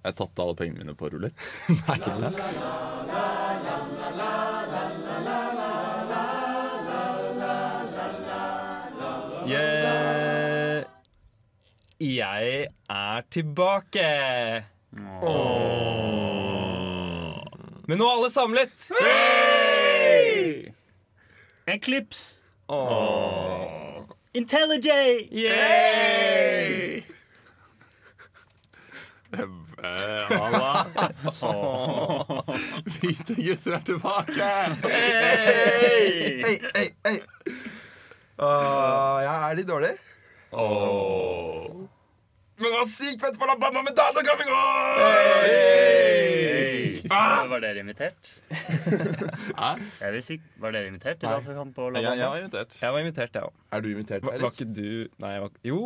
Jeg 0.00 0.16
tatt 0.16 0.40
alle 0.40 0.56
pengene 0.56 0.84
mine 0.84 0.94
på 0.96 1.10
rulett. 1.12 1.36
Nei, 1.68 1.96
ikke 1.98 2.14
det. 2.24 2.32
Yeah. 9.50 10.84
Jeg 12.00 12.66
er 12.88 13.20
tilbake! 13.30 14.04
Men 17.84 17.98
nå 18.00 18.06
er 18.06 18.14
alle 18.14 18.30
samlet! 18.32 18.86
Eclipse. 21.68 22.40
IntelliJ! 24.32 25.28
Yay! 25.44 26.09
Hvite 33.00 33.34
gutter 33.34 33.72
er 33.78 33.84
tilbake! 33.88 34.48
Hey! 34.84 36.42
Hey, 36.44 36.56
hey, 36.74 36.88
hey. 37.06 37.18
Uh, 38.40 39.16
jeg 39.24 39.36
er 39.36 39.54
litt 39.56 39.68
dårlig. 39.68 39.94
Oh. 40.52 41.80
Men 42.60 42.68
det 42.68 42.76
var 42.76 42.88
sykt 42.90 43.20
fett 43.24 43.36
for 43.40 43.46
Bamma 43.60 43.80
med 43.86 43.94
datakamp 43.96 44.40
Hey! 45.46 47.00
Ah! 47.08 47.46
Var 47.48 47.60
dere 47.64 47.78
invitert? 47.80 48.20
Jeg 50.02 50.12
vil 50.14 50.22
si, 50.22 50.40
Var 50.60 50.70
dere 50.74 50.86
invitert 50.90 51.22
Nei. 51.24 51.32
Jeg, 51.40 51.44
jeg 52.20 52.28
var 52.28 52.36
invitert. 52.42 52.70
Jeg 52.82 52.92
var 52.92 52.98
invitert, 53.00 53.34
jeg 53.34 53.42
òg. 53.48 53.54
Er 53.72 53.80
du 53.80 53.88
invitert, 53.94 54.22
Var, 54.26 54.32
var 54.44 54.50
ikke 54.54 54.68
du 54.68 55.08
Nei, 55.22 55.30
jeg 55.32 55.40
var, 55.46 55.50
jo. 55.66 55.80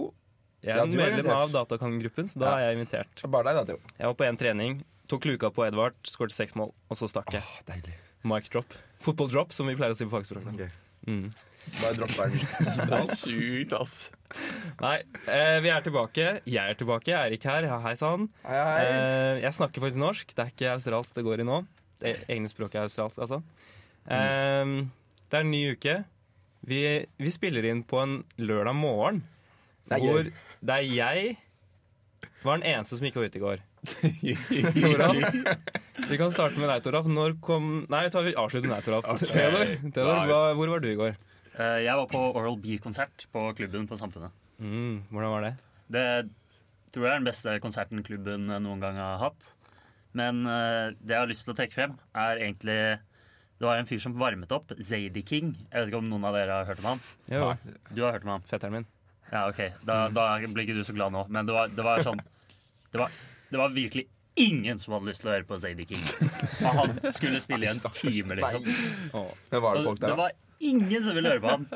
Jeg 0.65 0.73
er 0.73 0.81
Ja, 0.81 0.85
medlem 0.89 1.29
av 1.35 1.51
Datakang-gruppen, 1.53 2.29
så 2.31 2.41
da 2.41 2.47
Ja. 2.47 2.57
er 2.57 2.71
jeg 2.73 2.79
invitert. 2.79 3.23
Bare 3.31 3.45
deg, 3.45 3.55
da, 3.59 3.65
Theo. 3.65 3.81
Jeg 3.99 4.07
var 4.07 4.15
på 4.15 4.25
én 4.25 4.39
trening, 4.41 4.79
tok 5.09 5.25
luka 5.29 5.51
på 5.53 5.67
Edvard, 5.69 5.93
skåret 6.09 6.33
seks 6.33 6.55
mål, 6.57 6.73
og 6.91 6.97
så 6.97 7.09
stakk 7.11 7.31
jeg. 7.37 7.43
Åh, 7.43 7.61
deilig. 7.69 7.95
Mic 8.25 8.49
drop. 8.49 8.73
Football 9.05 9.29
drop, 9.29 9.53
som 9.53 9.67
vi 9.69 9.75
pleier 9.77 9.93
å 9.93 9.97
si 9.99 10.07
på 10.09 10.15
fagspråket. 10.17 10.55
Ok. 10.55 10.71
Mm. 11.07 11.35
Bare 11.81 11.95
dropp 11.99 12.15
den. 12.17 12.31
Det 12.89 12.97
er 12.97 13.13
sjukt, 13.17 13.73
ass. 13.77 14.11
Nei, 14.81 15.03
eh, 15.29 15.61
vi 15.61 15.69
er 15.69 15.83
tilbake. 15.85 16.41
Jeg 16.49 16.71
er 16.71 16.75
tilbake. 16.81 17.13
Eirik 17.13 17.45
her. 17.45 17.63
Ja, 17.69 17.79
hei 17.85 17.95
sann. 18.01 18.31
Hei, 18.45 18.57
hei. 18.57 18.85
Eh, 18.89 19.41
jeg 19.45 19.53
snakker 19.53 19.81
faktisk 19.85 20.01
norsk. 20.01 20.33
Det 20.35 20.45
er 20.47 20.51
ikke 20.53 20.73
australsk 20.79 21.15
det 21.15 21.25
går 21.25 21.41
i 21.41 21.45
nå. 21.45 21.67
Det 22.01 22.15
egne 22.29 22.49
språket 22.49 22.81
er 22.81 22.89
australsk, 22.89 23.21
altså. 23.21 23.43
Eh, 24.09 24.65
det 25.29 25.37
er 25.39 25.45
en 25.45 25.51
ny 25.53 25.63
uke. 25.77 26.05
Vi, 26.65 26.81
vi 27.21 27.31
spiller 27.31 27.65
inn 27.69 27.83
på 27.85 28.01
en 28.01 28.25
lørdag 28.41 28.75
morgen 28.77 29.23
Det 29.89 29.99
er 29.99 30.05
hvor 30.05 30.23
gøy. 30.25 30.33
det 30.65 30.77
er 30.79 30.87
jeg 30.95 31.37
var 32.45 32.61
den 32.61 32.67
eneste 32.75 32.99
som 32.99 33.07
ikke 33.09 33.21
var 33.23 33.31
ute 33.33 33.41
i 33.41 33.45
går. 33.45 33.63
Vi 36.09 36.17
kan 36.21 36.33
starte 36.33 36.59
med 36.61 36.69
deg, 36.71 36.83
Toralf. 36.85 37.07
Når 37.09 37.37
kom 37.45 37.69
Nei, 37.93 38.05
tar 38.13 38.25
vi 38.27 38.35
avslutter 38.37 38.69
med 38.71 38.81
deg, 38.81 38.87
Toralf. 38.89 39.25
Theodor, 39.29 39.73
Theodor 39.95 40.29
hva, 40.31 40.41
hvor 40.59 40.73
var 40.75 40.83
du 40.85 40.89
i 40.91 40.97
går? 40.99 41.17
Uh, 41.55 41.79
Jeg 41.85 41.95
var 42.01 42.09
på 42.11 42.21
Oral 42.35 42.57
B-konsert 42.61 43.27
på 43.33 43.45
klubben 43.59 43.87
på 43.91 43.99
Samfunnet. 44.01 44.35
Mm, 44.61 45.05
hvordan 45.13 45.33
var 45.35 45.47
det? 45.47 45.53
Det 45.95 46.07
tror 46.95 47.07
jeg 47.09 47.13
er 47.13 47.21
den 47.23 47.29
beste 47.29 47.57
konserten 47.65 48.05
klubben 48.07 48.47
noen 48.49 48.83
gang 48.83 48.99
har 49.01 49.21
hatt. 49.23 49.51
Men 50.17 50.45
uh, 50.47 50.93
det 51.01 51.15
jeg 51.17 51.23
har 51.25 51.31
lyst 51.31 51.47
til 51.47 51.55
å 51.55 51.59
trekke 51.59 51.75
frem, 51.77 51.97
er 52.15 52.43
egentlig 52.45 52.79
Det 53.59 53.67
var 53.69 53.79
en 53.81 53.89
fyr 53.89 54.03
som 54.03 54.17
varmet 54.19 54.53
opp. 54.55 54.75
Zadie 54.81 55.25
King. 55.27 55.55
Jeg 55.71 55.79
vet 55.81 55.89
ikke 55.93 56.03
om 56.03 56.11
noen 56.11 56.27
av 56.29 56.37
dere 56.37 56.61
har 56.61 56.69
hørt 56.73 56.83
om 56.85 56.91
han? 56.95 57.05
Jo, 57.31 57.53
Du 57.95 58.03
har 58.05 58.17
hørt 58.19 58.27
om 58.27 58.35
han? 58.37 58.47
fetteren 58.51 58.81
min. 58.81 58.89
Ja, 59.33 59.47
ok. 59.49 59.61
Da, 59.87 60.09
da 60.15 60.27
blir 60.47 60.67
ikke 60.67 60.77
du 60.79 60.85
så 60.87 60.95
glad 60.97 61.15
nå. 61.15 61.25
Men 61.33 61.49
det 61.49 61.57
var, 61.57 61.73
det 61.73 61.87
var 61.87 62.03
sånn 62.07 62.21
det 62.95 63.01
var, 63.01 63.15
det 63.51 63.59
var 63.59 63.73
virkelig 63.75 64.05
ingen 64.35 64.79
som 64.79 64.95
hadde 64.95 65.11
lyst 65.11 65.23
til 65.23 65.31
å 65.31 65.35
høre 65.35 65.47
på 65.49 65.59
Zadie 65.63 65.87
King. 65.89 66.05
Og 66.63 66.77
han 66.79 66.95
skulle 67.15 67.41
spille 67.43 67.67
i 67.67 67.71
en 67.73 67.81
time, 67.95 68.37
liksom. 68.39 68.69
Det 69.51 69.63
var 69.63 69.79
det 69.79 69.85
folk 69.89 70.01
der, 70.03 70.13
det 70.13 70.19
var 70.21 70.37
ingen 70.63 71.05
som 71.07 71.19
ville 71.19 71.35
høre 71.35 71.43
på 71.43 71.53
han. 71.57 71.67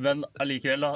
Men 0.00 0.24
allikevel, 0.42 0.86
da. 0.86 0.94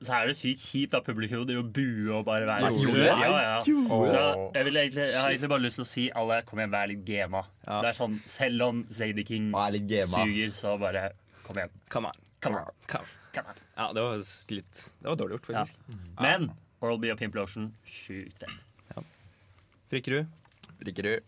Så 0.00 0.14
er 0.16 0.30
det 0.30 0.36
sykt 0.38 0.62
kjipt 0.64 0.94
at 0.96 1.04
publikum 1.04 1.42
driver 1.44 1.60
og 1.60 1.72
buer 1.76 2.12
og 2.16 2.22
bare 2.24 2.46
være 2.48 2.70
sur. 2.72 2.96
Ja, 2.96 3.16
ja. 3.20 3.56
Så 3.64 4.22
jeg, 4.54 4.64
vil 4.68 4.80
egentlig, 4.80 5.06
jeg 5.10 5.20
har 5.20 5.28
egentlig 5.28 5.50
bare 5.52 5.64
lyst 5.66 5.80
til 5.80 5.84
å 5.84 5.90
si 5.90 6.06
alle 6.16 6.40
kom 6.48 6.62
igjen, 6.62 6.72
vær 6.72 6.88
litt 6.88 7.04
gema. 7.04 7.44
Ja. 7.66 7.82
Det 7.84 7.92
er 7.92 7.98
sånn, 8.00 8.16
Selv 8.28 8.68
om 8.70 8.84
Zadie 8.88 9.28
King 9.28 9.52
suger, 9.52 10.56
så 10.56 10.76
bare 10.80 11.10
kom 11.44 11.60
igjen. 11.60 11.76
Come 11.92 12.12
on. 12.12 12.28
Come 12.40 12.62
on. 12.64 12.76
Come. 12.84 12.94
Come 12.96 13.04
on. 13.04 13.16
Ja, 13.34 13.86
det 13.94 14.02
var 14.02 14.16
litt 14.54 14.80
Det 15.00 15.08
var 15.08 15.16
dårlig 15.16 15.38
gjort, 15.38 15.48
Ja. 15.54 15.64
faktisk. 15.64 15.98
Men 16.20 16.50
Oral 16.80 16.98
B 17.02 17.10
og 17.12 17.18
Pimplotion, 17.20 17.72
sjukt 17.84 18.38
fett. 18.38 19.04
Frikkerud? 19.90 20.26
Frikkerud. 20.80 21.22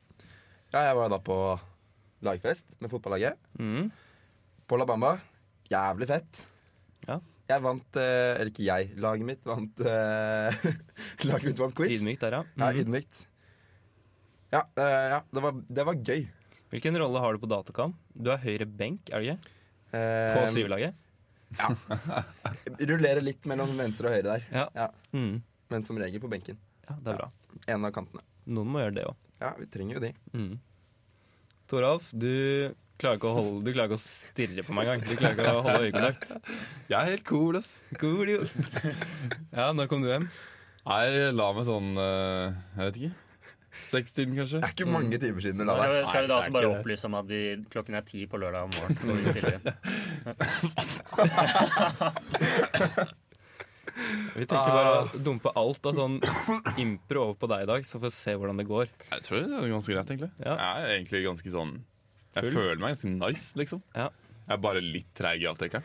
Ja, 0.73 0.85
jeg 0.87 0.95
var 0.97 1.09
da 1.11 1.19
på 1.19 1.37
lagfest 2.23 2.65
med 2.81 2.91
fotballaget. 2.93 3.35
Mm. 3.59 3.91
På 4.71 4.79
La 4.79 4.87
Bamba. 4.87 5.17
Jævlig 5.73 6.07
fett. 6.09 6.45
Ja. 7.09 7.19
Jeg 7.51 7.61
vant 7.65 7.97
eh, 7.99 8.37
Eller 8.39 8.51
ikke 8.53 8.65
jeg. 8.65 8.93
Laget 9.03 9.27
mitt 9.27 9.43
vant 9.45 9.81
eh, 9.83 10.55
Laget 11.29 11.49
mitt 11.51 11.59
vant 11.59 11.75
quiz. 11.77 11.99
Ydmykt 11.99 12.23
der, 12.23 12.39
ja. 12.39 12.43
Ja, 12.57 12.71
Mm. 12.71 12.79
ydmykt. 12.85 13.27
Ja, 14.53 14.63
eh, 14.79 15.09
ja 15.17 15.21
det, 15.33 15.43
var, 15.43 15.53
det 15.69 15.85
var 15.89 15.95
gøy. 15.99 16.27
Hvilken 16.73 16.97
rolle 17.03 17.21
har 17.21 17.35
du 17.35 17.43
på 17.43 17.49
Datakam? 17.51 17.95
Du 18.15 18.31
er 18.33 18.39
høyre 18.41 18.65
benk, 18.69 19.11
er 19.13 19.19
du 19.21 19.27
ikke? 19.33 19.53
Eh, 19.93 20.35
På 20.39 20.47
syvlaget? 20.55 20.95
Rullerer 22.93 23.23
litt 23.25 23.47
mellom 23.51 23.73
venstre 23.79 24.09
og 24.11 24.17
høyre 24.17 24.37
der. 24.37 24.69
Ja. 24.77 24.89
Mm. 25.17 25.41
Men 25.73 25.87
som 25.89 25.99
regel 26.01 26.23
på 26.23 26.31
benken. 26.33 26.59
ja, 26.89 26.97
det 26.99 27.15
er 27.15 27.19
bra. 27.23 27.31
En 27.73 27.87
av 27.89 27.93
kantene. 27.95 28.25
Noen 28.53 28.71
må 28.75 28.83
gjøre 28.83 28.97
det 28.99 29.09
òg. 29.09 29.19
Ja, 29.43 29.53
vi 29.59 29.67
trenger 29.71 29.99
jo 29.99 30.03
de. 30.05 30.13
Mm. 30.37 30.53
Toralf, 31.71 32.11
du 32.13 32.29
klarer 33.01 33.19
ikke 33.19 33.31
å 33.31 33.35
holde 33.39 33.63
Du 33.65 33.71
klarer 33.73 33.91
ikke 33.91 33.99
å 33.99 34.03
stirre 34.03 34.65
på 34.67 34.75
meg 34.77 34.87
engang. 34.91 35.05
Du 35.09 35.15
klarer 35.19 35.39
ikke 35.39 35.55
å 35.57 35.63
holde 35.67 35.87
øyekontakt. 35.89 36.33
Jeg 36.91 36.99
er 36.99 37.11
helt 37.15 37.27
cool, 37.29 37.59
ass. 37.59 37.73
Cool, 38.03 38.31
jo. 38.37 38.43
Ja, 39.59 39.71
når 39.75 39.89
kom 39.91 40.05
du 40.05 40.11
hjem? 40.11 40.29
Nei, 40.83 41.05
la 41.31 41.49
meg 41.55 41.67
sånn 41.69 41.93
eh, 42.03 42.55
Jeg 42.77 42.89
vet 42.89 43.01
ikke. 43.03 43.13
Sekstiden, 43.89 44.37
kanskje? 44.37 44.61
Det 44.61 44.69
er 44.69 44.75
ikke 44.77 44.93
mange 44.93 45.19
timer 45.23 45.41
siden 45.45 45.67
Da. 45.67 45.77
Skal 45.79 45.93
vi, 45.95 46.01
skal 46.11 46.23
vi 46.23 46.29
da 46.31 46.37
også 46.39 46.55
bare 46.59 46.71
opplyse 46.77 47.05
om 47.09 47.15
at 47.19 47.27
vi, 47.31 47.41
klokken 47.73 47.95
er 47.99 48.05
ti 48.09 48.21
på 48.29 48.37
lørdag 48.41 48.69
morgen 48.77 48.97
når 49.09 49.15
vi 49.17 49.25
spiller 49.33 49.53
inn? 49.59 49.67
Vi 54.33 54.47
tenker 54.49 54.73
bare 54.73 54.93
å 55.03 55.21
dumpe 55.21 55.53
alt 55.59 55.85
av 55.89 55.97
sånn 55.97 56.15
impro 56.81 57.27
over 57.27 57.37
på 57.43 57.49
deg 57.53 57.65
i 57.67 57.69
dag, 57.69 57.85
så 57.87 57.99
får 58.01 58.09
vi 58.09 58.15
se 58.17 58.35
hvordan 58.39 58.63
det 58.63 58.67
går. 58.71 58.87
Jeg 59.11 59.25
tror 59.27 59.43
det 59.43 59.59
er 59.59 59.73
ganske 59.75 59.93
greit, 59.95 60.13
egentlig. 60.15 60.31
Ja. 60.41 60.55
Jeg 60.55 60.87
er 60.87 60.95
egentlig 60.97 61.23
ganske 61.27 61.53
sånn 61.53 61.75
Jeg 62.33 62.47
Full? 62.47 62.55
føler 62.57 62.81
meg 62.81 62.95
ganske 62.95 63.13
nice, 63.13 63.51
liksom. 63.61 63.83
Ja. 63.93 64.09
Jeg 64.43 64.57
er 64.57 64.63
bare 64.65 64.83
litt 64.83 65.11
treig 65.17 65.45
i 65.45 65.49
avtrekkeren. 65.51 65.85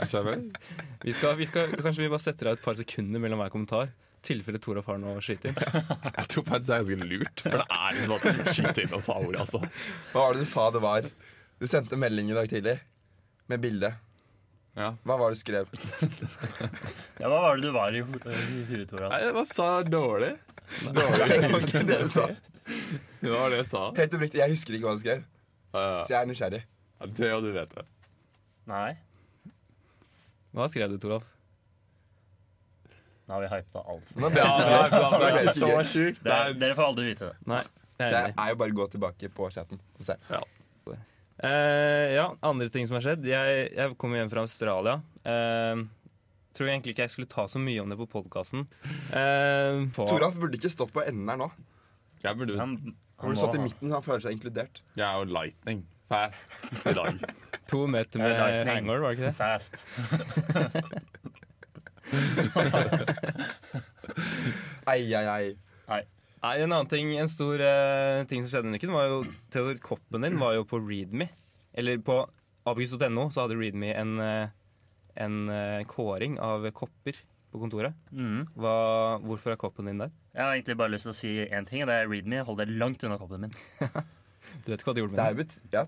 Du? 0.00 0.56
Vi 1.04 1.12
skal, 1.14 1.36
vi 1.38 1.46
skal, 1.48 1.76
kanskje 1.76 2.06
vi 2.06 2.10
bare 2.10 2.24
setter 2.24 2.50
av 2.50 2.58
et 2.58 2.64
par 2.64 2.74
sekunder 2.78 3.22
mellom 3.22 3.40
hver 3.42 3.52
kommentar. 3.52 3.92
Tilfelle 4.26 4.58
Toralf 4.62 4.88
har 4.90 4.98
noe 5.02 5.18
å 5.20 5.22
skyte 5.24 5.50
inn. 5.52 5.58
Jeg 6.18 6.26
tror 6.32 6.44
faktisk 6.48 6.66
det 6.68 6.74
er 6.76 6.82
ganske 6.82 7.08
lurt, 7.12 7.42
for 7.44 7.60
det 7.62 7.66
er 7.78 8.00
noe 8.10 8.18
å 8.18 8.54
skyte 8.56 8.82
inn 8.86 8.96
og 8.98 9.04
ta 9.06 9.16
ordet, 9.20 9.44
altså. 9.44 9.60
Hva 10.12 10.24
var 10.26 10.34
det 10.36 10.42
du 10.44 10.50
sa 10.50 10.66
det 10.74 10.82
var? 10.84 11.06
Du 11.62 11.66
sendte 11.70 11.96
melding 12.00 12.32
i 12.32 12.36
dag 12.36 12.50
tidlig 12.50 12.74
med 13.48 13.62
bilde. 13.62 13.92
Ja. 14.76 14.90
Hva 15.08 15.14
var 15.16 15.32
det 15.32 15.38
du 15.38 15.40
skrev? 15.40 15.70
Ja, 17.22 17.30
Hva 17.32 17.38
var 17.46 17.56
det 17.56 17.64
du 17.64 17.70
var 17.72 17.94
i, 17.96 18.02
i 18.02 18.64
huet, 18.68 18.90
Toralf? 18.90 19.08
Nei, 19.14 19.20
jeg 19.24 19.36
bare 19.38 19.48
sa 19.48 19.68
dårlig. 19.88 20.32
Det 20.92 21.04
var 21.06 21.62
ikke 21.62 21.80
det 21.88 22.00
du 22.02 22.08
sa. 22.12 22.26
Det 23.22 23.30
var 23.30 23.52
det 23.54 23.60
jeg 23.62 23.68
sa. 23.70 23.82
Helt 23.96 24.16
oppriktig, 24.18 24.40
jeg 24.42 24.52
husker 24.52 24.76
ikke 24.76 24.88
hva 24.90 24.96
du 24.98 25.02
skrev. 25.04 25.22
Så 25.76 26.10
jeg 26.10 26.18
er 26.18 26.28
nysgjerrig. 26.28 26.60
ja. 27.00 27.08
Det 27.20 27.30
og 27.36 27.46
du 27.46 27.52
vet 27.54 27.72
det. 27.78 27.84
Nei, 28.66 28.90
Hva 30.56 30.66
skrev 30.72 30.90
du, 30.92 30.98
Toralf? 31.00 31.24
Nå 33.26 33.34
har 33.34 33.42
vi 33.42 33.48
hypa 33.52 33.82
alt. 33.90 34.12
Men 34.16 34.32
det, 34.36 34.42
Ja, 34.44 34.56
det 34.60 35.26
er 35.26 35.38
det 35.38 35.42
er 35.48 35.52
så 35.56 35.70
sjukt. 35.90 36.22
Det 36.22 36.32
er 36.32 36.54
dere 36.60 36.76
får 36.78 36.88
aldri 36.92 37.08
vite 37.10 37.30
det. 37.32 37.36
Nei. 37.50 37.62
Det 37.96 38.06
er 38.12 38.32
er 38.36 38.50
jo 38.52 38.58
bare 38.60 38.74
å 38.74 38.78
gå 38.82 38.86
tilbake 38.92 39.30
på 39.32 39.48
chatten 39.54 39.80
og 39.80 40.04
se. 40.04 40.16
Eh, 41.36 42.14
ja, 42.16 42.30
andre 42.48 42.70
ting 42.72 42.86
som 42.88 42.96
har 42.96 43.02
skjedd. 43.04 43.26
Jeg, 43.28 43.66
jeg 43.76 43.96
kom 44.00 44.14
hjem 44.16 44.30
fra 44.32 44.40
Australia. 44.46 44.94
Eh, 45.20 45.82
tror 46.56 46.70
egentlig 46.70 46.94
ikke 46.94 47.04
jeg 47.04 47.12
skulle 47.12 47.28
ta 47.28 47.44
så 47.52 47.60
mye 47.60 47.82
om 47.82 47.90
det 47.92 47.98
på 48.00 48.06
podkasten. 48.08 48.62
Eh, 49.12 49.82
på- 49.96 50.06
Toralf 50.12 50.38
burde 50.40 50.56
ikke 50.56 50.72
stått 50.72 50.94
på 50.96 51.04
enden 51.04 51.28
her 51.28 51.40
nå. 51.42 51.50
Jeg 52.24 52.38
burde 52.40 52.56
Han, 52.58 52.78
Han 53.20 53.36
stått 53.36 53.58
i 53.58 53.64
midten, 53.66 53.90
så 53.90 53.98
han 53.98 54.06
føler 54.06 54.24
seg 54.24 54.32
inkludert. 54.38 54.80
Jeg 54.96 55.04
er 55.04 55.20
jo 55.20 55.28
lightning 55.36 55.84
fast 56.08 56.46
i 56.86 56.94
dag. 56.96 57.20
To 57.68 57.82
meter 57.90 58.22
med 58.22 58.68
hangover, 58.70 59.00
var 59.04 59.12
det 59.12 59.18
ikke 59.18 59.28
det? 59.28 59.36
Fast. 59.36 59.74
Ei, 64.86 65.02
ei, 65.10 65.26
ei. 65.26 65.54
Nei, 65.90 66.02
En 66.62 66.70
annen 66.70 66.90
ting, 66.90 67.12
en 67.18 67.30
stor 67.30 67.62
eh, 67.64 68.24
ting 68.30 68.44
som 68.44 68.50
skjedde 68.52 68.68
denne 68.68 68.78
uken, 68.78 68.92
var 68.94 69.08
jo 69.10 69.16
Theodor, 69.50 69.78
koppen 69.82 70.26
din 70.26 70.38
var 70.38 70.54
jo 70.54 70.66
på 70.68 70.78
Readme. 70.82 71.26
Eller 71.76 71.98
på 72.04 72.20
abus.no 72.66 73.28
så 73.34 73.44
hadde 73.44 73.58
Readme 73.58 73.90
en, 73.96 74.12
eh, 74.22 74.52
en 75.24 75.40
eh, 75.50 75.82
kåring 75.90 76.38
av 76.42 76.68
kopper 76.76 77.18
på 77.50 77.62
kontoret. 77.62 77.96
Mm. 78.12 78.46
Hva, 78.58 78.76
hvorfor 79.24 79.54
er 79.54 79.60
koppen 79.60 79.90
din 79.90 80.02
der? 80.02 80.14
Jeg 80.36 80.44
har 80.44 80.54
egentlig 80.54 80.78
bare 80.78 80.94
lyst 80.94 81.08
til 81.08 81.14
å 81.14 81.18
si 81.18 81.32
én 81.46 81.66
ting, 81.68 81.82
og 81.82 81.90
det 81.90 81.98
er 81.98 82.10
Readme. 82.10 82.44
Hold 82.46 82.62
deg 82.62 82.74
langt 82.78 83.02
unna 83.06 83.18
koppen 83.20 83.48
min. 83.48 83.56
Du 84.62 84.70
vet 84.70 84.78
ikke 84.78 84.92
hva 84.92 84.92
du 84.94 85.00
gjorde 85.00 85.16
Det 85.18 85.22
er 85.24 85.34
med 85.34 85.40
jo 85.40 85.42
bet... 85.42 85.54
Ja. 85.74 85.80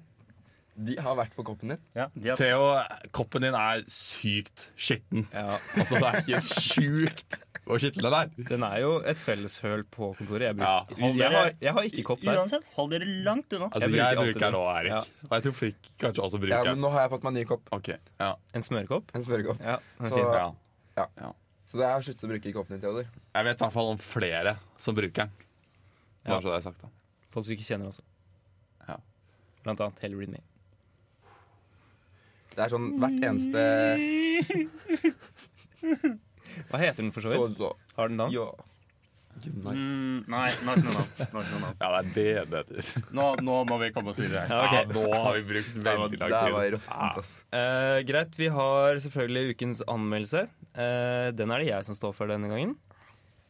De 0.79 0.95
har 1.03 1.17
vært 1.19 1.33
på 1.35 1.43
koppen 1.43 1.73
din. 1.73 1.79
Ja, 1.99 2.05
de 2.15 2.29
har 2.31 2.37
Theo, 2.39 2.67
koppen 3.11 3.43
din 3.43 3.55
er 3.59 3.81
sykt 3.91 4.69
skitten. 4.79 5.25
Ja, 5.35 5.57
Altså, 5.75 5.99
det 5.99 6.07
er 6.07 6.21
helt 6.29 6.51
sjukt 6.55 7.39
hvor 7.69 7.81
skitten 7.83 8.07
den 8.07 8.15
er. 8.17 8.31
Den 8.49 8.63
er 8.65 8.77
jo 8.85 8.93
et 9.03 9.19
felleshøl 9.21 9.83
på 9.93 10.13
kontoret. 10.17 10.47
Jeg, 10.47 10.57
Ja, 10.63 10.77
dere, 10.89 11.11
jeg, 11.19 11.33
har, 11.35 11.51
jeg 11.67 11.75
har 11.77 11.89
ikke 11.91 12.05
kopp 12.07 12.23
der. 12.25 12.39
Uansett, 12.41 12.65
hold 12.79 12.93
dere 12.95 13.09
langt 13.27 13.53
unna. 13.53 13.67
Altså, 13.73 13.91
Jeg 13.91 13.99
jeg 13.99 14.17
bruker 14.17 14.31
bruker, 14.31 14.45
den 14.47 14.57
nå, 14.57 14.63
Erik. 14.77 14.95
Ja. 14.95 15.27
Og 15.29 15.35
jeg 15.37 15.45
tror 15.49 15.57
Frikk 15.59 15.91
kanskje 16.05 16.25
også 16.29 16.41
bruker 16.41 16.55
Ja, 16.55 16.63
den. 16.65 16.79
men 16.79 16.87
nå 16.87 16.93
har 16.95 17.03
jeg 17.05 17.13
fått 17.17 17.27
meg 17.29 17.35
ny 17.41 17.45
kopp. 17.51 17.69
Okay. 17.81 17.99
ja. 18.23 18.31
En 18.55 18.63
smørkopp? 18.71 19.13
En 19.19 19.27
smørkopp. 19.27 19.61
Ja, 19.67 19.77
ok. 20.01 20.09
Så- 20.09 20.55
ja. 20.97 21.33
Så 21.69 21.77
det 21.83 21.85
er 21.85 22.01
slutt 22.07 22.23
å 22.25 22.29
bruke 22.33 22.53
koppen 22.57 22.79
din, 22.79 22.81
Theodor. 22.87 23.05
Jeg 23.35 23.45
vet 23.51 23.59
i 23.61 23.65
hvert 23.67 23.75
fall 23.75 23.91
om 23.93 23.99
flere 24.01 24.55
som 24.81 24.95
bruker 24.97 25.27
den. 25.27 25.35
Ja. 26.25 26.31
Bare 26.31 26.41
så 26.41 26.49
det 26.55 26.57
er 26.63 26.65
sagt 26.71 26.81
da. 26.87 26.89
Folk 27.35 27.45
du 27.45 27.53
ikke 27.53 27.67
kjenner 27.69 27.91
også. 27.93 28.01
Ja. 28.89 28.97
Blant 29.67 29.81
annet 29.85 30.01
Hell 30.01 30.17
Read 30.17 30.33
Me. 30.33 30.41
Det 32.59 32.65
er 32.65 32.73
sånn 32.73 32.89
hvert 32.99 33.21
eneste 33.23 33.61
Hva 36.69 36.81
heter 36.83 37.05
den 37.05 37.13
for 37.15 37.23
så 37.23 37.31
vidt? 37.31 37.61
Har 37.95 38.11
den 38.11 38.19
navn? 38.19 38.35
Ja. 38.35 38.49
Mm, 39.39 40.25
nei, 40.27 40.49
nå 40.67 40.73
har 40.73 40.81
ikke 40.81 40.89
noe 40.89 41.45
navn. 41.55 41.77
Ja, 41.85 42.01
det 42.03 42.25
er 42.41 42.49
det 42.49 42.65
det 42.67 42.81
heter. 42.83 43.05
Nå, 43.15 43.27
nå 43.47 43.59
må 43.69 43.79
vi 43.85 43.93
komme 43.95 44.11
oss 44.11 44.19
videre. 44.19 44.49
Ja, 44.51 44.59
ok. 44.65 44.75
Ja, 44.75 44.81
nå 44.97 45.05
har 45.15 45.37
vi 45.37 45.45
brukt 45.53 45.77
veldig 45.77 46.19
det 46.19 46.31
lang 46.33 46.57
var 46.57 46.75
tid. 46.75 46.89
Ja. 46.89 47.25
Eh, 47.61 47.99
greit, 48.09 48.39
vi 48.41 48.49
har 48.57 48.99
selvfølgelig 49.05 49.55
ukens 49.55 49.85
anmeldelse. 49.87 50.49
Uh, 50.75 51.31
den 51.39 51.55
er 51.55 51.63
det 51.63 51.71
jeg 51.71 51.87
som 51.87 51.99
står 51.99 52.17
for 52.19 52.31
denne 52.31 52.51
gangen. 52.51 52.75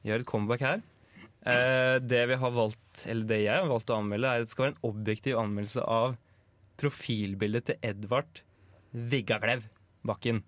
Gjør 0.05 0.27
et 0.27 0.29
comeback 0.29 0.67
her. 0.67 0.85
Uh, 1.49 1.97
det 2.05 2.27
vi 2.29 2.37
har 2.43 2.53
valgt, 2.53 3.07
eller 3.07 3.31
det 3.33 3.41
jeg 3.47 3.57
har 3.57 3.73
valgt 3.73 3.95
å 3.95 4.03
anmelde, 4.03 4.35
er, 4.35 4.45
det 4.45 4.53
skal 4.53 4.69
være 4.69 4.77
en 4.77 4.85
objektiv 4.91 5.41
anmeldelse 5.41 5.89
av 5.89 6.19
profilbildet 6.79 7.71
til 7.71 7.89
Edvard 7.89 8.45
Viggaklev 9.13 9.67
Bakken. 10.09 10.43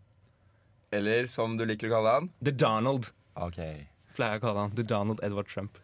Eller 0.91 1.26
som 1.31 1.56
du 1.58 1.64
liker 1.69 1.91
å 1.91 1.94
kalle 1.99 2.14
han. 2.17 2.31
The 2.43 2.50
Donald, 2.52 3.11
Ok. 3.37 3.61
pleier 4.17 4.35
jeg 4.37 4.41
å 4.41 4.44
kalle 4.49 4.64
han. 4.67 4.75
The 4.75 4.82
Donald 4.82 5.20
Edward 5.23 5.47
Trump. 5.47 5.79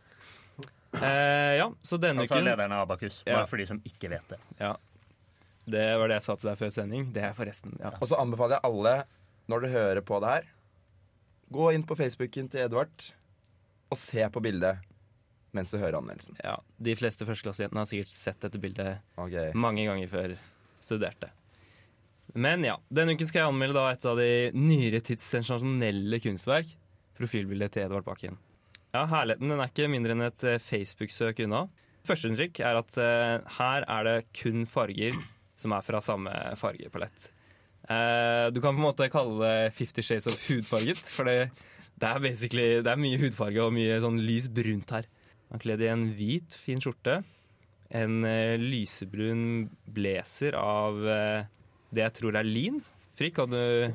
Eh, 0.96 1.56
ja, 1.58 1.68
så 1.82 1.98
denne 2.00 2.24
Altså 2.24 2.38
uken 2.38 2.46
lederen 2.46 2.72
av 2.72 2.86
Abakus, 2.88 3.22
Ja. 3.26 3.36
bare 3.36 3.46
for 3.46 3.56
de 3.60 3.66
som 3.66 3.80
ikke 3.84 4.08
vet 4.10 4.28
det. 4.28 4.38
Det 5.68 5.98
var 5.98 6.08
det 6.08 6.14
jeg 6.16 6.22
sa 6.22 6.36
til 6.36 6.48
deg 6.50 6.58
før 6.58 6.72
sending. 6.72 7.12
Det 7.12 7.22
er 7.22 7.32
forresten 7.34 7.76
ja. 7.80 7.90
Og 8.00 8.08
så 8.08 8.18
anbefaler 8.18 8.56
jeg 8.60 8.64
alle, 8.70 9.04
når 9.48 9.60
du 9.60 9.68
hører 9.68 10.00
på 10.00 10.20
det 10.22 10.28
her, 10.30 10.44
gå 11.52 11.72
inn 11.74 11.82
på 11.86 11.96
Facebooken 11.96 12.48
til 12.50 12.60
Edvard 12.60 13.12
og 13.90 13.98
se 13.98 14.22
på 14.28 14.42
bildet 14.42 14.78
mens 15.52 15.70
du 15.70 15.78
hører 15.78 15.98
anmeldelsen. 15.98 16.36
ja. 16.44 16.56
De 16.82 16.94
fleste 16.94 17.24
førsteklassejentene 17.24 17.78
har 17.78 17.86
sikkert 17.88 18.12
sett 18.12 18.40
dette 18.40 18.60
bildet 18.60 18.98
okay. 19.16 19.52
mange 19.54 19.84
ganger 19.86 20.08
før 20.08 20.38
studerte. 20.80 21.30
Men 22.34 22.64
ja, 22.67 22.75
denne 22.93 23.14
uken 23.17 23.28
skal 23.28 23.44
jeg 23.44 23.52
anmelde 23.52 23.78
da 23.78 23.93
et 23.93 24.08
av 24.08 24.19
de 24.19 24.31
nyere 24.56 25.00
tids 25.05 25.25
sensasjonelle 25.31 26.20
kunstverk. 26.25 26.73
Profilbildet 27.17 27.76
til 27.76 27.87
Edvard 27.87 28.05
Bakken. 28.08 28.37
Ja, 28.93 29.06
Herligheten 29.08 29.52
den 29.52 29.61
er 29.62 29.70
ikke 29.70 29.88
mindre 29.93 30.17
enn 30.17 30.26
et 30.26 30.43
eh, 30.46 30.61
Facebook-søk 30.62 31.40
unna. 31.46 31.67
Førsteinntrykk 32.06 32.61
er 32.64 32.81
at 32.81 32.99
eh, 33.02 33.55
her 33.58 33.87
er 33.87 34.06
det 34.06 34.19
kun 34.37 34.67
farger 34.70 35.17
som 35.56 35.73
er 35.73 35.84
fra 35.84 36.02
samme 36.05 36.32
fargepalett. 36.61 37.31
Eh, 37.88 38.49
du 38.52 38.61
kan 38.61 38.75
på 38.75 38.81
en 38.81 38.87
måte 38.88 39.08
kalle 39.12 39.38
det 39.40 39.73
Fifty 39.76 40.05
Shades 40.05 40.28
of 40.31 40.38
hudfarget, 40.49 41.00
for 41.12 41.28
det, 41.28 41.50
det 41.96 42.11
er 42.11 42.23
det 42.82 42.93
er 42.93 43.00
mye 43.00 43.20
hudfarge 43.20 43.62
og 43.62 43.75
mye 43.76 44.00
sånn 44.02 44.20
lys 44.26 44.50
brunt 44.52 44.93
her. 44.96 45.08
Han 45.49 45.61
er 45.61 45.62
kledd 45.62 45.84
i 45.84 45.90
en 45.93 46.06
hvit, 46.19 46.56
fin 46.58 46.82
skjorte. 46.82 47.20
En 47.94 48.25
eh, 48.26 48.56
lysebrun 48.58 49.69
blazer 49.94 50.56
av 50.58 51.05
eh, 51.06 51.46
det 51.94 52.04
jeg 52.04 52.16
tror 52.20 52.38
er 52.38 52.46
lin. 52.48 52.82
Frikk, 53.16 53.38
kan 53.38 53.52
du 53.52 53.94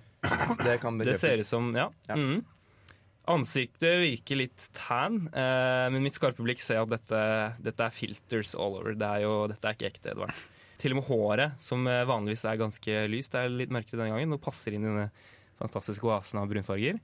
Det 0.61 0.79
kan 0.81 0.97
Det 1.01 1.17
ser 1.19 1.41
ut 1.41 1.47
som 1.49 1.71
Ja. 1.75 1.89
Ja. 2.07 2.15
Mm. 2.17 2.41
Ansiktet 3.31 3.99
virker 4.01 4.39
litt 4.39 4.63
tan, 4.73 5.27
eh, 5.29 5.87
men 5.93 6.01
mitt 6.01 6.17
skarpe 6.17 6.41
blikk 6.41 6.59
ser 6.59 6.81
at 6.81 6.89
dette, 6.89 7.19
dette 7.61 7.85
er 7.85 7.93
filters 7.93 8.55
all 8.57 8.79
over. 8.79 8.95
Det 8.97 9.05
er 9.07 9.21
jo, 9.27 9.35
dette 9.47 9.67
er 9.69 9.77
ikke 9.77 9.91
ekte, 9.91 10.15
Edvard. 10.15 10.33
Til 10.81 10.95
og 10.95 10.97
med 10.97 11.05
håret, 11.05 11.61
som 11.61 11.85
eh, 11.87 12.01
vanligvis 12.09 12.47
er 12.49 12.57
ganske 12.57 13.03
lyst, 13.13 13.37
er 13.37 13.53
litt 13.53 13.69
mørkere 13.69 14.01
denne 14.01 14.15
gangen 14.15 14.33
og 14.33 14.41
passer 14.41 14.73
inn 14.73 14.87
i 14.87 14.89
denne 14.89 15.11
fantastiske 15.61 16.07
oasen 16.09 16.41
av 16.41 16.49
brunfarger. 16.49 16.97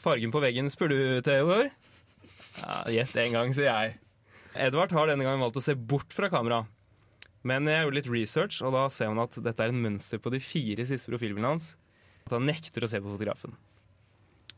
Fargen 0.00 0.32
på 0.32 0.40
veggen, 0.40 0.72
spør 0.72 0.94
du, 0.94 0.98
Theodor? 1.26 1.68
Ja, 2.56 2.80
Gjett 2.88 3.12
en 3.20 3.36
gang, 3.36 3.52
sier 3.54 3.68
jeg. 3.68 3.98
Edvard 4.56 4.96
har 4.96 5.12
denne 5.12 5.28
gangen 5.28 5.44
valgt 5.44 5.60
å 5.60 5.64
se 5.64 5.76
bort 5.76 6.16
fra 6.16 6.32
kamera. 6.32 6.64
Men 7.46 7.68
jeg 7.70 7.86
gjorde 7.86 7.96
litt 7.96 8.10
research, 8.12 8.60
og 8.66 8.74
da 8.76 8.84
ser 8.92 9.08
man 9.12 9.24
at 9.24 9.38
dette 9.40 9.64
er 9.64 9.72
en 9.72 9.80
mønster 9.80 10.20
på 10.20 10.32
de 10.34 10.40
fire 10.44 10.84
siste 10.88 11.08
profilbildene 11.08 11.54
hans. 11.54 11.72
At 12.26 12.34
han 12.36 12.44
nekter 12.48 12.84
å 12.84 12.90
se 12.90 13.00
på 13.00 13.14
fotografen. 13.14 13.54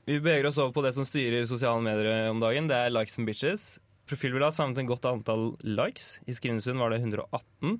Vi 0.02 0.18
beveger 0.18 0.48
oss 0.48 0.58
over 0.58 0.74
på 0.74 0.82
det 0.82 0.94
som 0.96 1.06
styrer 1.06 1.46
sosiale 1.46 1.82
medier 1.84 2.30
om 2.32 2.40
dagen. 2.42 2.66
Det 2.66 2.74
er 2.74 2.90
likes 2.90 3.18
and 3.20 3.28
bitches. 3.28 3.66
Profilbildet 4.10 4.48
har 4.48 4.56
samlet 4.56 4.82
en 4.82 4.90
godt 4.90 5.06
antall 5.06 5.44
likes. 5.62 6.16
I 6.26 6.34
Skrinesund 6.34 6.82
var 6.82 6.90
det 6.90 6.98
118. 7.04 7.78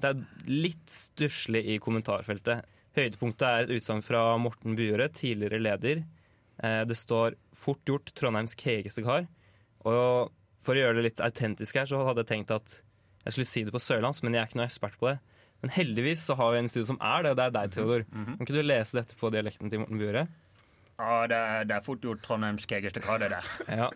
Det 0.00 0.08
er 0.08 0.22
litt 0.48 0.88
stusslig 0.88 1.66
i 1.74 1.76
kommentarfeltet. 1.82 2.64
Høydepunktet 2.96 3.44
er 3.44 3.66
et 3.66 3.74
utsagn 3.76 4.00
fra 4.02 4.22
Morten 4.40 4.78
Bujøre, 4.78 5.10
tidligere 5.12 5.60
leder. 5.60 6.04
Eh, 6.62 6.84
Det 6.84 6.96
står 6.96 7.36
'Fort 7.54 7.84
gjort 7.84 8.14
Trondheims 8.14 8.56
kegeste 8.56 9.04
kar'. 9.04 9.28
Og 9.84 10.32
for 10.58 10.74
å 10.74 10.78
gjøre 10.78 10.96
det 10.96 11.04
litt 11.04 11.20
autentisk 11.20 11.74
her, 11.74 11.84
så 11.84 12.04
hadde 12.06 12.24
jeg 12.24 12.32
tenkt 12.32 12.50
at 12.50 12.80
jeg 13.28 13.34
skulle 13.36 13.50
si 13.50 13.62
det 13.68 13.74
på 13.74 13.82
sørlands, 13.82 14.22
men 14.24 14.32
jeg 14.32 14.40
er 14.40 14.48
ikke 14.48 14.58
noe 14.62 14.68
ekspert 14.70 14.94
på 14.96 15.10
det. 15.10 15.18
Men 15.60 15.72
heldigvis 15.74 16.22
så 16.24 16.36
har 16.38 16.54
vi 16.54 16.62
en 16.62 16.70
studio 16.70 16.86
som 16.94 17.00
er 17.04 17.24
det, 17.26 17.32
og 17.34 17.38
det 17.38 17.44
er 17.44 17.54
deg, 17.58 17.72
Theodor. 17.74 18.04
Kan 18.14 18.44
ikke 18.46 18.56
du 18.56 18.62
lese 18.64 18.96
dette 18.96 19.16
på 19.18 19.30
dialekten 19.34 19.72
til 19.72 19.82
Morten 19.82 20.00
Bure? 20.00 20.22
Ja, 20.98 21.16
det 21.30 21.38
er, 21.38 21.66
det 21.68 21.74
er 21.76 21.84
fort 21.86 22.02
gjort 22.02 22.22
Trondheims 22.24 22.64
kegeste 22.70 23.02
grad, 23.04 23.22
det 23.22 23.32
der. 23.34 23.48
Ja. 23.82 23.88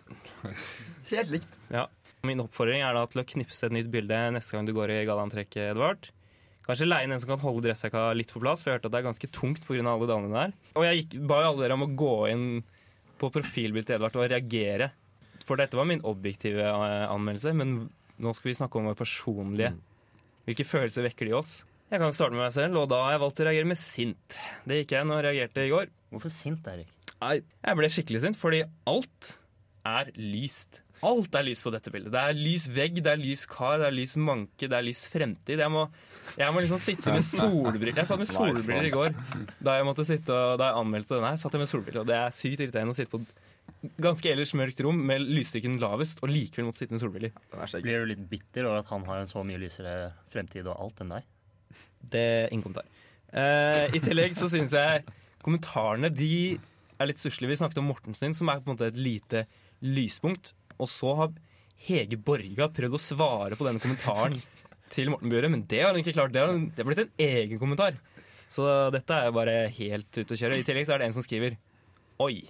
Helt 1.09 1.31
likt. 1.33 1.57
Ja. 1.73 1.87
Min 2.27 2.43
oppfordring 2.43 2.83
er 2.85 2.95
da 2.95 3.07
til 3.11 3.23
å 3.23 3.25
knipse 3.27 3.67
et 3.67 3.75
nytt 3.75 3.89
bilde 3.91 4.19
neste 4.35 4.55
gang 4.55 4.67
du 4.69 4.75
går 4.75 4.93
i 4.93 4.99
gallaantrekket, 5.09 5.73
Edvard. 5.73 6.11
Kanskje 6.63 6.87
leie 6.87 7.09
en 7.09 7.19
som 7.19 7.33
kan 7.33 7.41
holde 7.41 7.65
dressjakka 7.65 8.05
litt 8.15 8.31
på 8.31 8.39
plass, 8.43 8.61
for 8.63 8.71
jeg 8.71 8.77
har 8.77 8.79
hørt 8.79 8.87
at 8.87 8.93
det 8.93 9.01
er 9.01 9.07
ganske 9.09 9.31
tungt 9.35 9.65
pga. 9.67 9.81
alle 9.83 10.07
damene 10.07 10.45
der. 10.45 10.53
Og 10.79 10.85
jeg 10.87 11.01
gikk, 11.01 11.17
ba 11.27 11.41
jo 11.41 11.49
alle 11.49 11.65
dere 11.65 11.75
om 11.75 11.87
å 11.87 11.91
gå 12.05 12.13
inn 12.31 12.45
på 13.19 13.31
profilbildet 13.35 13.89
til 13.89 13.97
Edvard 13.97 14.15
og 14.21 14.29
reagere. 14.31 14.93
For 15.43 15.59
dette 15.59 15.75
var 15.75 15.89
min 15.89 16.03
objektive 16.07 16.63
eh, 16.63 17.03
anmeldelse, 17.11 17.51
men 17.59 17.89
nå 18.23 18.33
skal 18.37 18.51
vi 18.51 18.57
snakke 18.57 18.79
om 18.79 18.89
vår 18.89 18.97
personlige. 18.99 19.73
Hvilke 20.47 20.65
følelser 20.67 21.05
vekker 21.07 21.29
de 21.29 21.37
oss? 21.39 21.53
Jeg 21.93 22.01
kan 22.01 22.15
starte 22.15 22.33
med 22.33 22.41
meg 22.41 22.53
selv, 22.55 22.79
og 22.81 22.87
da 22.89 23.03
har 23.05 23.15
jeg 23.15 23.21
valgt 23.21 23.41
å 23.43 23.45
reagere 23.47 23.69
med 23.69 23.79
sint. 23.79 24.37
Det 24.65 24.79
gikk 24.81 24.95
jeg 24.95 25.07
når 25.07 25.19
jeg 25.19 25.25
reagerte 25.27 25.67
i 25.67 25.73
går. 25.75 25.91
Hvorfor 26.13 26.33
sint, 26.33 26.65
Erik? 26.71 26.89
Jeg 27.23 27.77
ble 27.79 27.89
skikkelig 27.93 28.23
sint, 28.25 28.39
fordi 28.39 28.63
alt 28.89 29.35
er 29.87 30.09
lyst. 30.17 30.81
Alt 31.03 31.35
er 31.35 31.43
lyst 31.43 31.65
på 31.65 31.71
dette 31.73 31.91
bildet. 31.91 32.13
Det 32.15 32.21
er 32.21 32.37
lys 32.37 32.65
vegg, 32.71 32.99
det 33.03 33.11
er 33.11 33.19
lys 33.19 33.43
kar, 33.51 33.75
det 33.81 33.89
er 33.89 33.95
lys 33.95 34.15
manke, 34.15 34.69
det 34.71 34.77
er 34.77 34.85
lys 34.87 35.01
fremtid. 35.11 35.59
Jeg 35.59 35.71
må, 35.71 35.83
jeg 36.39 36.55
må 36.55 36.63
liksom 36.63 36.79
sitte 36.79 37.11
med 37.11 37.25
solbriller. 37.27 37.97
Jeg 37.99 38.09
satt 38.09 38.21
med 38.21 38.31
solbriller 38.31 38.87
i 38.87 38.93
går 38.93 39.17
da 39.59 39.75
jeg 39.77 39.87
måtte 39.87 40.05
sitte 40.07 40.31
og, 40.31 40.55
da 40.61 40.71
jeg 40.71 40.79
anmeldte 40.79 41.17
denne. 41.17 41.33
her, 41.33 41.41
satt 41.41 41.57
jeg 41.57 41.65
med 41.65 41.71
solbriller, 41.71 42.05
og 42.05 42.07
Det 42.09 42.15
er 42.19 42.37
sykt 42.37 42.63
irriterende 42.63 42.95
å 42.95 42.97
sitte 42.97 43.11
på 43.11 43.21
ganske 44.01 44.29
ellers 44.31 44.53
mørkt 44.57 44.81
rom 44.85 44.99
med 45.07 45.23
lysstyrken 45.27 45.79
lavest, 45.81 46.21
og 46.23 46.31
likevel 46.31 46.67
måtte 46.69 46.81
sitte 46.83 46.95
med 46.95 47.03
solbriller. 47.03 47.33
Er 47.53 47.85
Blir 47.85 48.03
du 48.03 48.11
litt 48.13 48.25
bitter 48.31 48.67
over 48.69 48.83
at 48.83 48.91
han 48.93 49.05
har 49.09 49.23
en 49.23 49.31
så 49.31 49.43
mye 49.45 49.59
lysere 49.61 50.13
fremtid 50.33 50.67
og 50.67 50.77
alt 50.77 51.03
enn 51.03 51.15
deg? 51.17 51.27
Det 52.13 52.23
er 52.23 52.51
ingen 52.51 52.65
kommentar. 52.65 52.87
Uh, 53.33 53.89
I 53.95 54.01
tillegg 54.03 54.35
så 54.37 54.49
syns 54.51 54.75
jeg 54.77 55.03
kommentarene 55.43 56.11
de 56.13 56.59
er 57.01 57.09
litt 57.09 57.21
stusslige. 57.21 57.51
Vi 57.51 57.59
snakket 57.59 57.81
om 57.81 57.89
Mortensen, 57.91 58.35
som 58.37 58.51
er 58.51 58.61
på 58.61 58.69
en 58.69 58.77
måte 58.77 58.91
et 58.91 58.99
lite 58.99 59.45
lyspunkt. 59.83 60.53
Og 60.79 60.89
så 60.91 61.13
har 61.19 61.33
Hege 61.83 62.19
Borga 62.21 62.69
prøvd 62.71 62.95
å 62.95 63.01
svare 63.01 63.57
på 63.59 63.67
denne 63.67 63.81
kommentaren 63.83 64.37
til 64.93 65.11
Morten 65.11 65.31
Bjøre, 65.31 65.49
men 65.51 65.65
det 65.69 65.81
har 65.83 65.91
hun 65.91 66.03
ikke 66.03 66.15
klart. 66.15 66.33
Det 66.35 66.43
har, 66.43 66.53
det 66.53 66.79
har 66.79 66.87
blitt 66.87 67.03
en 67.03 67.23
egen 67.27 67.59
kommentar. 67.61 67.97
Så 68.51 68.65
dette 68.93 69.15
er 69.17 69.29
jo 69.29 69.35
bare 69.35 69.55
helt 69.79 70.19
ute 70.19 70.35
å 70.35 70.39
kjøre. 70.39 70.59
I 70.59 70.67
tillegg 70.67 70.87
så 70.87 70.95
er 70.95 71.03
det 71.03 71.09
en 71.09 71.17
som 71.17 71.25
skriver 71.25 71.57
Oi. 72.21 72.45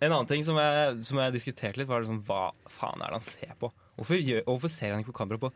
En 0.00 0.12
annen 0.14 0.28
ting 0.30 0.44
som 0.46 0.56
jeg, 0.56 0.94
som 1.04 1.18
jeg 1.20 1.34
diskuterte 1.34 1.76
litt, 1.80 1.88
var 1.90 2.00
liksom, 2.00 2.22
hva 2.28 2.46
faen 2.72 3.02
er 3.04 3.12
det 3.12 3.18
han 3.18 3.24
ser 3.26 3.52
på? 3.60 3.68
Hvorfor, 4.00 4.16
gjør, 4.16 4.42
hvorfor 4.46 4.72
ser 4.72 4.94
han 4.94 5.02
ikke 5.02 5.12
på 5.12 5.18
kamera 5.20 5.42
på 5.42 5.50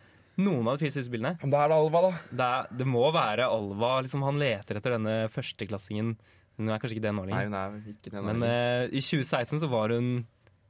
noen 0.44 0.66
av 0.68 0.76
de 0.76 0.84
fire 0.84 0.92
siste 0.96 1.12
bildene? 1.14 1.36
Men 1.40 1.52
da 1.54 1.62
er 1.64 1.70
det 1.72 1.78
Alva, 1.80 2.00
da. 2.04 2.10
det, 2.28 2.48
er, 2.58 2.70
det 2.82 2.86
må 2.90 3.04
være 3.14 3.46
Alva. 3.48 3.92
Liksom, 4.04 4.24
han 4.26 4.40
leter 4.42 4.80
etter 4.80 4.96
denne 4.98 5.14
førsteklassingen. 5.32 6.14
Hun 6.58 6.68
er 6.70 6.82
kanskje 6.82 6.98
ikke 6.98 7.06
det 7.06 7.12
nå 7.16 7.24
Nei, 7.30 7.44
hun 7.48 7.56
er 7.58 7.78
ikke 7.94 8.12
det. 8.12 8.20
Men 8.22 8.42
nei. 8.44 8.50
eh, 8.50 8.84
i 8.92 9.00
2016 9.02 9.62
så 9.64 9.70
var 9.72 9.94
hun 9.96 10.10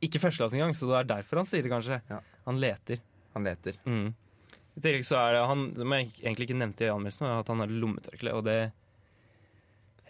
ikke 0.05 0.21
førsteklasse 0.23 0.57
engang, 0.59 0.77
så 0.77 0.87
det 0.93 1.01
er 1.01 1.11
derfor 1.17 1.41
han 1.43 1.49
sier 1.49 1.65
det, 1.65 1.73
kanskje. 1.73 1.99
Ja. 2.13 2.21
Han 2.47 2.61
leter. 2.63 3.03
Han 3.35 3.49
leter. 3.49 3.77
Mm. 3.89 4.13
I 4.75 4.83
tillegg 4.85 5.05
så 5.09 5.19
er 5.21 5.37
det 5.39 5.43
han, 5.51 5.67
som 5.79 5.93
jeg 5.97 6.09
egentlig 6.23 6.47
ikke 6.49 6.57
nevnte 6.61 6.87
i 6.87 6.93
anmeldelsen, 6.93 7.27
at 7.31 7.51
han 7.53 7.63
har 7.65 7.75
lommetørkle, 7.83 8.33
og 8.39 8.47
det 8.47 8.59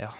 Ja. 0.01 0.11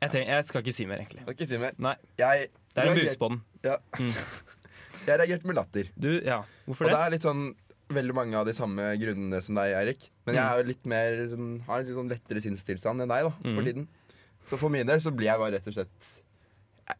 Jeg, 0.00 0.10
tenker, 0.14 0.30
jeg 0.32 0.44
skal 0.48 0.62
ikke 0.64 0.72
si 0.72 0.86
mer, 0.88 1.02
egentlig. 1.02 1.22
Skal 1.26 1.34
ikke 1.36 1.48
si 1.50 1.58
mer. 1.60 1.74
Nei. 1.82 1.94
Jeg 2.20 2.46
Det 2.80 2.90
er 2.90 3.10
en 3.10 3.18
den. 3.28 3.40
Ja. 3.66 3.76
Mm. 3.98 4.14
Jeg 5.08 5.18
reagerte 5.22 5.46
med 5.48 5.56
latter. 5.56 5.88
Du, 5.96 6.10
ja, 6.24 6.42
hvorfor 6.66 6.84
Og 6.86 6.90
det 6.90 6.96
det? 6.98 7.04
er 7.06 7.14
litt 7.16 7.24
sånn 7.24 7.44
veldig 7.90 8.14
mange 8.14 8.36
av 8.38 8.46
de 8.46 8.52
samme 8.54 8.84
grunnene 9.00 9.40
som 9.42 9.56
deg, 9.58 9.72
Eirik. 9.74 10.04
Men 10.28 10.36
jeg 10.36 10.44
er 10.44 10.60
jo 10.60 10.66
litt 10.68 10.84
mer 10.86 11.16
sånn, 11.32 11.46
har 11.66 11.80
en 11.80 11.86
litt 11.88 11.96
sånn 11.96 12.10
lettere 12.12 12.42
sinnstilstand 12.44 13.02
enn 13.02 13.10
deg 13.10 13.24
da, 13.26 13.30
for 13.40 13.48
Mhm. 13.62 13.64
tiden. 13.66 13.88
Så 14.46 14.58
for 14.60 14.70
min 14.70 14.86
del 14.86 15.00
så 15.02 15.10
blir 15.10 15.26
jeg 15.26 15.38
bare 15.40 15.56
rett 15.56 15.66
og 15.66 15.74
slett 15.74 16.10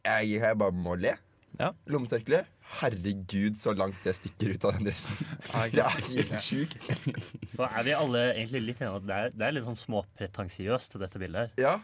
Jeg, 0.04 0.28
jeg 0.40 0.56
bare 0.58 0.72
må 0.72 0.96
le. 0.98 1.16
Ja. 1.58 1.72
Lommetørkle. 1.90 2.44
Herregud, 2.80 3.56
så 3.58 3.72
langt 3.76 3.96
det 4.04 4.14
stikker 4.16 4.54
ut 4.54 4.64
av 4.64 4.72
den 4.78 4.86
dressen. 4.86 5.16
Det 5.74 5.82
er 5.82 6.04
helt 6.08 6.36
sjukt. 6.40 6.78
Så 7.56 7.66
er 7.66 7.82
vi 7.84 7.92
alle 7.98 8.22
egentlig 8.36 8.62
litt 8.68 8.80
enige 8.80 8.90
om 8.94 9.00
at 9.00 9.06
det 9.08 9.16
er, 9.16 9.30
det 9.34 9.46
er 9.48 9.52
litt 9.56 9.66
sånn 9.66 9.78
småpretensiøst, 9.80 10.94
dette 11.02 11.18
bildet 11.18 11.40
her? 11.40 11.50
Ja. 11.58 11.74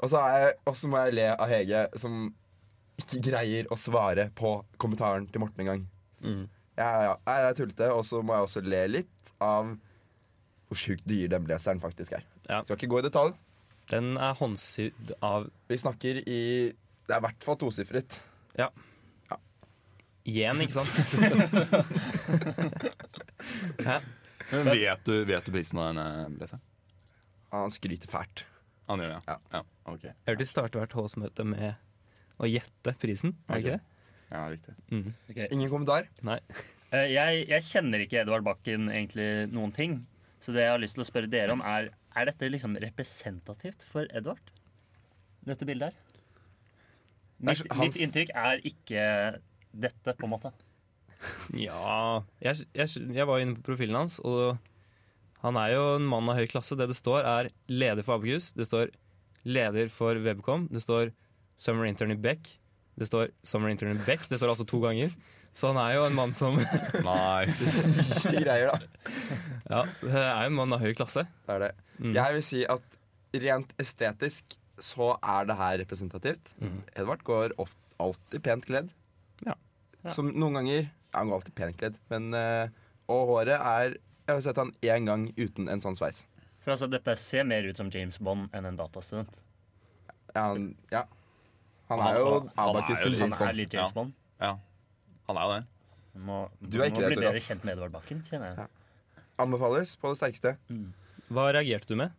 Og 0.00 0.10
og 0.66 0.74
så 0.76 0.88
må 0.90 0.98
jeg 1.06 1.14
le 1.14 1.28
av 1.36 1.48
Hege, 1.48 1.86
som 2.00 2.34
ikke 3.00 3.20
greier 3.30 3.64
å 3.72 3.76
svare 3.80 4.28
på 4.36 4.50
kommentaren 4.80 5.26
til 5.30 5.40
Morten 5.42 5.60
engang. 5.64 5.82
Mm. 6.22 6.44
Ja, 6.78 6.88
ja, 7.04 7.14
jeg 7.26 7.38
er 7.50 7.56
tullete, 7.58 7.88
og 7.92 8.04
så 8.08 8.16
må 8.24 8.36
jeg 8.38 8.46
også 8.46 8.60
le 8.64 8.82
litt 8.88 9.32
av 9.44 9.72
hvor 10.70 10.78
sjukt 10.78 11.04
dyr 11.10 11.28
den 11.32 11.44
blazeren 11.44 11.80
faktisk 11.82 12.14
er. 12.16 12.22
Ja. 12.46 12.62
Skal 12.64 12.76
ikke 12.78 12.92
gå 12.94 12.98
i 13.02 13.06
detalj. 13.08 13.32
Den 13.90 14.12
er 14.22 14.36
håndsydd 14.38 15.10
av 15.26 15.48
Vi 15.66 15.76
snakker 15.82 16.20
i 16.22 16.40
Det 16.70 17.16
er 17.16 17.18
i 17.18 17.24
hvert 17.24 17.42
fall 17.42 17.58
tosifret. 17.58 18.20
yen, 20.30 20.60
ikke 20.62 20.76
sant? 20.78 20.90
Men 24.50 24.64
vet 24.70 25.04
du, 25.06 25.14
vet 25.24 25.44
du 25.46 25.52
prisen 25.54 25.78
på 25.78 25.84
den 25.88 25.98
eh, 26.02 26.28
blazeren? 26.38 26.62
Han 27.50 27.70
skryter 27.74 28.10
fælt. 28.10 28.44
Han 28.90 29.02
gjør 29.02 29.12
det, 29.16 29.20
Ja. 29.26 29.36
ja. 29.54 29.60
ok. 29.90 30.04
Jeg 30.06 30.14
hørte 30.28 30.42
de 30.44 30.48
starter 30.50 30.82
hvert 30.84 30.94
HS-møte 30.98 31.46
med 31.46 31.74
å 32.40 32.48
gjette 32.48 32.94
prisen. 33.00 33.34
Er 33.48 33.58
det 33.60 33.62
ikke 33.64 33.76
det? 33.76 33.86
Ja, 34.30 34.42
riktig. 34.52 34.74
Mm. 34.94 35.08
Ingen 35.50 35.70
kommentar? 35.72 36.06
Nei. 36.26 36.38
Uh, 36.92 37.06
Jeg, 37.16 37.44
jeg 37.50 37.66
kjenner 37.68 38.02
ikke 38.04 38.20
Edvard 38.22 38.46
Bakken 38.46 38.88
egentlig 38.90 39.28
noen 39.52 39.74
ting. 39.74 40.00
Så 40.40 40.54
det 40.56 40.62
jeg 40.64 40.72
har 40.72 40.80
lyst 40.80 40.96
til 40.96 41.04
å 41.04 41.08
spørre 41.08 41.28
dere 41.30 41.52
om, 41.52 41.60
er 41.66 41.90
Er 42.16 42.26
dette 42.26 42.48
liksom 42.50 42.72
representativt 42.82 43.84
for 43.92 44.08
Edvard? 44.16 44.48
Dette 45.46 45.66
bildet 45.68 45.92
her? 45.92 46.16
Mitt, 47.40 47.46
Nei, 47.46 47.76
hans- 47.78 47.94
mitt 47.94 48.00
inntrykk 48.02 48.32
er 48.34 48.64
ikke 48.66 49.04
dette, 49.70 50.14
på 50.18 50.26
en 50.26 50.32
måte. 50.32 50.50
Ja 51.54 52.22
jeg, 52.40 52.64
jeg, 52.74 52.88
jeg 53.14 53.26
var 53.28 53.42
inne 53.42 53.54
på 53.58 53.70
profilen 53.70 53.98
hans, 53.98 54.18
og 54.24 54.56
han 55.44 55.56
er 55.60 55.74
jo 55.74 55.84
en 55.98 56.08
mann 56.08 56.28
av 56.28 56.36
høy 56.40 56.46
klasse. 56.50 56.76
Det 56.76 56.88
det 56.90 56.96
står, 56.98 57.24
er 57.24 57.50
leder 57.70 58.04
for 58.04 58.18
Abakus. 58.18 58.50
Det 58.56 58.66
står 58.68 58.90
leder 59.48 59.88
for 59.92 60.18
Webcom. 60.20 60.66
Det 60.72 60.82
står 60.84 61.14
Summer 61.60 61.88
Intern 61.90 62.14
i 62.14 62.16
Beck. 62.16 62.54
Det 62.96 63.08
står 63.08 63.34
Summer 63.44 63.68
Intern 63.72 63.92
i 63.92 64.00
Beck. 64.06 64.24
Det 64.30 64.38
står 64.40 64.54
altså 64.54 64.64
to 64.68 64.80
ganger. 64.82 65.12
Så 65.52 65.72
han 65.72 65.80
er 65.82 65.96
jo 65.96 66.04
en 66.06 66.14
mann 66.14 66.32
som 66.36 66.56
Nice. 66.56 67.82
Greier, 68.44 68.70
da. 68.70 68.78
Ja, 69.70 69.82
er 70.06 70.44
jo 70.44 70.52
en 70.52 70.56
mann 70.56 70.76
av 70.76 70.82
høy 70.82 70.94
klasse. 70.96 71.26
Det 71.46 71.56
er 71.56 71.64
det. 71.66 71.70
Mm. 71.98 72.14
Jeg 72.16 72.36
vil 72.36 72.46
si 72.46 72.62
at 72.70 72.96
rent 73.44 73.74
estetisk 73.82 74.56
så 74.80 75.10
er 75.20 75.50
det 75.50 75.58
her 75.58 75.76
representativt. 75.82 76.54
Mm. 76.62 76.80
Edvard 76.94 77.24
går 77.26 77.56
ofte, 77.60 77.82
alltid 78.00 78.44
pent 78.46 78.68
kledd. 78.70 78.94
Ja. 79.44 79.58
Ja. 80.00 80.14
Som 80.14 80.30
noen 80.32 80.56
ganger 80.60 80.78
ja, 80.78 81.18
Han 81.18 81.28
går 81.28 81.40
alltid 81.40 81.54
pent 81.58 81.76
kledd, 81.76 81.96
men 82.08 82.30
eh, 82.36 82.70
Og 83.12 83.26
håret 83.28 83.58
er 83.58 83.96
Jeg 83.98 84.30
har 84.30 84.40
sett 84.44 84.60
han 84.60 84.70
én 84.80 85.08
gang 85.08 85.26
uten 85.36 85.68
en 85.68 85.82
sånn 85.84 85.98
sveis. 85.98 86.22
For 86.62 86.72
altså, 86.72 86.88
Dette 86.88 87.16
ser 87.20 87.44
mer 87.48 87.66
ut 87.68 87.76
som 87.76 87.90
James 87.92 88.16
Bond 88.22 88.48
enn 88.56 88.68
en 88.70 88.78
datastudent. 88.78 89.34
Ja, 90.32 90.46
han, 90.52 90.70
ja. 90.92 91.04
Han 91.90 92.00
er 92.06 92.18
jo 92.18 92.26
er 92.26 92.30
jo 92.30 92.38
litt- 92.40 92.56
Han 92.56 92.74
James 92.86 93.40
er 93.40 93.44
Bond. 93.46 93.56
litt 93.60 93.72
James 93.74 93.88
Ja. 93.90 93.94
Bond. 93.94 94.12
Ja. 94.40 94.52
Han 95.28 95.36
er 95.36 95.42
jo 95.46 95.52
det. 95.58 95.66
Du 96.14 96.18
må, 96.26 96.38
Du 96.62 96.78
er 96.80 96.86
ikke 96.88 96.94
må 96.94 97.00
det, 97.00 97.08
bli 97.10 97.16
bedre 97.16 97.32
Toralf. 97.34 97.48
kjent 97.48 97.64
med 97.64 97.72
Edvard 97.76 97.92
Bakken, 97.92 98.22
kjenner 98.26 98.56
jeg. 98.56 98.68
Anbefales 99.38 99.96
på 99.96 100.10
det 100.12 100.18
sterkeste. 100.20 100.56
Hva 101.30 101.44
reagerte 101.54 101.86
du 101.86 101.96
med? 101.96 102.10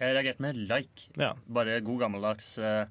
Jeg 0.00 0.14
reagerte 0.16 0.40
med 0.40 0.56
like. 0.68 1.08
Ja. 1.16 1.32
Bare 1.48 1.80
god 1.80 2.00
gammeldags 2.00 2.58
eh, 2.58 2.86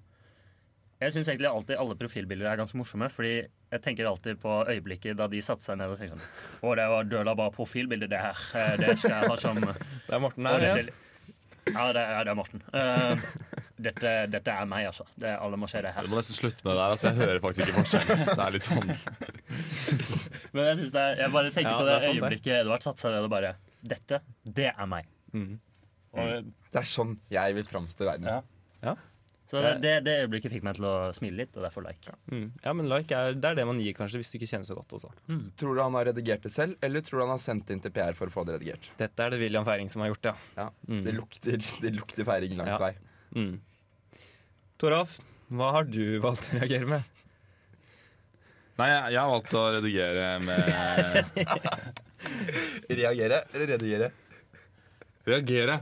Jeg 1.01 1.11
syns 1.11 1.27
egentlig 1.27 1.49
alltid 1.51 1.75
alle 1.77 1.95
profilbilder 1.99 2.47
er 2.51 2.57
ganske 2.57 2.75
morsomme. 2.79 3.09
Fordi 3.11 3.33
jeg 3.71 3.81
tenker 3.83 4.05
alltid 4.07 4.39
på 4.39 4.65
øyeblikket 4.69 5.17
da 5.17 5.27
de 5.27 5.41
satte 5.41 5.63
seg 5.65 5.77
ned 5.77 5.89
og 5.91 5.97
tenkte 5.99 6.15
sånn 6.19 6.69
Å, 6.69 6.75
det 6.79 6.85
var 6.93 7.03
døla 7.03 7.35
bare 7.35 7.51
profilbilde, 7.51 8.07
det 8.07 8.19
her. 8.19 8.37
Eh, 8.55 8.77
Det 8.77 8.97
skal 8.99 9.21
jeg 9.21 9.29
ha 9.29 9.35
som 9.35 9.55
Det 10.07 10.13
er 10.13 10.19
Morten 10.19 10.45
her. 10.45 10.59
Ja. 10.61 10.75
dette- 10.75 10.93
Ja, 11.73 11.93
det, 11.95 12.03
ja, 12.03 12.23
det 12.23 12.31
er 12.31 12.35
Morten. 12.35 12.61
Eh, 12.73 13.15
dette, 13.85 14.13
dette 14.33 14.55
er 14.63 14.69
meg, 14.69 14.87
altså. 14.89 15.05
Det, 15.19 15.33
alle 15.35 15.59
må 15.59 15.67
se 15.71 15.81
det 15.85 15.91
her. 15.95 16.07
Du 16.07 16.13
må 16.13 16.19
nesten 16.21 16.37
slutte 16.39 16.65
med 16.65 16.73
det 16.73 16.79
der. 16.79 16.95
Altså, 16.95 17.09
jeg 17.11 17.19
hører 17.21 17.43
faktisk 17.43 17.67
ikke 17.67 17.83
forskjellen. 17.83 18.25
Det 18.31 18.47
er 18.47 18.55
litt 18.57 18.67
sånn 18.69 18.91
Men 20.53 20.67
jeg, 20.69 20.75
synes 20.81 20.91
det 20.95 21.03
er, 21.03 21.21
jeg 21.23 21.33
bare 21.37 21.53
tenker 21.55 21.71
Ja, 21.71 21.77
på 21.79 21.87
det 21.87 21.95
det, 22.01 22.11
øyeblikket 22.13 22.59
Edvard 22.63 22.85
satte 22.85 23.03
seg 23.05 23.15
ned 23.15 23.27
og 23.29 23.31
bare 23.33 23.53
Dette, 23.83 24.21
det 24.59 24.69
er 24.73 24.87
meg. 24.89 25.07
Mm. 25.35 25.55
Og, 26.13 26.51
Det 26.71 26.79
er 26.83 26.87
sånn 26.87 27.17
jeg 27.33 27.55
vil 27.57 27.65
framstå 27.67 28.05
i 28.05 28.07
verden. 28.13 28.29
Ja. 28.31 28.41
Ja. 28.83 28.93
Så 29.53 29.59
det, 29.61 29.73
det, 29.83 29.91
det 30.07 30.13
øyeblikket 30.23 30.53
fikk 30.55 30.63
meg 30.65 30.77
til 30.79 30.85
å 30.87 30.93
smile 31.13 31.43
litt, 31.43 31.51
og 31.59 31.65
derfor 31.65 31.83
like. 31.85 32.13
Mm. 32.31 32.45
ja, 32.63 32.71
men 32.73 32.87
like 32.89 33.13
er, 33.13 33.35
det 33.37 33.49
er 33.51 33.57
det 33.59 33.65
man 33.69 33.77
gir, 33.83 33.93
kanskje, 33.97 34.21
hvis 34.21 34.31
du 34.31 34.37
ikke 34.39 34.47
kjenner 34.49 34.65
så 34.65 34.77
godt. 34.77 34.95
Også. 34.97 35.11
Tror 35.59 35.75
du 35.77 35.81
han 35.83 35.97
har 35.99 36.07
redigert 36.09 36.47
det 36.47 36.53
selv, 36.55 36.77
eller 36.81 37.03
tror 37.05 37.19
du 37.19 37.23
han 37.27 37.33
har 37.35 37.41
sendt 37.43 37.67
det 37.67 37.75
inn 37.75 37.83
til 37.83 37.93
PR 37.93 38.15
for 38.17 38.31
å 38.31 38.33
få 38.33 38.45
det 38.47 38.55
redigert? 38.55 38.87
Dette 38.97 39.27
er 39.27 39.35
det 39.35 39.41
William 39.43 39.67
Feiring 39.67 39.91
som 39.93 40.01
har 40.05 40.09
gjort, 40.13 40.31
ja. 40.31 40.33
Ja, 40.57 40.69
Mm. 40.87 41.03
Det 41.05 41.13
lukter, 41.19 41.59
det 41.83 41.91
lukter 41.99 42.25
feiring 42.31 42.55
langt 42.57 42.71
Ja. 42.73 42.79
vei. 42.81 42.93
Mm. 43.35 43.53
Toralf, 44.83 45.15
hva 45.53 45.69
har 45.77 45.85
du 45.87 46.17
valgt 46.23 46.49
å 46.51 46.57
reagere 46.57 46.87
med? 46.89 47.05
Nei, 48.81 48.87
jeg, 48.89 49.13
jeg 49.13 49.19
har 49.21 49.29
valgt 49.31 49.53
å 49.55 49.61
redigere 49.75 50.25
med 50.43 50.59
Reagere 52.99 53.37
eller 53.53 53.67
redigere? 53.75 54.09
Reagere. 55.29 55.77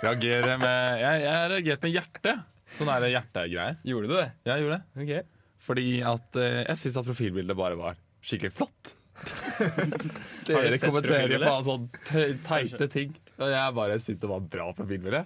Reagere 0.00 0.54
med 0.62 1.02
Jeg, 1.02 1.22
jeg 1.26 1.34
har 1.34 1.50
reagert 1.52 1.84
med 1.84 1.92
hjertet. 1.96 2.46
Sånn 2.78 2.88
er 2.92 3.04
det 3.04 3.10
hjertegreier. 3.12 3.76
Gjorde 3.90 4.08
du 4.08 4.14
det? 4.16 4.26
Jeg 4.48 4.64
gjorde 4.64 4.78
det. 4.78 5.02
Okay. 5.04 5.22
Fordi 5.68 5.86
at 6.08 6.38
eh, 6.40 6.58
jeg 6.70 6.80
syns 6.86 6.98
at 7.02 7.08
profilbildet 7.10 7.58
bare 7.58 7.76
var 7.80 7.98
skikkelig 8.24 8.54
flott. 8.54 8.94
Har 9.58 10.62
Dere 10.62 10.78
kommenterer 10.80 11.42
faen 11.42 11.66
sånn 11.66 11.88
te- 12.06 12.30
teite 12.46 12.88
ting. 12.92 13.12
Og 13.42 13.50
jeg 13.52 13.76
bare 13.76 13.98
syns 14.00 14.22
det 14.22 14.30
var 14.30 14.46
bra 14.56 14.70
profilbilde. 14.78 15.24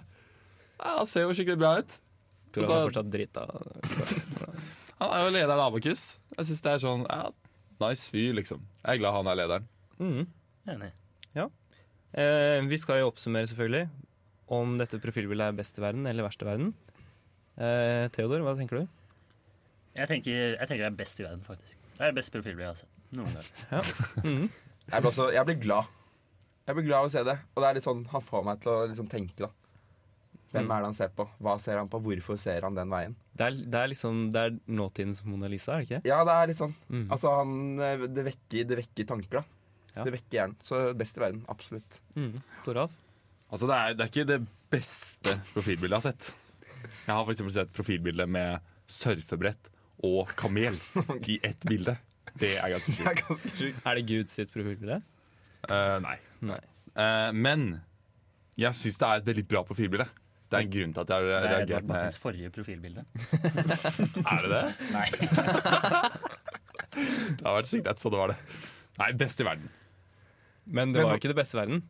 Ja, 0.81 0.97
han 0.97 1.07
ser 1.07 1.27
jo 1.29 1.35
skikkelig 1.37 1.61
bra 1.61 1.77
ut. 1.83 1.99
Toralf 2.53 2.69
Altså- 2.69 2.79
er 2.79 2.89
fortsatt 2.89 3.11
drita. 3.13 3.45
Han 5.03 5.09
er 5.11 5.23
jo 5.25 5.31
lederen 5.35 5.59
av 5.59 5.67
Abakus. 5.67 6.03
Jeg 6.37 6.47
syns 6.47 6.61
det 6.63 6.71
er 6.73 6.81
sånn 6.83 7.05
ja, 7.09 7.23
nice 7.83 8.09
fyr, 8.13 8.33
liksom. 8.37 8.61
Jeg 8.83 8.95
er 8.95 9.01
glad 9.01 9.17
han 9.17 9.27
er 9.31 9.39
lederen. 9.41 9.65
Mm. 9.99 10.27
Enig. 10.73 10.91
Eh, 12.13 12.61
vi 12.69 12.77
skal 12.77 12.99
jo 13.01 13.07
oppsummere 13.09 13.47
selvfølgelig 13.49 13.87
om 14.53 14.75
dette 14.77 14.99
profilbildet 15.01 15.49
er 15.49 15.55
best 15.57 15.79
i 15.79 15.81
verden 15.81 16.05
eller 16.05 16.27
verst 16.27 16.43
i 16.43 16.45
verden. 16.45 16.67
Eh, 17.57 18.05
Theodor, 18.13 18.43
hva 18.45 18.53
tenker 18.59 18.83
du? 18.83 18.91
Jeg 19.97 20.09
tenker, 20.11 20.53
jeg 20.53 20.67
tenker 20.69 20.83
det 20.85 20.91
er 20.91 20.99
best 20.99 21.21
i 21.21 21.25
verden, 21.25 21.41
faktisk. 21.47 21.73
Det 21.93 22.01
er 22.05 22.13
det 22.13 22.19
beste 22.19 22.33
profilbildet 22.35 22.67
jeg 22.67 22.69
har 22.69 22.81
sett. 22.83 23.01
Noen 23.17 23.33
gang. 23.33 23.49
Mm. 24.23 24.45
Jeg 24.83 25.01
blir, 25.01 25.09
også, 25.09 25.27
jeg 25.33 25.47
blir 25.49 25.59
glad. 25.65 25.89
Jeg 26.67 26.77
blir 26.77 26.85
glad 26.87 26.99
av 26.99 27.09
å 27.09 27.13
se 27.13 27.25
det. 27.25 27.35
Og 27.53 27.63
det 27.63 27.69
er 27.69 27.77
litt 27.79 27.87
sånn, 27.87 28.05
har 28.13 28.23
får 28.29 28.45
meg 28.45 28.61
til 28.63 28.73
å 28.73 28.79
liksom 28.93 29.09
tenke, 29.11 29.47
da. 29.47 29.49
Hvem 30.53 30.67
Mm. 30.67 30.71
er 30.75 30.81
det 30.83 30.85
han 30.91 30.93
ser 30.93 31.09
på? 31.17 31.25
Hva 31.41 31.55
ser 31.59 31.77
han 31.81 31.87
på? 31.89 31.99
Hvorfor 32.05 32.37
ser 32.37 32.61
han 32.61 32.75
den 32.77 32.89
veien? 32.93 33.15
Det, 33.33 33.45
er, 33.47 33.55
det 33.73 33.79
er 33.79 33.87
liksom 33.89 34.19
Det 34.31 34.41
er 34.45 34.57
nåtidens 34.69 35.23
Mona 35.25 35.47
Lisa, 35.49 35.73
er 35.73 35.81
det 35.81 35.87
ikke? 35.89 36.01
Ja, 36.11 36.19
det 36.27 36.33
er 36.37 36.47
litt 36.51 36.59
sånn. 36.61 36.75
Mm. 36.93 37.07
Altså, 37.11 37.31
han, 37.39 37.53
eh, 37.81 38.03
det, 38.07 38.25
vekker, 38.27 38.67
det 38.69 38.77
vekker 38.83 39.07
tanker, 39.09 39.39
da. 39.39 39.43
Ja. 39.95 40.03
Det 40.05 40.13
vekker 40.13 40.37
hjernen. 40.37 40.55
Så 40.61 40.81
best 40.97 41.17
i 41.17 41.23
verden. 41.23 41.41
Absolutt. 41.49 41.97
Mm. 42.15 42.37
Toralf? 42.65 42.93
Altså, 43.49 43.67
det 43.69 43.75
er, 43.79 43.93
det 43.97 44.05
er 44.05 44.11
ikke 44.13 44.27
det 44.29 44.39
beste 44.73 45.35
profilbildet 45.53 45.97
jeg 45.97 46.01
har 46.01 46.05
sett. 46.11 46.29
Jeg 47.07 47.13
har 47.15 47.29
eksempel 47.33 47.53
sett 47.57 47.73
profilbilde 47.73 48.25
med 48.29 48.59
surfebrett 48.89 49.69
og 50.03 50.31
kamel 50.39 50.77
i 51.33 51.39
ett 51.45 51.65
bilde. 51.69 51.95
Det 52.37 52.55
er 52.57 52.73
ganske 52.73 52.93
sjukt. 52.95 53.07
er 53.09 53.19
ganske 53.21 53.51
sjukt. 53.57 53.81
Er 53.85 53.95
det 53.99 54.05
Gud 54.09 54.29
sitt 54.33 54.49
profilbilde? 54.53 55.01
Uh, 55.69 55.97
nei. 56.03 56.15
Nei. 56.43 56.59
Uh, 56.97 57.29
men 57.33 57.67
jeg 58.59 58.73
syns 58.77 58.97
det 59.01 59.07
er 59.09 59.21
et 59.21 59.29
veldig 59.29 59.45
bra 59.49 59.61
profilbilde. 59.65 60.05
Det 60.53 60.59
er 60.59 60.65
en 60.67 60.73
grunn 60.75 60.91
til 60.93 61.01
at 61.03 61.09
jeg 61.09 61.17
har 61.17 61.23
Det 61.23 61.33
er 61.33 61.53
reagert 61.53 61.69
Edvard 61.69 61.83
med 61.83 61.95
Bakkens 61.95 62.17
forrige 62.21 62.49
profilbilde. 62.53 63.05
Er 64.33 64.45
det 64.45 64.51
det? 64.53 64.65
Nei. 64.93 65.07
Det 66.93 67.41
har 67.45 67.55
vært 67.57 67.69
sykt 67.71 67.87
lett, 67.89 68.01
så 68.03 68.11
det 68.13 68.19
var 68.19 68.33
det. 68.33 68.37
Nei, 69.01 69.07
best 69.17 69.41
i 69.41 69.45
verden. 69.47 69.69
Men 70.69 70.93
det 70.93 71.01
Men- 71.01 71.09
var 71.09 71.17
ikke 71.19 71.31
det 71.33 71.39
beste 71.39 71.57
i 71.57 71.61
verden. 71.63 71.81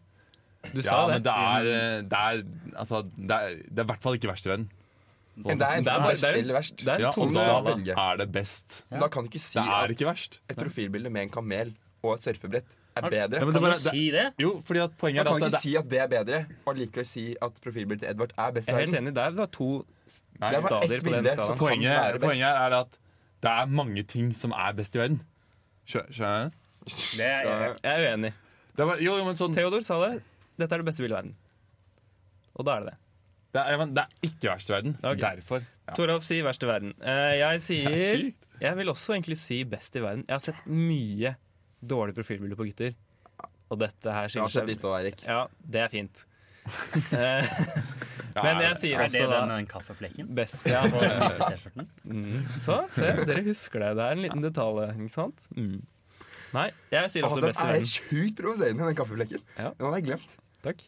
Du 0.72 0.80
Ja, 0.80 0.86
sa 0.88 1.08
men 1.10 1.18
det. 1.20 1.24
det 1.28 1.34
er, 1.34 1.66
eh, 1.68 2.02
det 2.08 2.14
er 2.14 2.44
Altså, 2.80 3.02
det 3.18 3.32
er, 3.36 3.50
det 3.68 3.80
er 3.80 3.84
i 3.84 3.90
hvert 3.92 4.02
fall 4.02 4.16
ikke 4.16 4.30
verst 4.32 4.46
i 4.48 4.50
verden. 4.54 4.70
Men 5.36 5.58
det 5.58 5.66
er 5.68 5.76
enten 5.82 6.04
best 6.08 6.24
er- 6.24 6.38
eller 6.40 6.54
verst. 6.54 6.78
det 6.78 6.88
er 6.88 7.00
Ja, 7.00 7.10
og 7.10 8.14
er 8.14 8.18
det 8.18 8.32
best. 8.32 8.84
Ja. 8.92 9.00
Da 9.00 9.08
kan 9.10 9.24
du 9.24 9.30
ikke 9.30 9.42
si 9.42 9.60
Det 9.60 10.08
at 10.08 10.40
et 10.50 10.58
profilbilde 10.58 11.10
med 11.12 11.24
en 11.24 11.30
kamel 11.30 11.76
og 12.04 12.14
et 12.16 12.22
surfebrett 12.24 12.76
er 12.96 13.10
bedre. 13.10 13.34
Ja, 13.34 13.40
Kan 13.40 13.48
det 13.48 13.56
du 13.56 13.60
bare- 13.62 13.80
si 13.80 14.12
det? 14.12 14.34
Jo, 14.40 14.62
fordi 14.66 14.80
at 14.84 14.92
poenget 14.98 15.24
Man 15.24 15.28
er 15.28 15.32
kan 15.40 15.42
ikke 15.48 15.52
det, 15.52 15.62
si 15.62 15.76
at 15.76 15.90
det 15.90 16.00
er 16.00 16.08
bedre, 16.08 16.46
og 16.66 16.76
likevel 16.76 17.06
si 17.06 17.36
at 17.42 17.52
profilbildet 17.64 18.00
til 18.06 18.10
Edvard 18.10 18.32
er 18.38 18.52
best 18.52 18.68
i 18.68 18.72
Jeg 18.72 18.76
er 18.76 18.80
helt 18.86 18.92
verden. 18.92 19.08
enig. 19.08 19.16
Der 19.16 19.30
var 19.32 19.46
to 19.48 19.70
Nei, 20.40 20.50
Det 20.52 20.60
bare 20.62 20.82
stadier 20.82 21.00
på 21.04 21.10
den 21.16 21.26
skalaen. 21.26 21.58
poenget, 21.58 22.12
kan 22.12 22.20
poenget 22.20 22.50
er 22.50 22.74
at 22.80 22.88
det 23.42 23.52
er 23.52 23.66
mange 23.66 24.04
ting 24.04 24.34
som 24.36 24.52
er 24.52 24.72
best 24.74 24.96
i 24.96 25.00
verden. 25.00 25.22
Skjønner 25.88 26.44
jeg? 26.44 26.52
Det 26.86 27.26
er 27.26 27.42
jeg, 27.44 27.76
Jeg 27.84 27.94
er 28.04 28.12
uenig. 28.14 28.34
Det 28.78 28.86
var, 28.88 28.96
jo, 28.98 29.16
jo, 29.18 29.26
men 29.26 29.36
sånn 29.36 29.54
Theodor 29.54 29.82
sa 29.84 30.00
det. 30.10 30.22
Dette 30.60 30.74
er 30.74 30.78
det 30.78 30.86
beste 30.86 31.02
bildet 31.04 31.12
i 31.12 31.20
verden. 31.22 31.36
Og 32.56 32.66
da 32.66 32.76
er 32.76 32.80
det 32.84 32.90
det. 32.92 32.98
det 33.54 33.62
er, 33.68 33.78
men 33.78 33.94
det 33.94 34.04
er 34.04 34.28
ikke 34.30 34.50
verst 34.52 34.70
i 34.70 34.74
verden. 34.74 34.98
Okay. 35.04 35.22
Derfor. 35.22 35.62
Ja. 35.88 35.94
Toralf 35.98 36.24
sier 36.24 36.44
verst 36.44 36.64
i 36.64 36.68
verden. 36.68 36.94
Eh, 37.02 37.38
jeg 37.40 37.56
er 37.56 37.58
sier. 37.60 38.34
Jeg 38.62 38.78
vil 38.78 38.88
også 38.90 39.14
egentlig 39.16 39.38
si 39.38 39.64
best 39.64 39.96
i 39.96 40.00
verden. 40.04 40.26
Jeg 40.28 40.34
har 40.34 40.40
sett 40.40 40.66
mye 40.68 41.36
dårlige 41.88 42.16
profilbilde 42.20 42.56
på 42.60 42.66
gutter. 42.70 42.94
Og 43.72 43.80
dette 43.82 44.12
her 44.14 44.28
skiller 44.30 44.52
seg 44.54 44.68
ditt 44.70 44.84
òg, 44.86 45.00
Erik. 45.02 45.24
Ja, 45.26 45.48
det 45.66 45.82
er 45.88 45.92
fint. 45.94 46.26
Eh, 47.14 48.44
Men 48.44 48.58
er 48.58 48.62
jeg 48.72 48.78
sier 48.80 48.80
sier 48.80 48.96
Er 48.96 49.10
det 49.10 49.20
også 49.20 49.32
den 49.34 49.48
med 49.50 49.58
den 49.60 49.66
kaffeflekken? 49.70 50.30
best. 50.38 50.64
Ja. 50.66 50.80
På 50.90 51.02
den? 51.76 51.90
Mm. 52.08 52.46
Så, 52.58 52.78
se, 52.96 53.10
dere 53.28 53.44
husker 53.46 53.84
det. 53.84 53.90
Det 54.00 54.06
er 54.08 54.16
en 54.16 54.22
liten 54.24 54.42
detalj, 54.46 54.80
ikke 54.96 55.12
sant? 55.14 55.44
Mm. 55.58 55.82
Nei, 56.56 56.64
jeg 56.94 57.12
sier 57.14 57.28
også 57.28 57.42
den 57.44 57.52
best 57.52 57.60
i 57.60 57.66
er 57.66 57.68
verden. 57.68 57.84
helt 57.84 57.92
sjukt 57.92 58.40
provoserende, 58.40 58.88
den 58.90 58.98
kaffeflekken. 58.98 59.44
Ja. 59.60 59.70
Den 59.78 59.86
hadde 59.86 60.00
jeg 60.00 60.08
glemt. 60.08 60.34
Takk. 60.66 60.82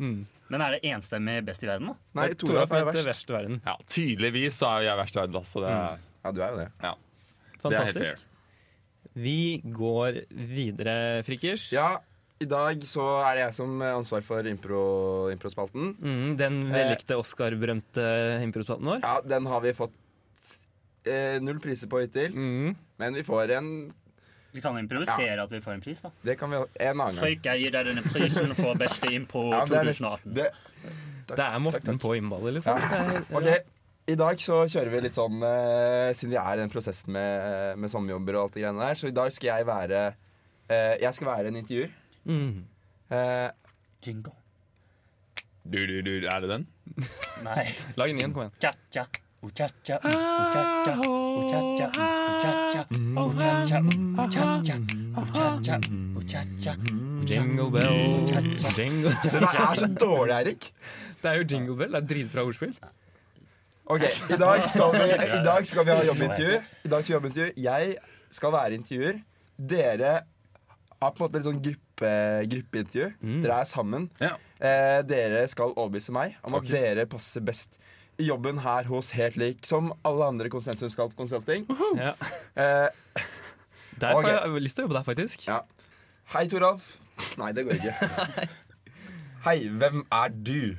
Mm. 0.00 0.16
Men 0.54 0.64
er 0.64 0.76
det 0.78 0.80
enstemmig 0.94 1.36
best 1.50 1.66
i 1.66 1.68
verden, 1.68 1.90
da? 1.92 1.96
Nei, 2.22 2.28
Toralf 2.40 2.72
er 2.78 2.86
verst. 2.88 3.06
verst 3.10 3.34
i 3.34 3.36
verden. 3.36 3.60
Ja, 3.66 3.74
tydeligvis 3.92 4.62
så 4.62 4.70
er 4.78 4.86
jeg 4.88 5.00
verst 5.02 5.18
i 5.18 5.22
verden. 5.24 5.40
Altså. 5.42 5.64
Det 5.66 5.74
er, 5.76 6.06
Ja, 6.24 6.32
du 6.36 6.40
er 6.46 6.54
jo 6.54 6.62
det. 6.62 6.68
ja, 6.86 6.94
det 6.94 7.72
er 7.74 7.84
helt 7.84 8.00
fair. 8.00 8.00
Fantastisk. 8.00 8.26
Vi 9.20 9.60
går 9.76 10.22
videre, 10.32 10.94
Frikkers. 11.26 11.68
Ja, 11.74 11.98
i 12.40 12.46
dag 12.48 12.80
så 12.88 13.04
er 13.26 13.34
det 13.36 13.42
jeg 13.48 13.54
som 13.58 13.74
har 13.84 13.98
ansvar 13.98 14.22
for 14.24 14.46
impro- 14.48 15.30
improspalten. 15.34 15.90
Mm, 16.00 16.36
den 16.40 16.60
vellykte 16.72 17.18
Oscar-berømte 17.20 18.06
improspalten 18.46 18.88
vår. 18.94 19.02
Ja, 19.04 19.18
den 19.28 19.48
har 19.50 19.60
vi 19.66 19.74
fått 19.76 19.96
eh, 21.04 21.36
null 21.44 21.60
priser 21.60 21.88
på 21.90 22.00
hittil, 22.02 22.32
Mm. 22.32 22.76
men 23.00 23.14
vi 23.14 23.22
får 23.24 23.50
en 23.58 23.92
Vi 24.52 24.60
kan 24.60 24.74
improvisere 24.80 25.38
at 25.44 25.50
vi 25.52 25.60
får 25.62 25.72
en 25.76 25.80
pris, 25.80 26.00
da. 26.02 26.10
Det 26.24 26.34
kan 26.38 26.50
vi 26.50 26.56
en 26.56 26.64
annen 27.00 27.14
gang. 27.14 27.20
Frøyk, 27.22 27.44
jeg 27.44 27.60
gir 27.62 27.70
deg 27.70 27.86
denne 27.86 28.02
prisen 28.02 28.54
for 28.58 28.74
beste 28.74 29.06
impro 29.14 29.44
Ja, 29.54 29.64
det 29.64 29.76
er 29.78 29.84
nesten- 29.84 30.08
2018. 30.10 30.34
det, 30.34 30.48
Det 31.30 31.38
er 31.44 31.58
Morten 31.62 31.98
på 32.02 32.16
innballet, 32.18 32.54
liksom. 32.56 32.80
Ja. 32.80 33.04
Det 33.06 33.20
er- 33.20 33.36
Ok, 33.36 33.66
i 34.10 34.16
dag 34.18 34.40
så 34.42 34.64
kjører 34.66 34.90
vi 34.90 35.00
litt 35.04 35.16
sånn 35.18 35.42
eh, 35.46 36.10
Siden 36.16 36.32
vi 36.34 36.40
er 36.40 36.56
i 36.56 36.62
den 36.62 36.72
prosessen 36.72 37.14
med, 37.14 37.46
eh, 37.46 37.78
med 37.78 37.92
sommerjobber 37.92 38.38
og 38.38 38.42
alt 38.46 38.56
det 38.56 38.64
greiene 38.64 38.82
der, 38.82 38.98
så 38.98 39.10
i 39.10 39.16
dag 39.16 39.32
skal 39.34 39.50
jeg 39.52 39.68
være 39.68 40.02
eh, 40.10 40.94
Jeg 41.04 41.12
skal 41.16 41.30
være 41.30 41.50
en 41.50 41.58
intervjuer. 41.60 41.96
Mm. 42.24 42.64
Eh, 43.14 43.48
Jingle. 44.04 44.36
Du, 45.64 45.78
du, 45.86 46.00
du, 46.02 46.14
er 46.26 46.38
det 46.42 46.50
den? 46.50 46.68
Nei. 47.46 47.66
Lag 48.00 48.10
en 48.10 48.22
igjen, 48.22 48.32
kom 48.34 48.48
igjen. 48.48 48.56
Cha-cha. 48.62 49.06
Uchacha, 49.40 49.96
uchacha, 50.04 50.04
ah, 50.04 50.52
ah, 50.52 50.84
mm-hmm. 52.92 53.16
mm-hmm. 53.16 53.88
mm-hmm. 56.60 57.22
Jingle 57.24 57.70
bell, 57.72 58.26
Det 58.26 59.48
er 59.48 59.74
så 59.80 59.88
dårlig, 60.00 60.34
Eirik. 60.34 60.72
Det 61.22 61.30
er 61.30 61.40
jo 61.40 61.46
jingle 61.48 61.76
bell. 61.76 61.96
Det 61.96 62.02
er 62.02 62.08
dritbra 62.12 62.44
ordspill. 62.44 62.74
Ok, 63.90 64.04
i 64.30 64.36
dag 64.38 64.60
skal 64.70 64.92
vi, 64.94 65.06
i 65.10 65.38
dag 65.42 65.66
skal 65.66 65.86
vi 65.86 65.90
ha 65.90 66.02
jobbintervju. 66.06 66.58
I 66.86 66.90
dag 66.92 67.02
skal 67.02 67.10
vi 67.10 67.14
ha 67.14 67.16
jobbintervju. 67.16 67.54
Jeg 67.58 67.96
skal 68.30 68.52
være 68.54 68.76
intervjuer. 68.78 69.18
Dere 69.72 70.12
har 71.00 71.10
på 71.16 71.18
en 71.18 71.24
måte 71.24 71.40
et 71.40 71.46
sånn 71.48 71.58
gruppe, 71.64 72.12
gruppeintervju. 72.52 73.08
Mm. 73.18 73.40
Dere 73.42 73.58
er 73.64 73.66
sammen. 73.66 74.06
Ja. 74.22 74.36
Eh, 74.62 75.00
dere 75.10 75.42
skal 75.50 75.74
overbevise 75.74 76.14
meg 76.14 76.38
om 76.46 76.54
at 76.60 76.70
dere 76.70 77.08
passer 77.10 77.42
best 77.42 77.80
i 78.20 78.28
jobben 78.28 78.62
her 78.62 78.86
hos 78.92 79.10
Helt 79.16 79.40
lik 79.40 79.66
som 79.66 79.90
alle 80.06 80.30
andre 80.36 80.52
konsulentselskap 80.52 81.16
consulting. 81.18 81.66
Ja. 81.98 82.14
Eh, 82.54 82.88
okay. 83.98 84.30
Jeg 84.30 84.38
har 84.38 84.58
lyst 84.62 84.78
til 84.78 84.86
å 84.86 84.88
jobbe 84.88 85.00
der, 85.00 85.06
faktisk. 85.10 85.48
ja. 85.50 85.64
Hei, 86.30 86.46
Toralf. 86.46 86.92
Nei, 87.42 87.50
det 87.56 87.66
går 87.66 87.80
ikke. 87.80 88.50
Hei, 89.48 89.56
hvem 89.66 90.04
er 90.14 90.30
du? 90.30 90.76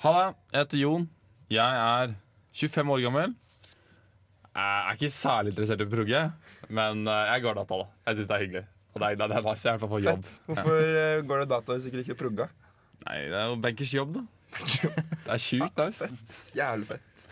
Halla, 0.00 0.30
jeg 0.48 0.64
heter 0.64 0.80
Jon. 0.88 1.10
Jeg 1.52 1.76
er 1.76 2.14
25 2.52 2.92
år 2.94 3.02
gammel. 3.06 3.34
Jeg 4.52 4.84
er 4.92 4.98
ikke 4.98 5.12
særlig 5.14 5.54
interessert 5.54 5.80
i 5.80 5.86
å 5.88 5.92
progge, 5.92 6.22
men 6.68 7.06
eh, 7.08 7.22
jeg 7.32 7.44
går 7.46 7.58
data, 7.62 7.78
da. 7.80 7.86
Jeg 8.08 8.18
syns 8.18 8.28
det 8.28 8.36
er 8.36 8.44
hyggelig. 8.46 8.64
Og 8.92 9.00
det 9.00 9.08
er, 9.08 9.16
det 9.16 9.28
er 9.38 9.46
nice. 9.46 9.64
Jeg 9.64 9.78
er 9.78 9.80
på 9.80 10.02
jobb. 10.04 10.26
Fett. 10.28 10.42
Hvorfor 10.50 10.82
ja. 10.84 11.06
går 11.30 11.42
det 11.42 11.48
data 11.54 11.76
hvis 11.76 11.86
du 11.86 11.88
ikke 11.88 12.02
liker 12.02 12.18
å 12.18 12.20
progge? 12.20 12.48
Nei, 13.06 13.16
det 13.32 13.38
er 13.40 13.48
jo 13.48 13.56
bankers 13.64 13.96
jobb, 13.96 14.18
da. 14.18 14.26
Det 14.52 15.32
er 15.32 15.40
sjukt 15.40 15.80
nice. 15.80 16.10
Jævlig 16.58 16.90
fett. 16.90 17.26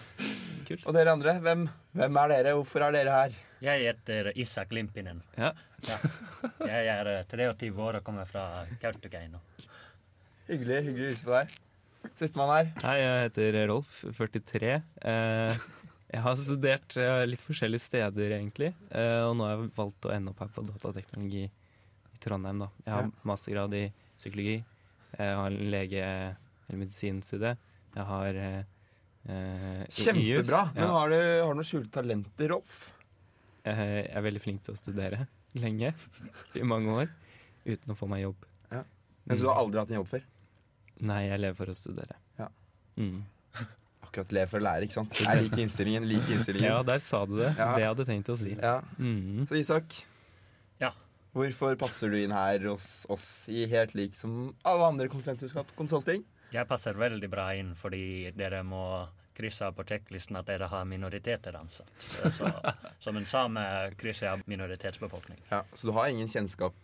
Kult. 0.70 0.84
Og 0.86 0.96
dere 0.96 1.12
andre, 1.12 1.36
hvem, 1.44 1.66
hvem 1.98 2.18
er 2.22 2.32
dere? 2.32 2.56
Hvorfor 2.56 2.86
er 2.86 2.96
dere 2.96 3.16
her? 3.16 3.36
Jeg 3.60 3.84
heter 3.90 4.30
Isak 4.40 4.72
Limpinen. 4.72 5.20
Ja. 5.36 5.52
Ja. 5.88 5.98
Jeg 6.64 6.86
er 6.94 7.10
eh, 7.18 7.24
23 7.28 7.68
år 7.76 8.00
og 8.00 8.06
kommer 8.06 8.28
fra 8.28 8.64
Kautokeino. 8.80 9.42
Hyggelig 10.48 10.80
hyggelig 10.88 11.04
å 11.04 11.10
hilse 11.12 11.28
på 11.28 11.34
deg. 11.36 11.58
Sistemann 12.16 12.50
her. 12.52 12.68
Hei, 12.84 12.96
jeg 13.00 13.24
heter 13.28 13.56
Rolf, 13.70 14.00
43. 14.16 14.72
Eh, 15.10 15.56
jeg 16.10 16.22
har 16.24 16.36
studert 16.40 16.96
eh, 17.00 17.22
litt 17.28 17.42
forskjellige 17.44 17.82
steder, 17.84 18.34
egentlig. 18.38 18.70
Eh, 18.90 19.20
og 19.28 19.36
nå 19.38 19.46
har 19.46 19.56
jeg 19.58 19.72
valgt 19.76 20.08
å 20.08 20.12
ende 20.14 20.32
opp 20.32 20.40
her 20.44 20.50
på 20.54 20.64
datateknologi 20.68 21.44
i 21.46 22.20
Trondheim. 22.24 22.62
da. 22.64 22.70
Jeg 22.86 22.94
har 22.96 23.10
mastergrad 23.28 23.76
i 23.78 23.84
psykologi. 24.20 24.58
Jeg 25.18 25.36
har 25.40 25.50
lege- 25.50 26.04
eller 26.68 26.78
medisinstudie. 26.84 27.56
Jeg 27.96 28.06
har 28.12 28.40
i. 28.40 28.50
Kjempebra. 29.90 30.62
Men 30.74 30.82
Ja. 30.82 30.90
har 30.96 31.10
du, 31.10 31.16
har 31.44 31.52
du 31.52 31.58
noen 31.60 31.68
skjulte 31.68 31.90
talenter, 31.92 32.48
Rolf? 32.54 32.90
Jeg 33.64 34.06
er 34.08 34.22
veldig 34.24 34.40
flink 34.40 34.62
til 34.64 34.72
å 34.72 34.78
studere 34.80 35.26
lenge, 35.60 35.92
i 36.56 36.62
mange 36.64 36.88
år, 37.02 37.10
uten 37.66 37.92
å 37.92 37.96
få 37.98 38.08
meg 38.08 38.22
jobb. 38.24 38.46
Ja. 38.72 38.84
Synes 39.28 39.42
du 39.44 39.48
har 39.50 39.60
aldri 39.60 39.78
hatt 39.82 39.90
en 39.92 39.98
jobb 40.00 40.08
før. 40.08 40.22
Nei, 41.06 41.22
jeg 41.28 41.40
lever 41.40 41.56
for 41.58 41.72
å 41.72 41.76
studere. 41.76 42.16
Ja. 42.38 42.48
Mm. 43.00 43.22
Akkurat 44.06 44.32
lev 44.34 44.50
for 44.50 44.60
å 44.60 44.64
lære, 44.66 44.86
ikke 44.88 44.98
sant? 44.98 45.18
Jeg 45.22 45.44
liker 45.44 45.62
innstillingen. 45.66 46.08
liker 46.10 46.34
innstillingen. 46.36 46.68
Ja, 46.72 46.82
der 46.86 46.98
sa 47.04 47.22
du 47.26 47.36
det. 47.38 47.52
Ja. 47.58 47.68
Det 47.76 47.84
jeg 47.84 47.92
hadde 47.94 48.06
tenkt 48.08 48.32
å 48.32 48.36
si. 48.40 48.56
Ja. 48.56 48.74
Mm. 48.98 49.46
Så 49.50 49.58
Isak, 49.60 50.00
Ja. 50.82 50.92
hvorfor 51.36 51.76
passer 51.80 52.10
du 52.10 52.18
inn 52.20 52.34
her 52.34 52.58
hos 52.72 53.06
oss 53.12 53.46
i 53.52 53.66
helt 53.70 53.94
lik 53.94 54.14
som 54.18 54.50
alle 54.66 54.88
andre 54.90 55.08
konsulentselskap 55.12 55.72
konsulting? 55.78 56.24
Jeg 56.50 56.66
passer 56.66 56.96
veldig 56.98 57.28
bra 57.30 57.52
inn 57.54 57.74
fordi 57.78 58.32
dere 58.34 58.64
må 58.66 58.82
krysse 59.38 59.62
av 59.68 59.76
på 59.78 59.84
sjekklisten 59.86 60.36
at 60.36 60.48
dere 60.50 60.66
har 60.68 60.84
minoriteter 60.84 61.54
ansatt. 61.56 61.92
Så, 62.34 62.50
som 63.04 63.16
en 63.16 63.24
same 63.30 63.62
krysser 63.96 64.26
jeg 64.26 64.32
av 64.34 64.42
minoritetsbefolkning. 64.50 65.38
Ja, 65.52 65.62
Så 65.72 65.86
du 65.88 65.94
har 65.96 66.10
ingen 66.10 66.28
kjennskap 66.28 66.74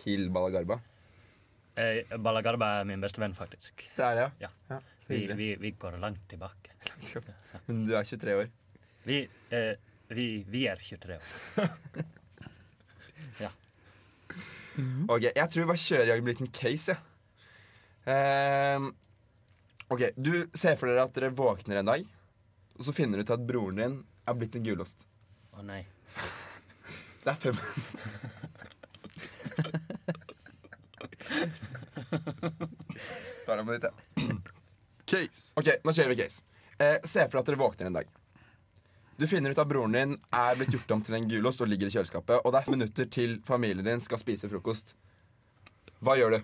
til 0.00 0.30
Balagarba? 0.34 0.80
Eh, 1.76 2.16
Balagarba 2.18 2.70
er 2.80 2.86
min 2.88 3.02
beste 3.04 3.20
venn, 3.20 3.34
faktisk. 3.36 3.82
Det 3.96 4.04
er 4.04 4.14
det, 4.16 4.28
Ja. 4.46 4.48
ja. 4.70 4.78
Så 5.04 5.12
Vi, 5.12 5.26
vi, 5.38 5.48
vi 5.60 5.70
går 5.78 5.98
langt 6.02 6.22
tilbake. 6.28 6.72
Langt 6.88 7.04
tilbake 7.04 7.60
Men 7.66 7.84
du 7.86 7.92
er 7.96 8.04
23 8.08 8.34
år. 8.40 8.48
Vi, 9.06 9.18
eh, 9.54 9.74
vi, 10.08 10.26
vi 10.48 10.64
er 10.70 10.76
23 10.82 11.18
år. 11.18 11.26
Ja 13.40 13.50
Ok, 15.08 15.22
Jeg 15.36 15.48
tror 15.50 15.62
vi 15.62 15.68
bare 15.70 15.80
kjører 15.80 16.04
i 16.04 16.08
gang 16.10 16.18
en 16.22 16.28
liten 16.30 16.50
case. 16.52 16.92
jeg. 16.92 16.98
Ehm, 18.12 18.90
ok, 19.88 20.02
Du 20.16 20.32
ser 20.54 20.76
for 20.76 20.90
dere 20.90 21.04
at 21.08 21.14
dere 21.16 21.30
våkner 21.32 21.80
en 21.80 21.88
dag, 21.88 22.04
og 22.76 22.84
så 22.84 22.92
finner 22.96 23.16
du 23.18 23.24
ut 23.24 23.32
at 23.36 23.46
broren 23.48 23.76
din 23.80 23.96
er 24.28 24.34
blitt 24.36 24.56
en 24.58 24.66
gulost. 24.66 25.06
Å 25.56 25.62
nei. 25.64 25.80
Det 27.24 27.32
er 27.32 27.40
fem 27.40 27.56
Tar 33.46 33.56
det 33.56 33.64
med 33.64 33.74
ditt, 33.74 33.86
ja. 33.86 33.92
Case. 35.06 35.52
Ok, 35.54 35.68
nå 35.84 35.92
kjører 35.94 36.12
vi 36.14 36.20
case. 36.22 36.42
Eh, 36.78 36.98
se 37.04 37.22
for 37.24 37.38
deg 37.38 37.42
at 37.42 37.50
dere 37.50 37.60
våkner 37.60 37.90
en 37.90 37.98
dag. 38.00 38.08
Du 39.16 39.24
finner 39.30 39.50
ut 39.54 39.58
at 39.58 39.68
broren 39.68 39.94
din 39.96 40.16
er 40.34 40.58
blitt 40.58 40.74
gjort 40.74 40.90
om 40.96 41.02
til 41.04 41.16
en 41.16 41.28
gulost 41.30 41.62
og 41.64 41.70
ligger 41.70 41.88
i 41.88 41.94
kjøleskapet. 41.94 42.42
Og 42.44 42.52
det 42.52 42.60
er 42.60 42.74
minutter 42.74 43.08
til 43.08 43.38
familien 43.46 43.86
din 43.86 44.02
skal 44.04 44.20
spise 44.20 44.50
frokost. 44.52 44.92
Hva 46.04 46.18
gjør 46.20 46.36
du? 46.36 46.42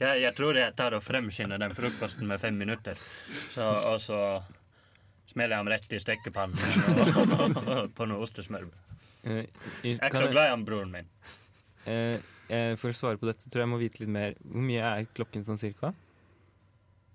Jeg, 0.00 0.22
jeg 0.24 0.32
tror 0.34 0.56
jeg 0.58 0.74
tar 0.74 0.96
og 0.96 1.04
fremskynder 1.04 1.60
den 1.62 1.74
frokosten 1.76 2.26
med 2.26 2.40
fem 2.42 2.56
minutter. 2.58 2.98
Så, 3.52 3.62
og 3.62 4.00
så 4.02 4.18
smeller 5.30 5.54
jeg 5.54 5.62
ham 5.62 5.70
rett 5.70 5.94
i 5.94 6.00
stekepannen 6.02 6.58
og, 7.68 7.92
på 7.94 8.08
noe 8.10 8.24
ostesmørbrød. 8.26 8.83
Eh, 9.24 9.46
Jeg 9.82 9.98
er 9.98 10.10
ikke 10.10 10.20
så 10.26 10.30
glad 10.32 10.46
i 10.46 10.52
han 10.52 10.64
broren 10.66 10.90
min. 10.92 11.06
eh, 11.86 12.18
eh, 12.48 12.74
For 12.76 12.90
å 12.92 12.96
svare 12.96 13.16
på 13.20 13.26
dette 13.30 13.48
tror 13.48 13.62
jeg 13.62 13.66
jeg 13.68 13.72
må 13.72 13.78
vite 13.80 14.00
litt 14.04 14.12
mer. 14.12 14.34
Hvor 14.44 14.62
mye 14.68 14.84
er 15.00 15.06
klokken 15.16 15.44
sånn 15.46 15.58
cirka? 15.60 15.94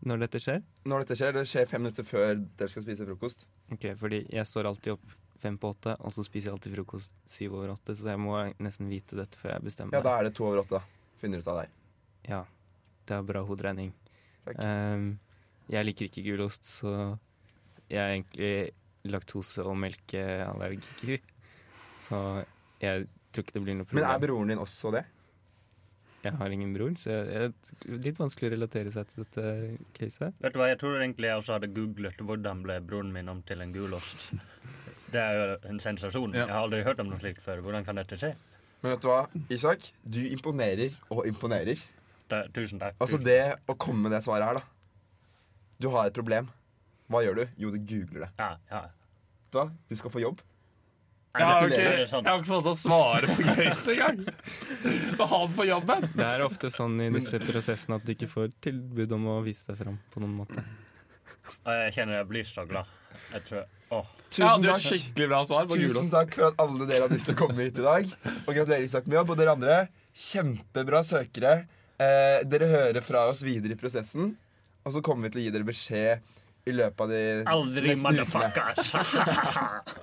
Når 0.06 0.20
dette 0.24 0.40
skjer? 0.40 0.62
Når 0.88 1.04
dette 1.04 1.18
skjer, 1.20 1.34
det 1.36 1.44
skjer 1.52 1.66
fem 1.68 1.82
minutter 1.84 2.06
før 2.08 2.36
dere 2.58 2.70
skal 2.72 2.84
spise 2.86 3.06
frokost. 3.06 3.46
Ok, 3.76 3.90
fordi 4.00 4.22
jeg 4.32 4.46
står 4.48 4.70
alltid 4.70 4.94
opp 4.96 5.16
fem 5.40 5.58
på 5.60 5.70
åtte, 5.74 5.94
og 6.00 6.12
så 6.16 6.24
spiser 6.24 6.50
jeg 6.50 6.56
alltid 6.58 6.74
frokost 6.78 7.14
syv 7.30 7.54
over 7.60 7.74
åtte, 7.76 7.94
så 7.96 8.10
jeg 8.14 8.20
må 8.20 8.38
nesten 8.64 8.90
vite 8.92 9.16
dette 9.20 9.38
før 9.40 9.54
jeg 9.58 9.66
bestemmer 9.68 9.96
Ja, 9.96 10.02
da 10.04 10.18
er 10.20 10.24
det 10.30 10.34
to 10.36 10.46
over 10.48 10.64
åtte. 10.64 10.80
da. 10.80 10.82
Finner 11.20 11.40
ut 11.44 11.48
av 11.52 11.62
deg. 11.62 11.70
Ja, 12.32 12.42
det 13.08 13.16
er 13.18 13.24
bra 13.28 13.44
hoderegning. 13.44 13.92
Takk. 14.46 14.56
Ehm, 14.64 15.20
jeg 15.70 15.86
liker 15.86 16.08
ikke 16.10 16.24
gulost, 16.26 16.64
så 16.64 17.20
jeg 17.90 18.00
er 18.00 18.16
egentlig 18.16 18.72
laktose- 19.06 19.66
og 19.66 19.76
melkeallergiker. 19.84 21.20
Så 22.10 22.20
jeg 22.82 23.08
tror 23.32 23.46
ikke 23.46 23.58
det 23.60 23.64
blir 23.64 23.80
noe 23.80 23.96
Men 23.96 24.10
er 24.10 24.22
broren 24.24 24.52
din 24.52 24.62
også 24.62 24.92
det? 24.96 25.06
Jeg 26.20 26.36
har 26.36 26.52
ingen 26.52 26.74
bror, 26.76 26.92
så 27.00 27.14
jeg, 27.14 27.28
jeg, 27.32 27.52
det 27.86 27.94
er 27.96 28.02
litt 28.10 28.18
vanskelig 28.20 28.50
å 28.50 28.54
relatere 28.58 28.92
seg 28.92 29.08
til 29.08 29.24
dette 29.24 29.44
caset. 29.96 30.36
Vet 30.44 30.56
du 30.56 30.60
hva, 30.60 30.68
Jeg 30.68 30.80
tror 30.82 30.98
egentlig 31.00 31.30
jeg 31.30 31.40
også 31.40 31.56
hadde 31.56 31.70
googlet 31.78 32.20
hvordan 32.20 32.64
ble 32.66 32.76
broren 32.84 33.14
min 33.16 33.32
om 33.32 33.40
til 33.48 33.64
en 33.64 33.72
gulost. 33.76 34.26
Det 35.14 35.22
er 35.22 35.38
jo 35.38 35.46
en 35.72 35.80
sensasjon. 35.82 36.36
Ja. 36.36 36.44
Jeg 36.44 36.52
har 36.52 36.66
aldri 36.66 36.82
hørt 36.86 37.00
om 37.02 37.08
noe 37.10 37.22
slikt 37.22 37.40
før. 37.46 37.64
Hvordan 37.66 37.88
kan 37.88 37.98
dette 38.02 38.20
skje? 38.20 38.34
Men 38.84 38.94
vet 38.94 39.06
du 39.06 39.08
hva, 39.10 39.22
Isak? 39.52 39.88
Du 40.04 40.20
imponerer 40.28 41.00
og 41.12 41.24
imponerer. 41.28 41.80
Da, 42.30 42.44
tusen 42.54 42.84
takk. 42.84 43.00
Altså 43.02 43.18
det 43.24 43.40
å 43.72 43.78
komme 43.80 44.06
med 44.06 44.14
det 44.14 44.22
svaret 44.28 44.46
her, 44.46 44.60
da. 44.60 45.08
Du 45.80 45.88
har 45.96 46.12
et 46.12 46.16
problem. 46.16 46.52
Hva 47.10 47.24
gjør 47.26 47.42
du? 47.42 47.46
Jo, 47.64 47.72
du 47.74 47.80
googler 47.80 48.28
det. 48.28 48.30
Ja, 48.38 48.52
ja. 48.70 48.84
Hva? 49.56 49.70
Du 49.90 49.96
skal 49.98 50.14
få 50.14 50.22
jobb. 50.22 50.44
Jeg 51.30 51.46
har, 51.46 51.66
ikke, 51.70 51.82
jeg 51.86 52.08
har 52.26 52.40
ikke 52.40 52.50
fått 52.50 52.64
til 52.66 52.72
å 52.72 52.78
svare 52.80 53.28
på 53.30 53.44
caset 53.46 53.90
engang. 53.94 54.22
Har 55.20 55.28
han 55.36 55.52
på 55.54 55.66
jobben? 55.70 56.08
Det 56.16 56.26
er 56.26 56.42
ofte 56.42 56.72
sånn 56.74 56.96
i 57.06 57.10
disse 57.14 57.38
prosessene 57.44 58.00
at 58.00 58.08
du 58.08 58.16
ikke 58.16 58.30
får 58.32 58.50
tilbud 58.66 59.14
om 59.20 59.28
å 59.36 59.40
vise 59.46 59.70
deg 59.70 59.78
fram 59.84 60.00
på 60.10 60.24
noen 60.24 60.34
måte. 60.40 60.64
Jeg 61.70 61.94
kjenner 62.00 62.18
jeg 62.20 62.30
blir 62.32 62.50
så 62.50 62.66
glad. 62.70 62.90
Jeg 63.30 63.46
tror, 63.46 63.70
åh. 63.94 64.10
Ja, 64.10 64.26
Tusen 64.34 64.64
du 64.66 64.68
har 64.72 64.76
takk. 64.82 64.88
skikkelig 64.88 65.28
bra 65.30 65.44
svar 65.50 65.70
på 65.70 65.78
Tusen 65.78 66.10
takk 66.14 66.34
for 66.34 66.50
at 66.50 66.60
alle 66.66 66.90
dere 66.90 67.06
har 67.06 67.14
lyst 67.14 67.30
til 67.30 67.38
å 67.38 67.42
komme 67.44 67.66
hit 67.68 67.78
i 67.78 67.86
dag. 67.86 68.12
Og 68.34 68.52
gratulerer, 68.54 68.86
Isak, 68.90 69.06
med 69.10 69.20
jobb. 69.20 69.34
Og 69.36 69.40
dere 69.40 69.56
andre, 69.58 69.78
kjempebra 70.26 71.02
søkere. 71.06 71.56
Eh, 72.02 72.42
dere 72.50 72.74
hører 72.74 73.06
fra 73.06 73.28
oss 73.30 73.46
videre 73.46 73.78
i 73.78 73.80
prosessen. 73.80 74.34
Og 74.82 74.96
så 74.98 75.06
kommer 75.06 75.30
vi 75.30 75.36
til 75.36 75.42
å 75.42 75.46
gi 75.46 75.54
dere 75.58 75.70
beskjed 75.70 76.70
i 76.70 76.74
løpet 76.74 77.06
av 77.06 77.14
de 77.14 77.24
Aldri 77.54 77.94
neste 77.94 78.26
ukene. 78.26 78.50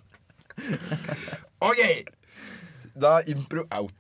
OK! 1.69 1.83
Da 2.97 3.19
er 3.21 3.31
impro 3.33 3.67
out. 3.77 3.93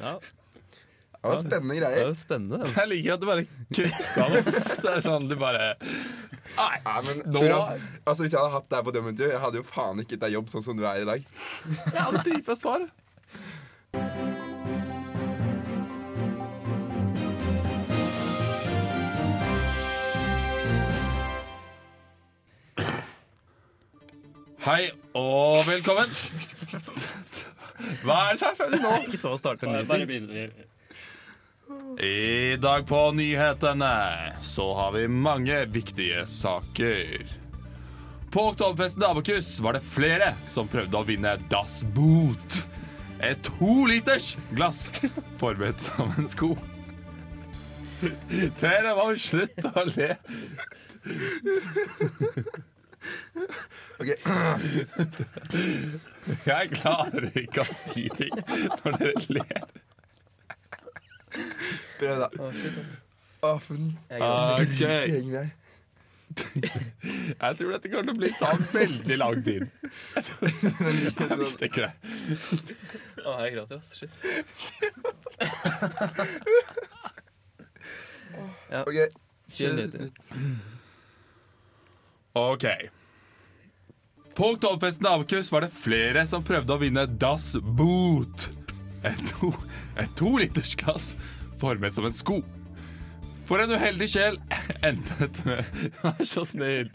Ja, 0.00 0.16
Det 0.20 1.32
var 1.32 1.40
spennende 1.40 1.74
greier. 1.80 1.96
det 1.96 2.04
er 2.04 2.12
jo 2.12 2.18
spennende. 2.20 2.68
Jeg 2.76 2.88
liker 2.92 3.16
at 3.16 3.22
du 3.22 3.26
bare 3.26 3.46
kutta 3.74 4.26
det. 4.30 4.42
Det 4.84 4.92
er 4.92 5.00
sånn 5.02 5.26
du 5.30 5.34
bare 5.40 5.72
Nei, 6.56 6.76
men, 7.04 7.18
Nå- 7.34 7.42
altså, 8.06 8.22
hvis 8.22 8.32
jeg 8.32 8.38
hadde 8.38 8.54
hatt 8.54 8.68
deg 8.70 8.84
på 8.86 8.92
dømmet, 8.94 9.18
jeg 9.26 9.40
hadde 9.42 9.58
jo 9.60 9.66
faen 9.66 9.98
ikke 10.04 10.14
gitt 10.14 10.22
deg 10.22 10.36
jobb 10.38 10.52
sånn 10.54 10.62
som 10.64 10.78
du 10.78 10.86
er 10.86 11.02
i 11.02 11.08
dag. 11.08 11.26
jeg 11.66 11.98
hadde 12.00 12.22
dritbra 12.28 12.56
svar. 12.56 12.86
Hei 24.66 24.88
og 25.14 25.60
velkommen. 25.62 26.10
Hva 28.02 28.16
er 28.18 28.32
det 28.34 28.40
som 28.40 28.48
er 28.48 28.56
funny 28.58 28.80
nå? 28.82 28.94
Ikke 29.04 29.20
så 29.20 29.30
å 29.36 29.38
starte 29.38 29.68
en 29.68 29.76
ny 29.76 30.06
ting. 30.08 30.50
I 32.02 32.56
dag 32.58 32.82
på 32.88 33.04
nyhetene 33.14 33.92
så 34.42 34.66
har 34.74 34.90
vi 34.96 35.04
mange 35.06 35.60
viktige 35.70 36.26
saker. 36.26 37.30
På 38.34 38.48
Oktoberfesten 38.50 39.06
Abakus 39.06 39.52
var 39.62 39.78
det 39.78 39.86
flere 39.86 40.34
som 40.50 40.66
prøvde 40.66 40.98
å 40.98 41.06
vinne 41.06 41.38
Das 41.46 41.84
Boot. 41.94 42.58
Et 43.22 43.38
toliters 43.46 44.32
glass 44.50 44.88
forberedt 45.38 45.92
som 45.92 46.10
en 46.18 46.26
sko. 46.26 46.56
Dere 48.58 48.98
må 48.98 49.12
slutte 49.14 49.70
å 49.70 49.86
le. 49.94 50.16
Ok, 54.00 54.08
Jeg 56.50 56.64
klarer 56.74 57.24
ikke 57.38 57.60
å 57.62 57.64
si 57.74 58.04
ting 58.16 58.34
når 58.84 58.92
dere 59.02 59.20
ler. 59.38 59.64
Prøv, 62.00 62.16
da. 62.24 62.28
Å, 63.46 63.48
for 63.62 63.74
en 63.76 63.86
Ok, 64.16 64.72
gjeng 64.80 65.28
vi 65.30 65.36
er. 65.44 65.50
Jeg 66.36 67.52
tror 67.58 67.70
dette 67.76 67.88
kommer 67.92 68.06
til 68.08 68.10
å 68.10 68.18
bli 68.18 68.30
ta 68.34 68.48
veldig 68.72 69.16
lang 69.20 69.36
tid. 69.46 69.62
Jeg 70.16 71.36
visste 71.38 71.64
ikke 71.70 71.82
det. 71.86 71.92
Å, 73.22 73.24
jeg 73.44 73.50
gråter, 73.54 73.76
ass. 73.78 73.90
Shit. 73.96 74.10
Ok, 78.76 78.96
Kjør 79.56 79.72
nyheter. 79.78 80.10
Ok. 82.36 82.66
På 84.36 84.50
Oktoberfesten 84.50 85.06
Abakus 85.06 85.52
var 85.52 85.60
det 85.60 85.70
flere 85.72 86.26
som 86.28 86.42
prøvde 86.44 86.74
å 86.74 86.80
vinne 86.80 87.06
Das 87.08 87.54
Boot. 87.56 88.50
Et 89.06 89.22
to, 89.30 89.48
et 89.96 90.10
tolitersglass 90.18 91.14
formet 91.60 91.96
som 91.96 92.04
en 92.04 92.12
sko. 92.12 92.42
For 93.48 93.62
en 93.62 93.72
uheldig 93.72 94.08
sjel 94.12 94.36
endte 94.84 95.16
dette 95.22 95.46
med 95.46 95.70
Vær 96.02 96.28
så 96.28 96.44
snill. 96.44 96.90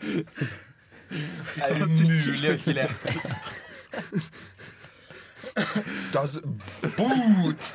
Det 0.00 1.66
er 1.66 1.76
umulig 1.84 2.48
å 2.48 2.56
ikke 2.56 2.76
le. 2.78 2.86
Das 6.14 6.38
Boot! 6.96 7.68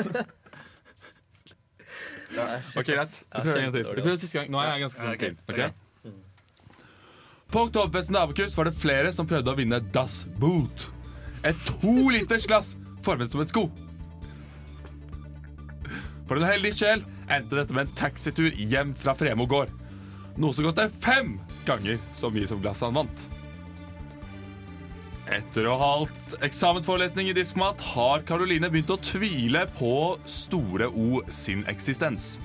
Ok, 2.74 2.90
greit. 2.90 3.14
Vi 3.22 3.38
prøver 3.38 3.62
en 3.62 3.70
gang 3.70 3.78
til. 3.78 3.86
Vi 3.86 4.02
prøver 4.02 4.20
siste 4.24 4.40
gang. 4.40 4.50
Nå 4.50 4.64
er 4.64 4.74
jeg 4.74 4.88
ganske 4.88 5.06
sikker. 5.06 5.14
Okay? 5.14 5.38
ok, 5.46 5.62
ok? 5.70 5.89
På 7.50 7.62
Oktoberfesten 7.66 8.16
Abakus 8.16 8.58
var 8.58 8.70
det 8.70 8.78
flere 8.78 9.14
som 9.14 9.28
prøvde 9.28 9.50
å 9.50 9.58
vinne 9.58 9.80
Das 9.94 10.22
Boot. 10.38 10.84
Et 11.42 11.58
to 11.66 12.12
liters 12.14 12.46
glass 12.46 12.76
formet 13.06 13.32
som 13.32 13.42
en 13.42 13.50
sko. 13.50 13.64
For 16.30 16.38
en 16.38 16.46
heldig 16.46 16.76
sjel 16.78 17.02
endte 17.26 17.58
dette 17.58 17.74
med 17.74 17.88
en 17.88 17.98
taxitur 17.98 18.54
hjem 18.54 18.94
fra 18.94 19.16
Fremo 19.18 19.50
gård. 19.50 19.74
Noe 20.38 20.54
som 20.54 20.68
kostet 20.68 20.94
fem 21.02 21.40
ganger 21.66 21.98
så 22.14 22.30
mye 22.30 22.46
som 22.50 22.62
glasset 22.62 22.86
han 22.86 23.02
vant. 23.02 23.26
Etter 25.30 25.66
å 25.70 25.76
ha 25.78 25.90
holdt 26.00 26.38
eksamensforelesning 26.46 27.30
i 27.30 27.38
diskmat 27.38 27.82
har 27.96 28.24
Caroline 28.30 28.70
begynt 28.70 28.94
å 28.94 29.02
tvile 29.02 29.66
på 29.78 29.94
Store 30.30 30.90
O 30.90 31.24
sin 31.34 31.66
eksistens. 31.70 32.36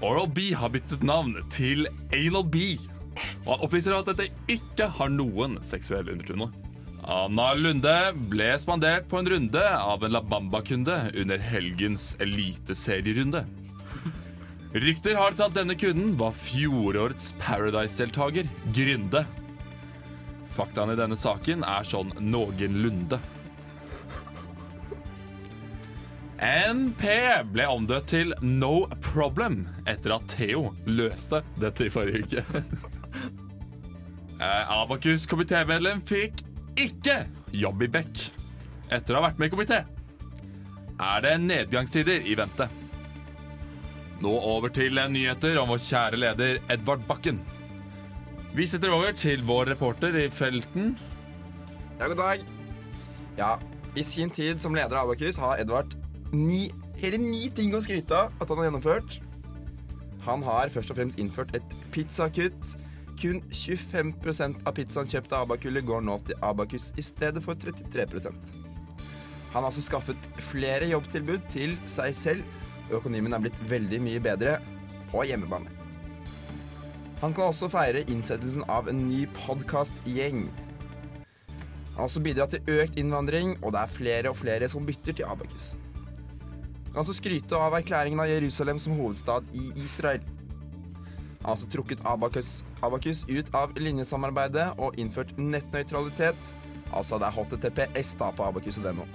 Oral 0.00 0.28
B 0.32 0.52
har 0.56 0.72
byttet 0.72 1.04
navn 1.04 1.36
til 1.52 1.88
Anal 2.12 2.44
B, 2.48 2.76
og 3.44 3.52
han 3.54 3.66
opplyser 3.66 3.96
at 3.96 4.10
dette 4.10 4.28
ikke 4.50 4.88
har 4.98 5.12
noen 5.12 5.58
seksuell 5.64 6.10
undertone. 6.12 6.50
Anna 7.08 7.52
Lunde 7.56 7.94
ble 8.28 8.50
spandert 8.60 9.06
på 9.08 9.20
en 9.20 9.30
runde 9.30 9.62
av 9.64 10.02
en 10.04 10.12
La 10.12 10.20
Bamba-kunde 10.20 10.96
under 11.16 11.40
helgens 11.40 12.10
eliteserierunde. 12.20 13.46
Rykter 14.74 15.16
har 15.16 15.32
til 15.32 15.46
at 15.46 15.56
denne 15.56 15.78
kunden 15.80 16.12
var 16.20 16.36
fjorårets 16.36 17.32
Paradise-deltaker, 17.40 18.50
Grynde. 18.76 19.24
Faktaene 20.52 20.92
i 20.92 21.00
denne 21.00 21.16
saken 21.16 21.64
er 21.64 21.88
sånn 21.88 22.12
noenlunde. 22.20 23.22
NP 26.38 27.02
ble 27.50 27.64
omdøpt 27.66 28.12
til 28.12 28.36
No 28.44 28.84
Problem 29.02 29.64
etter 29.90 30.18
at 30.18 30.28
Theo 30.36 30.68
løste 30.86 31.40
dette 31.58 31.88
i 31.88 31.90
forrige 31.90 32.44
uke. 32.44 32.97
Eh, 34.38 34.70
Abakus 34.70 35.24
komitémedlem 35.26 35.98
fikk 36.06 36.44
ikke 36.78 37.24
jobb 37.58 37.80
i 37.82 37.88
Beck 37.90 38.20
etter 38.94 39.16
å 39.16 39.18
ha 39.18 39.28
vært 39.28 39.40
med 39.42 39.50
i 39.50 39.54
komité. 39.56 39.80
Er 40.98 41.24
det 41.24 41.32
nedgangstider 41.42 42.22
i 42.22 42.36
vente? 42.38 42.68
Nå 44.22 44.34
over 44.50 44.70
til 44.74 44.98
nyheter 45.10 45.58
om 45.58 45.70
vår 45.70 45.82
kjære 45.82 46.22
leder 46.22 46.62
Edvard 46.70 47.02
Bakken. 47.10 47.42
Vi 48.54 48.66
setter 48.66 48.94
over 48.94 49.12
til 49.14 49.42
vår 49.46 49.72
reporter 49.74 50.14
i 50.22 50.28
felten. 50.30 50.94
Ja, 51.98 52.06
god 52.06 52.18
dag. 52.22 52.48
Ja, 53.38 53.52
i 53.98 54.06
sin 54.06 54.30
tid 54.30 54.62
som 54.62 54.74
leder 54.74 54.98
av 54.98 55.08
Abakus 55.10 55.38
har 55.38 55.58
Edvard 55.58 55.94
ni, 56.30 56.68
hele 56.98 57.18
ni 57.18 57.48
ting 57.54 57.74
å 57.74 57.82
skryte 57.82 58.14
av 58.14 58.34
at 58.38 58.50
han 58.50 58.62
har 58.62 58.70
gjennomført. 58.70 59.18
Han 60.26 60.42
har 60.46 60.70
først 60.70 60.94
og 60.94 60.98
fremst 60.98 61.18
innført 61.18 61.54
et 61.58 61.78
pizzakutt. 61.94 62.78
Kun 63.18 63.40
25% 63.50 64.60
av 64.62 64.76
pizzaen 64.76 65.08
kjøpt 65.10 65.32
av 65.34 65.48
Abakullet 65.48 65.86
går 65.86 66.04
nå 66.06 66.14
til 66.28 66.38
Abakus 66.44 66.92
i 66.94 67.02
stedet 67.02 67.42
for 67.42 67.58
33% 67.58 68.52
Han 69.50 69.64
har 69.64 69.66
også 69.72 69.82
skaffet 69.88 70.28
flere 70.52 70.86
jobbtilbud 70.92 71.48
til 71.50 71.74
seg 71.90 72.14
selv, 72.14 72.60
økonomien 72.94 73.34
er 73.34 73.42
blitt 73.42 73.58
veldig 73.66 73.98
mye 74.04 74.22
bedre 74.22 74.58
på 75.10 75.24
hjemmebane. 75.26 75.72
Han 77.18 77.34
kan 77.34 77.48
også 77.50 77.66
feire 77.72 78.04
innsettelsen 78.06 78.62
av 78.70 78.90
en 78.92 79.00
ny 79.08 79.24
podkastgjeng. 79.40 80.44
Han 81.16 81.96
har 81.96 82.06
også 82.06 82.22
bidratt 82.22 82.54
til 82.54 82.78
økt 82.78 83.00
innvandring, 83.00 83.56
og 83.64 83.74
det 83.74 83.82
er 83.82 83.96
flere 83.96 84.30
og 84.30 84.38
flere 84.38 84.68
som 84.70 84.86
bytter 84.86 85.16
til 85.18 85.26
Abakus. 85.26 85.72
Han 85.72 86.92
kan 86.92 87.02
også 87.02 87.18
skryte 87.18 87.58
av 87.58 87.74
erklæringen 87.80 88.22
av 88.22 88.30
Jerusalem 88.30 88.78
som 88.78 88.94
hovedstad 89.00 89.50
i 89.58 89.72
Israel. 89.82 90.22
Han 91.40 91.48
har 91.48 91.56
også 91.56 91.72
trukket 91.72 92.04
Abakus 92.06 92.60
Abakus 92.84 93.24
ut 93.28 93.48
av 93.58 93.72
linjesamarbeidet 93.78 94.68
og 94.78 94.98
innført 95.00 95.34
nettnøytralitet. 95.38 96.52
Altså 96.94 97.18
det 97.18 97.28
er 97.28 97.36
HTTPS 97.36 98.14
da 98.20 98.30
på 98.32 98.46
abakus.no. 98.46 99.06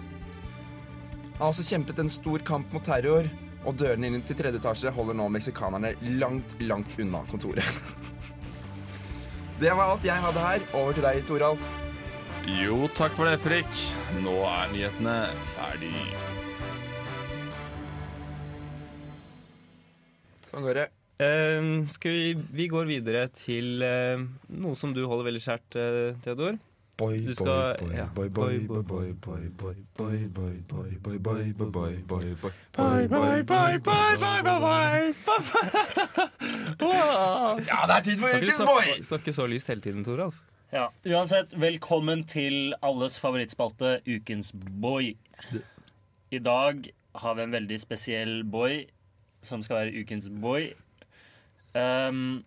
Han 1.34 1.40
har 1.40 1.50
også 1.50 1.66
kjempet 1.66 2.00
en 2.00 2.12
stor 2.12 2.44
kamp 2.46 2.74
mot 2.76 2.84
terror, 2.86 3.28
og 3.64 3.78
dørene 3.80 4.10
inn 4.12 4.26
til 4.28 4.38
tredje 4.38 4.60
etasje 4.60 4.92
holder 4.94 5.16
nå 5.18 5.30
meksikanerne 5.34 5.94
langt, 6.20 6.58
langt 6.62 7.00
unna 7.00 7.24
kontoret. 7.32 7.64
Det 9.62 9.72
var 9.72 9.94
alt 9.94 10.04
jeg 10.04 10.20
hadde 10.20 10.44
her. 10.44 10.64
Over 10.76 10.98
til 10.98 11.06
deg, 11.06 11.22
Toralf. 11.30 11.62
Jo, 12.50 12.90
takk 12.98 13.14
for 13.16 13.30
det, 13.30 13.38
Frik. 13.40 13.78
Nå 14.20 14.34
er 14.50 14.74
nyhetene 14.74 15.14
ferdig. 15.54 15.94
Sånn 20.50 20.68
går 20.68 20.82
det. 20.82 20.90
Eh, 21.22 21.88
skal 21.94 22.12
vi, 22.12 22.34
vi 22.58 22.68
går 22.72 22.86
videre 22.90 23.28
til 23.38 23.84
uh, 23.86 24.24
noe 24.50 24.76
som 24.80 24.94
du 24.96 25.04
holder 25.06 25.30
veldig 25.30 25.44
kjært, 25.46 25.76
uh, 25.78 26.16
Theodor. 26.26 26.58
Boy, 26.98 27.18
Du 27.26 27.34
skal- 27.34 27.78
ja. 27.94 28.06
boy, 28.14 28.30
boy, 28.30 28.60
boy, 28.68 28.84
boy, 28.84 29.14
boy, 29.18 29.46
boy, 29.58 29.76
boy, 29.98 30.20
boy, 30.34 30.54
boy, 30.70 30.90
boy, 31.02 31.18
boy, 31.20 31.54
boy, 31.54 31.72
boy, 31.72 31.96
boy, 32.06 32.36
boy. 32.36 32.52
boy, 32.76 33.08
bye, 33.08 33.44
bye, 33.44 33.80
bye, 33.80 34.18
bye, 34.18 34.42
bye, 34.44 35.14
bye. 36.80 37.64
Ja, 37.66 37.86
det 37.88 37.96
er 37.96 38.02
tid 38.06 38.20
for 38.22 38.28
ukens 38.38 38.64
boy! 38.66 38.94
snakke 39.02 39.34
så 39.34 39.48
lyst 39.50 39.68
hele 39.74 39.82
tiden, 39.82 40.04
Toralf? 40.06 40.36
Ja, 40.74 40.88
Uansett, 41.06 41.54
velkommen 41.62 42.24
til 42.30 42.74
alles 42.82 43.20
favorittspalte, 43.22 44.00
Ukens 44.10 44.52
boy. 44.82 45.16
I 46.34 46.40
dag 46.42 46.88
har 47.16 47.36
vi 47.38 47.42
en 47.46 47.52
veldig 47.54 47.78
spesiell 47.82 48.44
boy 48.44 48.84
som 49.46 49.62
skal 49.66 49.76
være 49.84 50.02
ukens 50.02 50.30
boy. 50.30 50.72
Um, 51.74 52.44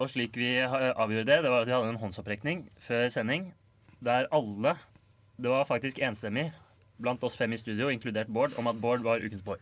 og 0.00 0.08
slik 0.12 0.36
vi 0.38 0.54
avgjorde 0.62 1.26
det, 1.28 1.38
det 1.44 1.50
var 1.50 1.64
at 1.64 1.68
vi 1.68 1.74
hadde 1.74 1.90
en 1.92 2.00
håndsopprekning 2.00 2.64
før 2.80 3.08
sending 3.10 3.50
der 4.00 4.28
alle 4.32 4.76
Det 5.36 5.50
var 5.50 5.66
faktisk 5.68 5.98
enstemmig 5.98 6.52
blant 7.00 7.22
oss 7.24 7.36
fem 7.36 7.52
i 7.52 7.56
studio, 7.56 7.88
inkludert 7.88 8.28
Bård, 8.28 8.52
om 8.60 8.68
at 8.68 8.80
Bård 8.80 9.00
var 9.00 9.22
ukens 9.24 9.42
Bård. 9.42 9.60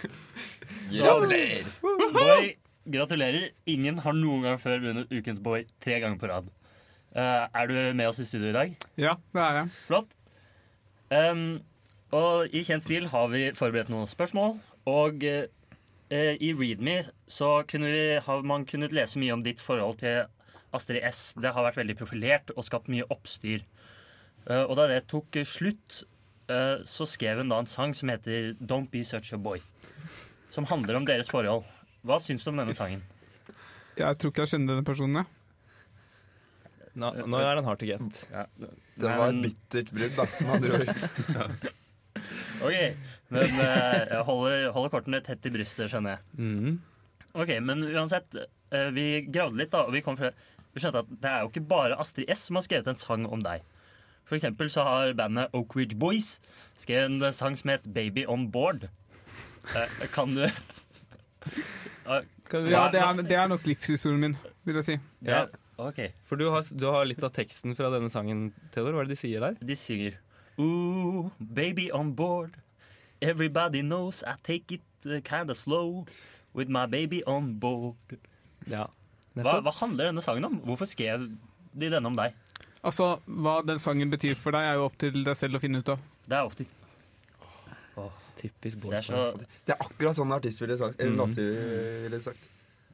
Gratulerer! 0.96 1.68
Boy, 2.12 2.54
gratulerer. 2.92 3.50
Ingen 3.68 3.98
har 4.04 4.16
noen 4.16 4.46
gang 4.46 4.60
før 4.60 4.80
vunnet 4.80 5.12
ukens 5.12 5.42
boy 5.44 5.66
tre 5.84 5.98
ganger 6.00 6.16
på 6.20 6.30
rad. 6.30 6.48
Uh, 7.12 7.44
er 7.52 7.68
du 7.68 7.76
med 7.96 8.08
oss 8.08 8.20
i 8.22 8.26
studio 8.28 8.48
i 8.48 8.56
dag? 8.56 8.72
Ja, 8.96 9.16
det 9.34 9.44
er 9.44 9.60
jeg. 9.60 9.74
Flott. 9.84 10.16
Um, 11.12 11.60
og 12.16 12.56
i 12.56 12.64
kjent 12.64 12.84
stil 12.84 13.08
har 13.12 13.28
vi 13.32 13.50
forberedt 13.56 13.92
noen 13.92 14.08
spørsmål. 14.08 14.56
Og 14.88 15.24
eh, 15.28 15.48
i 16.10 16.52
Readme 16.56 17.02
så 17.28 17.50
kunne 17.68 17.90
vi, 17.92 18.02
har 18.24 18.44
man 18.48 18.64
kunnet 18.64 18.94
lese 18.96 19.20
mye 19.20 19.34
om 19.34 19.42
ditt 19.44 19.60
forhold 19.60 19.98
til 20.00 20.22
Astrid 20.76 21.02
S. 21.04 21.32
Det 21.36 21.52
har 21.54 21.64
vært 21.66 21.78
veldig 21.80 21.96
profilert 21.98 22.52
og 22.54 22.64
skapt 22.66 22.90
mye 22.92 23.06
oppstyr. 23.12 23.64
Eh, 24.48 24.64
og 24.64 24.76
da 24.78 24.86
det 24.90 25.02
tok 25.10 25.36
eh, 25.40 25.48
slutt, 25.48 26.02
eh, 26.52 26.84
så 26.88 27.06
skrev 27.08 27.42
hun 27.42 27.52
da 27.52 27.60
en 27.62 27.70
sang 27.70 27.94
som 27.96 28.12
heter 28.12 28.54
Don't 28.60 28.90
Be 28.92 29.04
Such 29.04 29.32
a 29.36 29.40
Boy. 29.40 29.62
Som 30.52 30.68
handler 30.68 31.00
om 31.00 31.08
deres 31.08 31.30
forhold. 31.32 31.66
Hva 32.06 32.20
syns 32.22 32.44
du 32.44 32.52
om 32.52 32.60
denne 32.60 32.76
sangen? 32.76 33.02
Jeg 33.98 34.20
tror 34.20 34.32
ikke 34.32 34.46
jeg 34.46 34.54
kjenner 34.54 34.76
denne 34.76 34.86
personen. 34.86 35.20
jeg. 35.20 35.34
Nå, 36.98 37.10
nå 37.30 37.40
er 37.42 37.58
den 37.58 37.66
hard 37.66 37.78
to 37.78 37.86
get. 37.86 38.22
Ja, 38.32 38.46
Det 38.58 39.10
var 39.20 39.28
et 39.30 39.42
bittert 39.44 39.92
brudd, 39.94 40.16
da, 40.16 40.24
med 40.40 40.54
andre 40.56 40.78
ord. 40.78 41.68
OK. 42.64 42.76
Men 43.28 43.44
eh, 43.44 44.04
jeg 44.08 44.22
holder, 44.24 44.68
holder 44.72 44.92
kortene 44.94 45.20
tett 45.24 45.44
i 45.48 45.52
brystet, 45.52 45.90
skjønner 45.92 46.16
jeg. 46.16 46.22
Mhm. 46.40 46.78
Ok, 47.38 47.50
Men 47.62 47.82
uansett, 47.92 48.34
eh, 48.72 48.88
vi 48.96 49.04
gravde 49.30 49.60
litt, 49.60 49.70
da, 49.70 49.84
og 49.86 49.92
vi, 49.94 50.00
kom 50.02 50.16
fra, 50.18 50.30
vi 50.74 50.80
skjønte 50.82 51.02
at 51.04 51.10
det 51.22 51.28
er 51.30 51.42
jo 51.44 51.50
ikke 51.52 51.66
bare 51.70 51.98
Astrid 52.00 52.30
S 52.32 52.46
som 52.48 52.56
har 52.58 52.64
skrevet 52.66 52.88
en 52.90 52.98
sang 52.98 53.26
om 53.28 53.42
deg. 53.44 53.62
For 54.28 54.36
eksempel 54.36 54.68
så 54.72 54.82
har 54.84 55.12
bandet 55.16 55.52
Oak 55.56 55.76
Ridge 55.76 55.96
Boys 56.00 56.38
skrevet 56.80 57.08
en 57.22 57.32
sang 57.36 57.54
som 57.60 57.70
het 57.72 57.86
Baby 57.94 58.24
On 58.28 58.48
Board. 58.52 58.88
Eh, 59.76 60.08
kan 60.14 60.34
du 60.34 60.46
Eh, 62.08 62.22
Ja, 62.72 62.88
det 62.92 63.00
er, 63.00 63.22
det 63.22 63.36
er 63.36 63.48
nok 63.48 63.64
livshistorien 63.68 64.20
min, 64.20 64.34
vil 64.64 64.78
jeg 64.80 64.84
si. 64.86 64.94
Ja, 65.24 65.42
OK. 65.80 65.98
For 66.28 66.40
du 66.40 66.46
har, 66.52 66.64
du 66.72 66.86
har 66.90 67.04
litt 67.08 67.22
av 67.24 67.32
teksten 67.36 67.76
fra 67.76 67.90
denne 67.92 68.08
sangen, 68.12 68.48
Theodor. 68.72 68.96
Hva 68.96 69.04
er 69.04 69.08
det 69.10 69.16
de 69.16 69.20
sier 69.20 69.44
der? 69.44 69.58
De 69.60 69.76
synger 69.76 70.16
Ooh, 70.58 71.30
baby 71.38 71.90
on 71.92 72.14
board. 72.14 72.56
Everybody 73.22 73.82
knows 73.82 74.22
I 74.22 74.34
take 74.42 74.72
it 74.72 74.82
uh, 75.06 75.20
kinda 75.24 75.54
slow. 75.54 76.06
With 76.54 76.68
my 76.68 76.86
baby 76.86 77.22
on 77.24 77.58
board. 77.58 78.18
Ja. 78.66 78.88
Hva, 79.38 79.60
hva 79.62 79.72
handler 79.80 80.10
denne 80.10 80.24
sangen 80.24 80.48
om? 80.48 80.58
Hvorfor 80.66 80.88
skrev 80.90 81.28
de 81.78 81.90
denne 81.92 82.08
om 82.08 82.16
deg? 82.18 82.34
Altså, 82.82 83.18
Hva 83.26 83.60
den 83.66 83.78
sangen 83.78 84.10
betyr 84.10 84.34
for 84.38 84.56
deg, 84.56 84.66
er 84.66 84.80
jo 84.80 84.88
opp 84.88 84.98
til 84.98 85.22
deg 85.22 85.36
selv 85.38 85.58
å 85.58 85.62
finne 85.62 85.82
ut 85.82 85.92
av. 85.94 86.02
Det 86.26 86.36
er 86.38 86.48
opp 86.48 86.58
til 86.58 86.66
Typisk 88.38 88.78
Det 88.78 88.86
er 88.86 88.90
boys. 88.90 89.06
så 89.06 89.64
Det 89.66 89.74
er 89.74 89.82
akkurat 89.82 90.16
sånn 90.18 90.30
en 90.30 90.36
artist 90.38 90.62
ville 90.62 90.78
sagt. 90.78 91.00
Eller 91.00 91.14
mm. 91.14 91.18
låtskriver 91.18 92.02
ville 92.04 92.20
sagt. 92.22 92.48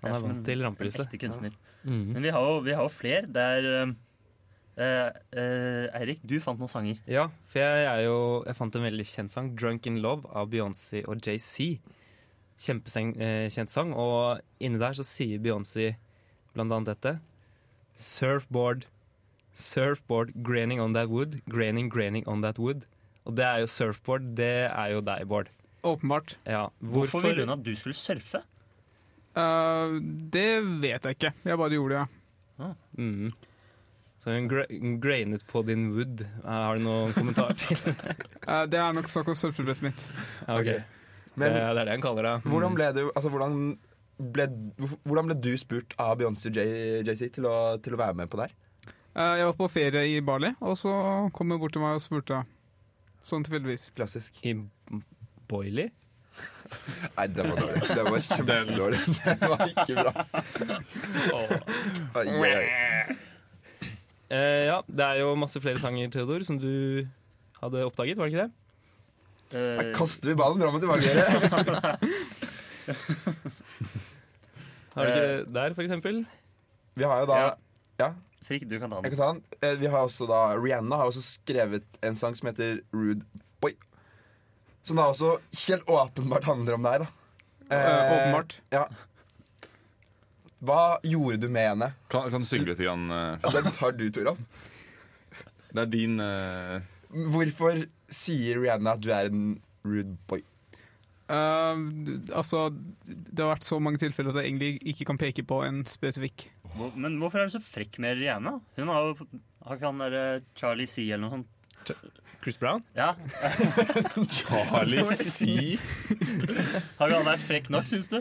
Han 0.05 0.15
er 0.15 0.25
vant 0.25 0.43
til 0.47 0.65
rampelyset. 0.65 1.05
ekte 1.07 1.21
kunstner. 1.21 1.55
Mhm. 1.85 2.13
Men 2.15 2.23
vi 2.23 2.33
har 2.33 2.41
jo, 2.41 2.61
vi 2.65 2.73
har 2.73 2.83
jo 2.83 2.89
flere 2.89 3.27
Det 3.29 3.43
er 3.43 3.67
eh, 3.83 3.91
Eirik, 4.77 6.23
du 6.27 6.39
fant 6.43 6.59
noen 6.59 6.71
sanger. 6.71 7.03
Ja, 7.11 7.29
for 7.51 7.61
jeg, 7.63 7.85
er 7.87 8.01
jo, 8.07 8.17
jeg 8.47 8.57
fant 8.59 8.75
en 8.79 8.87
veldig 8.89 9.07
kjent 9.07 9.35
sang, 9.35 9.53
'Drunk 9.55 9.87
in 9.87 10.01
Love' 10.03 10.27
av 10.35 10.51
Beyoncé 10.51 11.05
og 11.07 11.21
JC. 11.23 11.79
Kjempekjent 12.65 13.19
eh, 13.19 13.67
sang, 13.71 13.93
og 13.95 14.41
inni 14.63 14.79
der 14.79 14.95
så 14.95 15.07
sier 15.07 15.43
Beyoncé 15.43 15.95
blant 16.55 16.73
annet 16.73 16.93
dette. 16.95 17.19
Surfboard, 17.95 18.87
surfboard, 19.55 20.33
graining 20.43 20.81
on 20.81 20.95
that 20.95 21.09
wood, 21.11 21.41
graining, 21.51 21.89
graining 21.91 22.27
on 22.31 22.43
that 22.43 22.59
wood. 22.59 22.87
Og 23.25 23.37
det 23.39 23.45
er 23.45 23.63
jo 23.63 23.71
surfboard, 23.71 24.35
det 24.39 24.69
er 24.69 24.91
jo 24.93 25.01
deg, 25.05 25.27
Bård. 25.31 25.49
Åpenbart. 25.85 26.37
Ja, 26.49 26.69
Hvorfor 26.81 27.21
ville 27.21 27.45
hun 27.45 27.53
at 27.59 27.65
du 27.65 27.75
skulle 27.77 27.97
surfe? 27.97 28.41
Uh, 29.37 29.99
det 30.33 30.63
vet 30.81 31.05
jeg 31.05 31.17
ikke. 31.19 31.33
Jeg 31.45 31.59
bare 31.61 31.75
gjorde 31.75 31.95
det, 31.99 32.07
ja. 32.59 32.71
Mhm. 32.99 33.33
Så 34.25 34.33
hun 34.33 34.47
grainet 35.05 35.43
på 35.47 35.61
din 35.69 35.91
wood. 35.93 36.23
Eh, 36.25 36.49
Har 36.49 36.79
du 36.79 36.85
noen 36.87 37.13
kommentar 37.13 37.53
til 37.61 37.77
det? 37.85 38.15
Eh, 38.49 38.63
det 38.73 38.79
er 38.81 38.93
nok 38.97 39.09
snakk 39.13 39.29
om 39.29 39.37
surfebrettet 39.37 39.85
mitt. 39.85 40.05
Ja, 40.47 40.57
ok. 40.57 40.69
Ok. 40.71 40.93
Men 41.35 41.51
det, 41.51 41.59
det 41.59 41.65
er 41.67 41.85
det 41.85 41.93
han 41.97 42.03
kaller 42.05 42.23
det. 42.29 42.35
hvordan 42.47 42.75
ble 42.79 42.87
du 42.95 43.01
Altså, 43.11 43.29
hvordan 43.35 43.55
ble, 44.33 44.45
hvordan 45.03 45.27
ble 45.27 45.35
du 45.43 45.51
spurt 45.59 45.97
av 45.99 46.13
Beyoncé 46.21 46.47
og 46.53 46.57
Jay- 46.61 47.03
JC 47.09 47.27
til, 47.35 47.49
å- 47.51 47.75
til 47.83 47.97
å 47.97 47.99
være 47.99 48.15
med 48.21 48.31
på 48.31 48.39
der? 48.39 48.53
her? 49.17 49.37
jeg 49.41 49.47
var 49.49 49.57
på 49.59 49.69
ferie 49.71 50.05
i 50.15 50.21
Bali, 50.23 50.53
og 50.63 50.77
så 50.79 50.93
kom 51.35 51.51
hun 51.51 51.59
bort 51.63 51.75
til 51.75 51.83
meg 51.83 51.99
og 51.99 52.03
spurte. 52.03 52.41
Sånn 53.27 53.43
tilfeldigvis. 53.47 53.89
Klassisk. 53.99 54.39
I 54.47 54.55
Boily? 55.51 55.89
Nei, 57.19 57.27
det 57.35 57.45
var 57.47 57.61
dårlig. 57.61 57.83
Det 57.91 58.07
var 58.09 58.25
kjempedårlig. 58.31 59.03
Det 59.19 59.51
var 59.53 59.67
ikke 59.75 59.95
bra. 60.01 60.13
Oh. 61.35 61.55
Oh, 62.15 62.35
oi. 62.41 63.19
Eh, 64.35 64.65
ja, 64.67 64.81
det 64.89 65.05
er 65.07 65.21
jo 65.23 65.35
masse 65.39 65.61
flere 65.63 65.79
sanger, 65.83 66.11
Theodor, 66.11 66.43
som 66.47 66.57
du 66.59 67.05
hadde 67.61 67.85
oppdaget, 67.87 68.19
var 68.19 68.27
det 68.29 68.35
ikke 68.35 68.47
det? 68.47 68.53
Eh, 69.55 69.79
Her 69.79 69.93
kaster 69.95 70.33
vi 70.33 70.35
ballen 70.41 70.59
fram 70.63 70.75
og 70.75 70.83
tilbake. 70.83 71.07
Dere. 71.15 71.25
Har 74.95 75.05
du 75.05 75.11
ikke 75.11 75.23
det 75.27 75.55
der, 75.55 75.75
for 75.75 75.83
eksempel? 75.83 76.21
Vi 76.95 77.05
har 77.07 77.21
jo 77.25 77.27
da 77.31 77.39
Ja. 77.41 77.51
Ja, 78.01 78.09
Frikk, 78.45 78.65
du 78.69 78.75
kan 78.79 78.91
ta 78.91 78.97
jeg 78.99 79.05
den. 79.05 79.17
kan 79.17 79.21
ta 79.21 79.29
den. 79.33 79.43
Eh, 79.63 79.77
Vi 79.81 79.87
har 79.87 80.03
også 80.05 80.27
da 80.29 80.41
Rihanna 80.59 80.97
har 80.99 81.07
også 81.11 81.23
skrevet 81.23 81.85
en 82.03 82.17
sang 82.19 82.35
som 82.37 82.49
heter 82.51 82.81
Rude 82.93 83.23
Boy. 83.63 83.73
Som 84.85 84.97
da 84.99 85.03
også 85.13 85.37
helt 85.69 85.87
åpenbart 85.89 86.45
handler 86.45 86.75
om 86.75 86.83
deg, 86.83 87.05
da. 87.05 87.07
Eh, 87.71 88.13
åpenbart. 88.17 88.59
Ja. 88.75 88.85
Hva 90.65 90.99
gjorde 91.05 91.43
du 91.45 91.51
med 91.53 91.69
henne? 91.73 91.91
Kan, 92.13 92.31
kan 92.33 92.45
du 92.45 92.49
synge 92.49 92.71
litt? 92.71 92.81
Igjen, 92.81 93.07
uh? 93.13 93.37
Ja, 93.43 93.53
Den 93.59 93.75
tar 93.75 93.95
du, 93.97 94.07
Toralf. 94.15 94.41
Det 95.75 95.83
er 95.83 95.91
din 95.91 96.19
uh... 96.23 96.81
Hvorfor 97.35 97.85
sier 98.13 98.61
Rihanna 98.63 98.97
at 98.97 99.03
du 99.03 99.11
er 99.15 99.31
en 99.31 99.47
rude 99.87 100.17
boy? 100.31 100.43
Uh, 101.25 101.81
altså, 102.37 102.67
det 103.07 103.41
har 103.41 103.55
vært 103.55 103.67
så 103.67 103.79
mange 103.81 104.01
tilfeller 104.03 104.35
at 104.35 104.43
jeg 104.43 104.53
egentlig 104.53 104.93
ikke 104.93 105.09
kan 105.09 105.21
peke 105.21 105.45
på 105.47 105.63
en 105.67 105.83
spesifikk. 105.89 106.49
Hvor, 106.75 106.93
men 106.99 107.17
hvorfor 107.21 107.41
er 107.41 107.49
du 107.49 107.55
så 107.57 107.63
frekk 107.65 108.01
med 108.03 108.19
Rihanna? 108.21 108.59
Hun 108.79 108.91
har 108.91 109.11
jo 109.11 109.29
Har 109.65 109.79
ikke 109.79 109.89
han 109.89 110.03
derre 110.03 110.25
Charlie 110.59 110.91
C 110.91 111.07
eller 111.07 111.25
noe 111.25 111.39
sånt? 111.39 112.11
Chris 112.45 112.59
Brown? 112.61 112.83
Ja. 112.97 113.15
Charlie 114.37 115.05
C. 115.17 115.79
Har 116.99 117.09
ikke 117.09 117.17
han 117.17 117.29
vært 117.31 117.47
frekk 117.47 117.71
nok, 117.73 117.89
syns 117.89 118.11
du? 118.13 118.19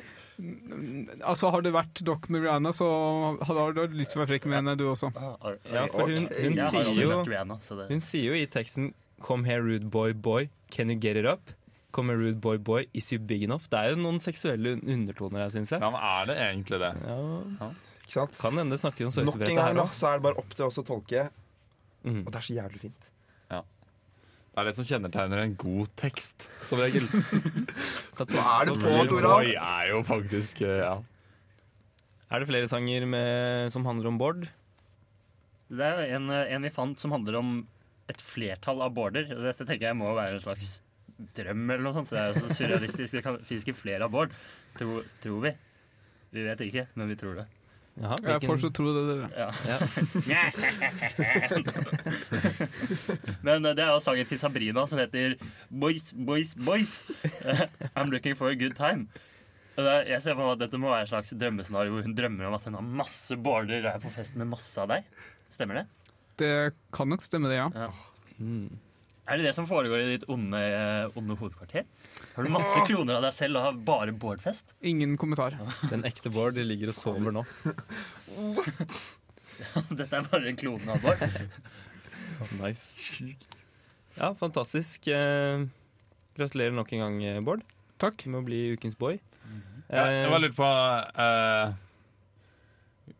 Altså, 1.21 1.51
Har 1.53 1.61
det 1.61 1.73
vært 1.75 2.01
Doc 2.05 2.27
med 2.33 2.43
Rihanna, 2.43 2.71
så 2.73 2.87
har 3.45 3.73
du 3.73 3.81
lyst 3.93 4.13
til 4.13 4.21
å 4.21 4.25
være 4.25 4.31
frekk 4.33 4.47
med 4.49 4.59
henne, 4.61 4.75
du 4.79 4.85
også. 4.89 5.11
Ja, 5.13 5.85
for 5.93 6.09
hun, 6.09 6.27
hun, 6.27 6.57
sier 6.57 6.93
jo, 6.97 7.19
hun 7.89 8.01
sier 8.01 8.29
jo 8.31 8.37
i 8.39 8.45
teksten 8.49 8.93
'Come 9.23 9.45
here, 9.45 9.61
rude 9.61 9.89
boy, 9.89 10.11
boy, 10.13 10.49
can 10.71 10.89
you 10.89 10.97
get 10.99 11.15
it 11.15 11.25
up?' 11.25 11.53
Come 11.93 12.09
here, 12.09 12.17
rude 12.17 12.41
boy, 12.41 12.57
boy, 12.57 12.87
is 12.93 13.11
you 13.13 13.19
big 13.19 13.43
enough? 13.43 13.69
Det 13.69 13.77
er 13.79 13.89
jo 13.93 14.01
noen 14.01 14.19
seksuelle 14.19 14.79
undertoner 14.81 15.45
her, 15.45 15.49
syns 15.53 15.69
jeg. 15.71 15.79
Ja, 15.79 15.89
men 15.93 16.01
er 16.01 16.25
det 16.25 16.37
egentlig 16.41 16.79
det? 16.81 16.91
Ja. 17.07 17.69
Kan 18.41 18.57
hende 18.57 18.77
snakker 18.77 19.05
om 19.07 19.25
Nok 19.25 19.47
en 19.47 19.55
gang 19.55 19.75
da, 19.77 19.85
så 19.93 20.07
er 20.09 20.17
det 20.17 20.23
bare 20.25 20.37
opp 20.41 20.49
til 20.57 20.65
oss 20.65 20.77
å 20.81 20.83
tolke, 20.85 21.29
Mm. 22.03 22.25
og 22.25 22.31
det 22.33 22.35
er 22.35 22.43
så 22.43 22.55
jævlig 22.57 22.79
fint. 22.81 23.12
Det 24.53 24.61
er 24.61 24.67
det 24.69 24.75
som 24.77 24.85
kjennetegner 24.85 25.39
en 25.41 25.55
god 25.57 25.89
tekst, 25.97 26.45
som 26.61 26.77
regel. 26.77 27.07
Hva 28.19 28.25
er 28.27 28.69
det 28.69 28.75
på, 28.77 28.91
Tora? 29.09 29.31
Boy 29.39 29.55
er 29.57 29.87
jo 29.89 30.03
faktisk 30.05 30.61
eh, 30.61 30.83
ja. 30.83 30.99
Er 32.29 32.41
det 32.41 32.49
flere 32.49 32.69
sanger 32.69 33.07
med, 33.09 33.71
som 33.73 33.85
handler 33.89 34.11
om 34.11 34.19
Bård? 34.21 34.45
Det 35.73 35.85
er 35.87 36.03
jo 36.03 36.19
en, 36.19 36.29
en 36.29 36.65
vi 36.67 36.73
fant 36.73 37.01
som 37.01 37.13
handler 37.15 37.39
om 37.39 37.53
et 38.11 38.21
flertall 38.21 38.83
av 38.85 38.93
boarder. 38.93 39.25
Dette 39.25 39.65
tenker 39.65 39.89
jeg 39.89 39.97
må 39.97 40.11
være 40.13 40.37
en 40.37 40.43
slags 40.43 40.75
drøm 41.37 41.65
eller 41.69 41.85
noe 41.85 41.95
sånt. 41.97 42.13
Det 42.13 42.19
er 42.21 42.31
jo 42.33 42.43
så 42.43 42.57
surrealistisk. 42.59 43.17
Det 43.17 43.23
kan, 43.25 43.39
ikke 43.41 43.77
flere 43.77 44.05
av 44.05 44.13
board, 44.13 44.33
Tror, 44.77 45.05
tror 45.21 45.43
vi. 45.45 45.53
Vi 46.33 46.45
vet 46.45 46.61
ikke, 46.65 46.87
men 46.97 47.09
vi 47.09 47.17
tror 47.17 47.37
det. 47.41 47.47
Jaha, 47.93 48.15
Jeg 48.25 48.41
fortsatt 48.49 48.73
tror 48.73 48.95
det. 48.95 49.03
dere. 49.05 49.27
Ja. 49.37 49.53
Ja. 49.69 49.77
Men 53.45 53.65
eh, 53.67 53.75
det 53.77 53.83
er 53.85 53.91
jo 53.93 53.99
sangen 54.01 54.25
til 54.29 54.39
Sabrina 54.41 54.85
som 54.89 54.97
heter 55.01 55.35
Boys, 55.69 56.09
boys, 56.15 56.53
boys. 56.57 56.93
I'm 57.97 58.09
looking 58.13 58.35
for 58.39 58.49
a 58.49 58.55
good 58.57 58.75
time. 58.79 59.07
Jeg 59.77 60.19
ser 60.21 60.35
for 60.37 60.43
meg 60.45 60.51
at 60.55 60.61
Dette 60.67 60.77
må 60.81 60.87
være 60.91 61.03
en 61.07 61.09
slags 61.09 61.31
drømmescenario 61.37 61.91
hvor 61.95 62.03
hun 62.05 62.13
drømmer 62.17 62.45
om 62.49 62.55
at 62.57 62.65
hun 62.69 62.75
har 62.77 62.85
masse 63.01 63.33
boarder 63.41 63.81
og 63.87 63.91
er 63.95 64.01
på 64.03 64.11
fest 64.13 64.33
med 64.37 64.47
masse 64.51 64.77
av 64.81 64.87
deg. 64.93 65.01
Stemmer 65.53 65.75
det? 65.81 65.85
Det 66.41 66.53
kan 66.93 67.07
nok 67.13 67.21
stemme, 67.25 67.47
det, 67.49 67.57
ja. 67.61 67.67
Ja. 67.77 67.89
Mm. 68.41 68.69
Er 69.23 69.39
det 69.39 69.47
det 69.47 69.53
som 69.55 69.67
foregår 69.69 70.03
i 70.03 70.15
ditt 70.17 70.25
onde, 70.31 70.59
eh, 70.59 71.17
onde 71.19 71.37
hovedkvarter? 71.39 71.85
Har 72.35 72.43
du 72.43 72.51
masse 72.51 72.81
kloner 72.87 73.19
av 73.19 73.23
deg 73.23 73.35
selv 73.35 73.59
og 73.59 73.67
har 73.67 73.77
bare 73.87 74.15
boardfest? 74.15 74.73
Ingen 74.81 75.15
kommentar. 75.17 75.55
Den 75.91 76.03
ekte 76.07 76.31
Bård 76.33 76.57
ligger 76.59 76.91
og 76.91 76.97
sover 76.97 77.35
nå. 77.35 77.45
What? 78.57 78.97
Dette 79.99 80.19
er 80.19 80.27
bare 80.27 80.55
klonen 80.59 80.91
av 80.95 81.01
Bård. 81.03 81.23
Nice. 82.59 82.97
Ja, 84.17 84.33
fantastisk. 84.35 85.07
Eh, 85.07 85.63
gratulerer 86.35 86.73
nok 86.75 86.91
en 86.91 87.03
gang, 87.05 87.21
eh, 87.23 87.39
Bård, 87.39 87.63
Takk. 88.01 88.25
med 88.27 88.41
å 88.41 88.43
bli 88.43 88.59
ukens 88.75 88.97
boy. 88.99 89.21
Ja, 89.93 90.07
jeg 90.09 90.31
var 90.31 90.41
litt 90.41 90.55
på 90.57 90.65
uh, 90.65 91.75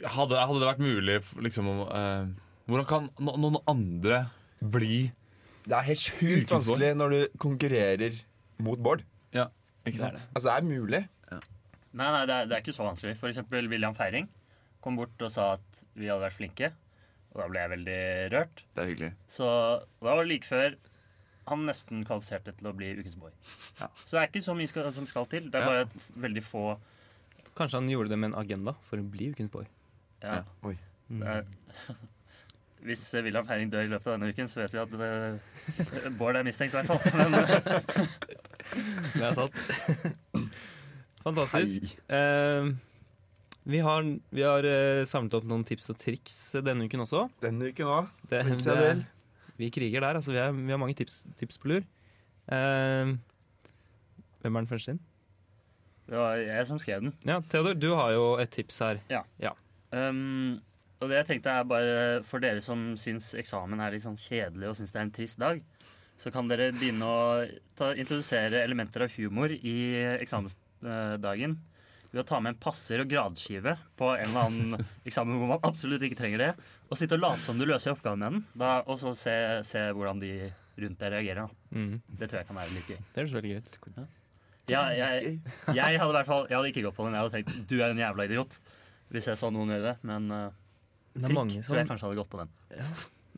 hadde, 0.02 0.40
hadde 0.40 0.62
det 0.62 0.70
vært 0.70 0.84
mulig 0.84 1.18
liksom 1.44 1.70
om, 1.70 1.82
eh, 1.88 2.32
Hvordan 2.70 2.88
kan 2.88 3.10
no, 3.20 3.36
noen 3.36 3.60
andre 3.68 4.26
bli 4.64 5.12
Det 5.64 5.76
er 5.78 5.86
helt 5.88 6.00
sjukt 6.04 6.52
vanskelig 6.52 6.92
når 7.00 7.10
du 7.16 7.20
konkurrerer 7.40 8.18
mot 8.64 8.80
Bård. 8.84 9.04
Ikke 9.84 9.98
er 9.98 10.00
sant? 10.00 10.16
det. 10.16 10.28
Altså, 10.36 10.48
det 10.48 10.54
er 10.56 10.68
mulig. 10.70 11.00
Nei, 11.94 12.08
nei, 12.10 12.22
det 12.26 12.34
er, 12.36 12.46
det 12.50 12.56
er 12.56 12.62
ikke 12.64 12.74
så 12.74 12.86
vanskelig. 12.88 13.18
For 13.20 13.28
eksempel 13.30 13.68
William 13.70 13.94
Feiring 13.98 14.30
kom 14.82 14.96
bort 14.98 15.20
og 15.22 15.30
sa 15.34 15.50
at 15.58 15.84
vi 16.00 16.08
hadde 16.08 16.24
vært 16.24 16.38
flinke. 16.40 16.70
Og 17.34 17.42
da 17.42 17.48
ble 17.52 17.60
jeg 17.62 17.72
veldig 17.74 17.98
rørt. 18.34 18.64
Det 18.74 18.82
er 18.84 18.88
hyggelig. 18.90 19.10
Så 19.30 19.46
da 20.00 20.08
var 20.16 20.22
det 20.24 20.30
like 20.32 20.48
før 20.48 20.78
han 21.52 21.66
nesten 21.68 22.06
kvalifiserte 22.08 22.54
til 22.56 22.70
å 22.72 22.74
bli 22.80 22.94
ukens 23.02 23.18
boy. 23.20 23.30
Ja. 23.82 23.90
Så 24.06 24.16
det 24.16 24.22
er 24.22 24.30
ikke 24.32 24.44
så 24.48 24.56
mye 24.56 24.72
skal, 24.72 24.88
som 24.96 25.06
skal 25.10 25.28
til. 25.32 25.50
Det 25.52 25.60
er 25.60 25.66
Ja. 25.66 25.70
bare 25.74 25.82
et 25.90 26.10
veldig 26.28 26.44
få 26.48 26.66
Kanskje 27.60 27.78
han 27.84 27.90
gjorde 27.92 28.10
det 28.10 28.18
med 28.24 28.32
en 28.32 28.40
agenda 28.40 28.74
for 28.88 28.98
å 28.98 29.06
bli 29.06 29.28
ukens 29.36 29.52
boy. 29.54 29.68
ja. 30.24 30.40
Ja. 30.40 30.44
Oi. 30.64 30.78
Det 31.12 31.28
er, 31.28 31.44
Hvis 32.84 33.04
William 33.16 33.46
Feiring 33.48 33.72
dør 33.72 33.86
i 33.86 33.92
løpet 33.92 34.10
av 34.10 34.18
denne 34.18 34.32
uken, 34.34 34.50
så 34.52 34.60
vet 34.60 34.74
vi 34.76 34.82
at 34.82 34.96
det, 35.00 36.14
Bård 36.20 36.40
er 36.40 36.46
mistenkt, 36.48 36.76
i 36.76 36.82
hvert 36.82 36.90
fall. 36.92 37.00
Men 37.20 37.38
Det 39.20 39.24
er 39.28 39.38
sant. 39.38 39.62
Fantastisk. 41.24 41.94
Uh, 42.12 42.74
vi 43.70 43.80
har, 43.86 44.08
vi 44.36 44.44
har 44.44 44.68
uh, 44.68 45.04
samlet 45.08 45.38
opp 45.40 45.48
noen 45.48 45.64
tips 45.68 45.92
og 45.94 46.00
triks 46.02 46.40
denne 46.66 46.90
uken 46.90 47.06
også. 47.06 47.28
Denne 47.44 47.72
uken 47.72 47.92
òg. 48.00 48.12
Vi 49.60 49.70
kriger 49.72 50.04
der. 50.04 50.20
Altså, 50.20 50.34
vi, 50.36 50.42
er, 50.44 50.52
vi 50.52 50.74
har 50.74 50.82
mange 50.82 50.98
tips, 51.00 51.24
tips 51.40 51.62
på 51.62 51.72
lur. 51.72 51.88
Uh, 52.52 53.16
hvem 54.44 54.56
er 54.58 54.66
den 54.66 54.72
første 54.72 54.96
inn? 54.96 55.04
det 56.04 56.20
var 56.20 56.36
jeg 56.36 56.68
som 56.68 56.80
skrev 56.82 57.02
den. 57.06 57.14
Ja, 57.26 57.40
Theodor, 57.50 57.78
du 57.80 57.94
har 57.96 58.12
jo 58.12 58.26
et 58.42 58.52
tips 58.52 58.82
her. 58.84 59.00
Ja. 59.10 59.54
Um, 59.96 60.60
og 61.04 61.12
det 61.12 61.20
jeg 61.22 61.28
tenkte 61.30 61.52
er 61.54 61.68
bare 61.68 61.98
For 62.28 62.44
dere 62.44 62.62
som 62.64 62.94
syns 63.00 63.34
eksamen 63.40 63.82
er 63.84 63.94
litt 63.96 64.06
sånn 64.06 64.18
kjedelig 64.20 64.70
og 64.72 64.78
syns 64.80 64.94
det 64.96 65.02
er 65.02 65.06
en 65.08 65.14
trist 65.16 65.42
dag, 65.42 65.62
så 66.22 66.32
kan 66.32 66.48
dere 66.48 66.72
begynne 66.76 67.06
å 67.10 67.22
ta, 67.78 67.92
introdusere 68.00 68.62
elementer 68.64 69.06
av 69.06 69.14
humor 69.18 69.52
i 69.54 69.76
eksamensdagen 70.22 71.58
ved 72.14 72.22
å 72.22 72.26
ta 72.30 72.38
med 72.44 72.54
en 72.54 72.60
passer 72.62 73.02
og 73.02 73.10
gradskive 73.10 73.74
på 73.98 74.12
en 74.14 74.28
eller 74.30 74.48
annen 74.50 74.88
eksamen 75.10 75.40
hvor 75.42 75.50
man 75.56 75.64
absolutt 75.66 76.04
ikke 76.06 76.20
trenger 76.20 76.44
det, 76.44 76.50
og 76.90 77.00
sitte 77.00 77.18
og 77.18 77.24
late 77.24 77.46
som 77.48 77.58
du 77.58 77.66
løser 77.66 77.96
oppgaven 77.96 78.22
med 78.22 78.36
den, 78.36 78.44
da, 78.62 78.74
og 78.86 79.00
så 79.02 79.16
se, 79.18 79.34
se 79.66 79.82
hvordan 79.98 80.22
de 80.22 80.34
rundt 80.84 81.02
deg 81.02 81.14
reagerer. 81.14 81.50
Mm, 81.74 81.96
Det 82.20 82.30
tror 82.30 82.42
jeg 82.42 82.50
kan 82.50 82.60
være 82.62 82.76
litt 82.76 82.92
gøy. 82.94 83.00
det 83.02 83.22
høres 83.24 83.34
veldig 83.38 83.56
greit 83.56 83.80
Ja, 84.72 84.84
jeg, 84.96 85.40
jeg 85.76 86.00
hadde 86.00 86.14
i 86.14 86.16
hvert 86.16 86.30
fall 86.30 86.46
Jeg 86.50 86.56
hadde 86.56 86.70
ikke 86.72 86.86
gått 86.86 86.96
på 86.98 87.06
den. 87.08 87.18
Jeg 87.18 87.26
hadde 87.26 87.36
tenkt 87.36 87.70
du 87.70 87.76
er 87.82 87.90
en 87.92 88.00
jævla 88.00 88.26
idiot. 88.30 88.56
Hvis 89.14 89.28
jeg 89.30 89.38
så 89.42 89.50
noen 89.54 89.74
gjøre 89.74 89.90
det. 89.90 89.96
Men 90.08 90.30
uh, 90.32 90.63
Det 91.14 91.28
er 91.30 91.36
mange 91.36 91.62
tror 91.62 91.78
jeg 91.78 91.88
kanskje 91.90 92.08
hadde 92.08 92.20
gått 92.22 92.32
på 92.32 92.40
den. 92.42 92.54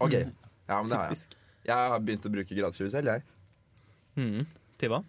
OK. 0.06 0.14
Ja, 0.16 0.78
men 0.82 0.90
det 0.92 0.98
har 1.00 1.12
jeg. 1.12 1.26
Jeg 1.66 1.90
har 1.92 2.00
begynt 2.06 2.26
å 2.28 2.32
bruke 2.32 2.56
gradsskive 2.58 2.92
selv, 2.94 3.10
jeg. 3.12 3.24
mm, 4.20 4.46
Til 4.80 4.92
hva? 4.94 5.02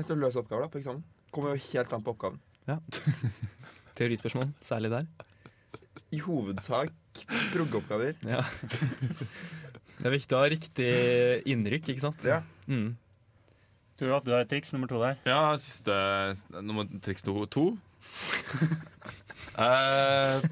Til 0.00 0.14
å 0.14 0.20
løse 0.20 0.38
oppgaver 0.40 0.66
da, 0.66 0.70
på 0.72 0.78
eksamen. 0.80 1.02
Kommer 1.34 1.56
jo 1.56 1.62
helt 1.72 1.92
an 1.96 2.04
på 2.06 2.12
oppgaven. 2.14 2.38
Ja. 2.68 2.76
Teorispørsmål, 3.98 4.52
særlig 4.64 4.90
der. 4.94 5.08
I 6.14 6.20
hovedsak 6.22 6.94
proggeoppgaver. 7.52 8.14
Ja. 8.26 8.40
Det 10.00 10.08
er 10.08 10.14
viktig 10.14 10.36
å 10.36 10.40
ha 10.40 10.48
riktig 10.50 10.90
innrykk, 11.50 11.90
ikke 11.92 12.04
sant? 12.06 12.24
Ja. 12.26 12.40
Mm. 12.70 12.94
Tror 14.00 14.08
du 14.08 14.14
at 14.16 14.24
du 14.28 14.32
har 14.32 14.46
et 14.46 14.48
triks 14.52 14.70
nummer 14.72 14.88
to 14.88 15.00
der? 15.02 15.18
Ja, 15.28 15.42
siste 15.60 15.92
nummer 16.62 16.86
triks 17.04 17.26
to. 17.26 17.34
to. 17.52 17.66
Eh, 19.60 20.42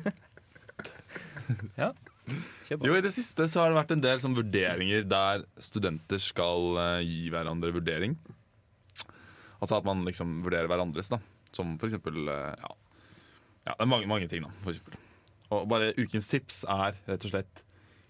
På. 1.49 2.85
jo, 2.85 2.93
I 2.93 3.05
det 3.05 3.15
siste 3.17 3.47
så 3.49 3.63
har 3.63 3.71
det 3.73 3.79
vært 3.79 3.95
en 3.95 4.03
del 4.05 4.21
sånn 4.21 4.37
vurderinger 4.37 5.07
der 5.09 5.47
studenter 5.65 6.21
skal 6.21 6.77
eh, 6.83 7.07
gi 7.07 7.31
hverandre 7.33 7.73
vurdering. 7.73 8.19
Altså 9.59 9.79
at 9.79 9.87
man 9.89 10.05
liksom 10.07 10.43
vurderer 10.45 10.69
hverandres, 10.71 11.11
da. 11.13 11.21
Som 11.57 11.77
for 11.81 11.89
eksempel 11.89 12.29
eh, 12.29 12.53
ja. 12.61 12.75
ja, 13.71 13.73
det 13.73 13.87
er 13.87 13.91
mange, 13.91 14.11
mange 14.11 14.29
ting, 14.31 14.45
da. 14.45 14.53
For. 14.65 14.99
Og 15.57 15.65
bare 15.71 15.95
ukens 15.97 16.29
tips 16.29 16.63
er 16.69 16.99
rett 17.09 17.25
og 17.25 17.33
slett 17.33 17.65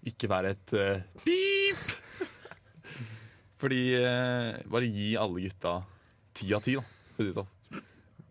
ikke 0.09 0.29
være 0.31 0.53
et 0.55 0.73
uh, 0.75 1.23
pip! 1.23 1.95
Fordi 3.59 3.79
eh, 3.99 4.59
bare 4.71 4.87
gi 4.87 5.09
alle 5.19 5.43
gutta 5.43 5.73
ti 6.37 6.53
av 6.55 6.63
ti, 6.63 6.77
da. 6.79 6.83
For 7.15 7.23
å 7.23 7.25
si 7.25 7.31
det 7.31 7.39
sånn. 7.39 7.55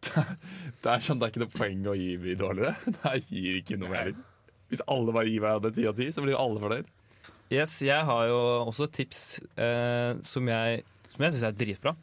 Det 0.79 0.88
er 0.92 1.03
sånn, 1.03 1.18
det 1.18 1.27
er 1.27 1.33
ikke 1.33 1.42
noe 1.42 1.53
poeng 1.53 1.87
å 1.90 1.94
gi 1.99 2.12
mye 2.23 2.38
dårligere. 2.38 2.75
Det 2.97 3.14
gir 3.27 3.59
ikke 3.59 3.77
noe 3.81 3.90
mening. 3.92 4.21
Hvis 4.68 4.83
alle 4.87 5.12
bare 5.16 5.31
gir 5.31 5.40
hverandre 5.40 5.72
ti 5.74 5.87
av 5.88 5.96
ti, 5.96 6.09
så 6.12 6.20
blir 6.24 6.35
jo 6.37 6.40
alle 6.42 6.61
fornøyd. 6.61 6.87
Yes, 7.50 7.78
jeg 7.81 8.04
har 8.04 8.26
jo 8.28 8.38
også 8.68 8.85
et 8.85 8.92
tips 8.98 9.22
eh, 9.57 10.18
som 10.28 10.48
jeg, 10.50 10.83
som 11.09 11.24
jeg 11.24 11.33
syns 11.33 11.46
er 11.48 11.57
dritbra. 11.57 11.94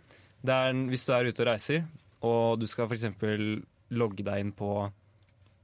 Det 0.45 0.53
er 0.53 0.73
hvis 0.89 1.05
du 1.05 1.11
er 1.13 1.29
ute 1.29 1.43
og 1.43 1.49
reiser, 1.51 1.83
og 2.25 2.59
du 2.59 2.65
skal 2.69 2.87
f.eks. 2.89 3.05
logge 3.93 4.25
deg 4.25 4.41
inn 4.41 4.51
på 4.57 4.71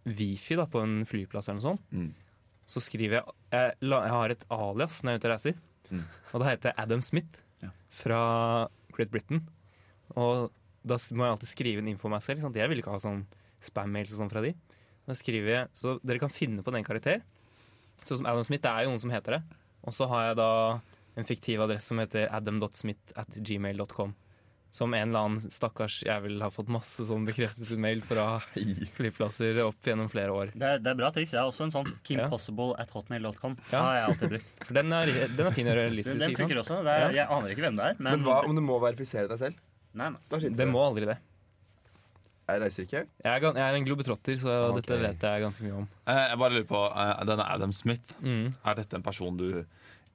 Wifi 0.06 0.56
da, 0.58 0.66
på 0.70 0.82
en 0.82 1.02
flyplass 1.10 1.50
eller 1.50 1.60
noe 1.62 1.68
sånt, 1.72 1.82
Mm. 1.94 2.14
så 2.68 2.82
skriver 2.82 3.18
jeg 3.20 3.26
jeg, 3.52 3.74
jeg 3.82 4.14
har 4.14 4.30
et 4.32 4.46
alias 4.50 5.02
når 5.04 5.12
jeg 5.12 5.18
er 5.18 5.20
ute 5.22 5.28
og 5.28 5.34
reiser. 5.36 5.56
Mm. 5.92 6.04
Og 6.34 6.40
da 6.42 6.46
heter 6.50 6.70
jeg 6.72 6.80
Adam 6.86 7.02
Smith 7.02 7.42
Ja. 7.62 7.70
fra 7.90 8.22
Great 8.94 9.12
Britain. 9.12 9.48
Og 10.16 10.52
da 10.86 10.96
må 11.14 11.26
jeg 11.26 11.34
alltid 11.36 11.50
skrive 11.52 11.80
en 11.80 11.88
info 11.92 12.08
om 12.08 12.12
meg 12.16 12.22
selv. 12.24 12.42
Sant? 12.42 12.56
Jeg 12.56 12.70
vil 12.70 12.80
ikke 12.82 12.92
ha 12.94 12.98
sånn 13.02 13.26
spam-mails 13.62 14.14
og 14.14 14.18
sånn 14.22 14.32
fra 14.32 14.42
de. 14.42 14.54
Da 15.12 15.18
skriver 15.20 15.52
jeg, 15.58 15.68
Så 15.76 15.98
dere 16.08 16.22
kan 16.24 16.32
finne 16.32 16.64
på 16.64 16.72
den 16.72 16.86
karakter. 16.88 17.22
Sånn 18.02 18.22
som 18.22 18.30
Adam 18.32 18.46
Smith, 18.48 18.64
det 18.64 18.72
er 18.72 18.86
jo 18.88 18.94
noen 18.96 19.04
som 19.04 19.12
heter 19.14 19.38
det. 19.38 19.44
Og 19.84 19.94
så 19.98 20.08
har 20.10 20.30
jeg 20.32 20.38
da 20.40 20.50
en 21.20 21.28
fiktiv 21.28 21.60
adresse 21.66 21.92
som 21.92 22.00
heter 22.00 22.30
adam.smith 22.32 23.12
at 23.20 23.36
gmail.com. 23.36 24.14
Som 24.72 24.94
en 24.96 25.10
eller 25.10 25.26
annen 25.26 25.52
stakkars 25.52 25.98
jævel 26.08 26.38
har 26.40 26.54
fått 26.56 26.70
masse 26.72 27.04
sånn 27.04 27.26
bekreftelsesmail 27.28 28.00
fra 28.08 28.40
flyplasser 28.98 29.60
opp 29.66 29.84
gjennom 29.84 30.08
flere 30.12 30.32
år. 30.32 30.54
Det 30.56 30.70
er, 30.70 30.80
det 30.80 30.94
er 30.94 31.00
bra 31.02 31.10
triks. 31.12 31.34
Jeg 31.36 31.42
har 31.42 31.50
også 31.52 31.66
en 31.68 31.74
sånn 31.76 31.90
Ja. 31.92 31.98
kingpossible 32.08 32.70
at 32.80 32.94
hotmail.com. 32.96 33.58
Ja. 33.68 33.74
Ja. 33.74 33.82
har 33.84 33.98
jeg 33.98 34.06
alltid 34.14 34.32
brukt. 34.38 34.54
For 34.70 34.80
den 34.80 34.96
er, 34.96 35.12
den 35.36 35.50
er 35.52 35.58
fin 35.58 35.68
og 35.68 35.76
realistisk. 35.76 36.18
den 36.24 36.32
den 36.32 36.40
funker 36.40 36.62
også. 36.64 36.80
Det 36.88 36.94
er, 36.96 37.04
Ja. 37.10 37.12
jeg 37.20 37.28
aner 37.36 37.52
ikke 37.52 37.66
hvem 37.68 37.82
det 37.82 37.90
er. 37.90 38.00
Men, 38.00 38.12
Men 38.16 38.24
hva 38.30 38.38
om 38.48 38.56
du 38.56 38.62
må 38.64 38.80
verifisere 38.80 39.28
deg 39.28 39.44
selv? 39.44 39.60
Nei, 39.94 40.08
nei. 40.16 40.50
Det 40.56 40.68
må 40.72 40.80
aldri 40.88 41.06
det. 41.12 41.18
Jeg 42.52 42.62
reiser 42.64 42.84
ikke. 42.88 43.02
Jeg 43.24 43.32
er, 43.32 43.46
jeg 43.56 43.66
er 43.68 43.78
en 43.80 43.86
globetrotter, 43.88 44.38
så 44.42 44.56
okay. 44.70 44.82
dette 44.82 45.00
vet 45.02 45.26
jeg 45.28 45.42
ganske 45.46 45.64
mye 45.66 45.76
om. 45.82 45.88
Eh, 46.08 46.22
Jeg 46.32 46.38
bare 46.44 46.54
lurer 46.58 46.68
på, 46.70 46.82
eh, 46.92 47.26
Denne 47.32 47.46
Adam 47.56 47.74
Smith, 47.74 48.14
Mm. 48.22 48.54
er 48.66 48.76
dette 48.76 48.94
en 49.00 49.04
person 49.04 49.38
du 49.38 49.66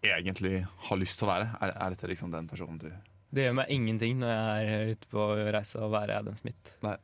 egentlig 0.07 0.67
har 0.89 0.97
lyst 1.01 1.19
til 1.19 1.27
å 1.29 1.33
være? 1.33 1.49
Er, 1.61 1.73
er 1.77 1.91
dette 1.97 2.09
liksom 2.11 2.31
den 2.35 2.49
personen 2.49 2.79
du 2.79 2.91
Det 3.35 3.47
gjør 3.49 3.55
meg 3.59 3.71
ingenting 3.75 4.19
når 4.21 4.33
jeg 4.33 4.69
er 4.77 4.91
ute 4.95 5.09
på 5.11 5.25
reise 5.53 5.81
og 5.83 5.91
være 5.93 6.19
Adam 6.21 6.35
Smith. 6.39 6.77
Nei. 6.85 6.97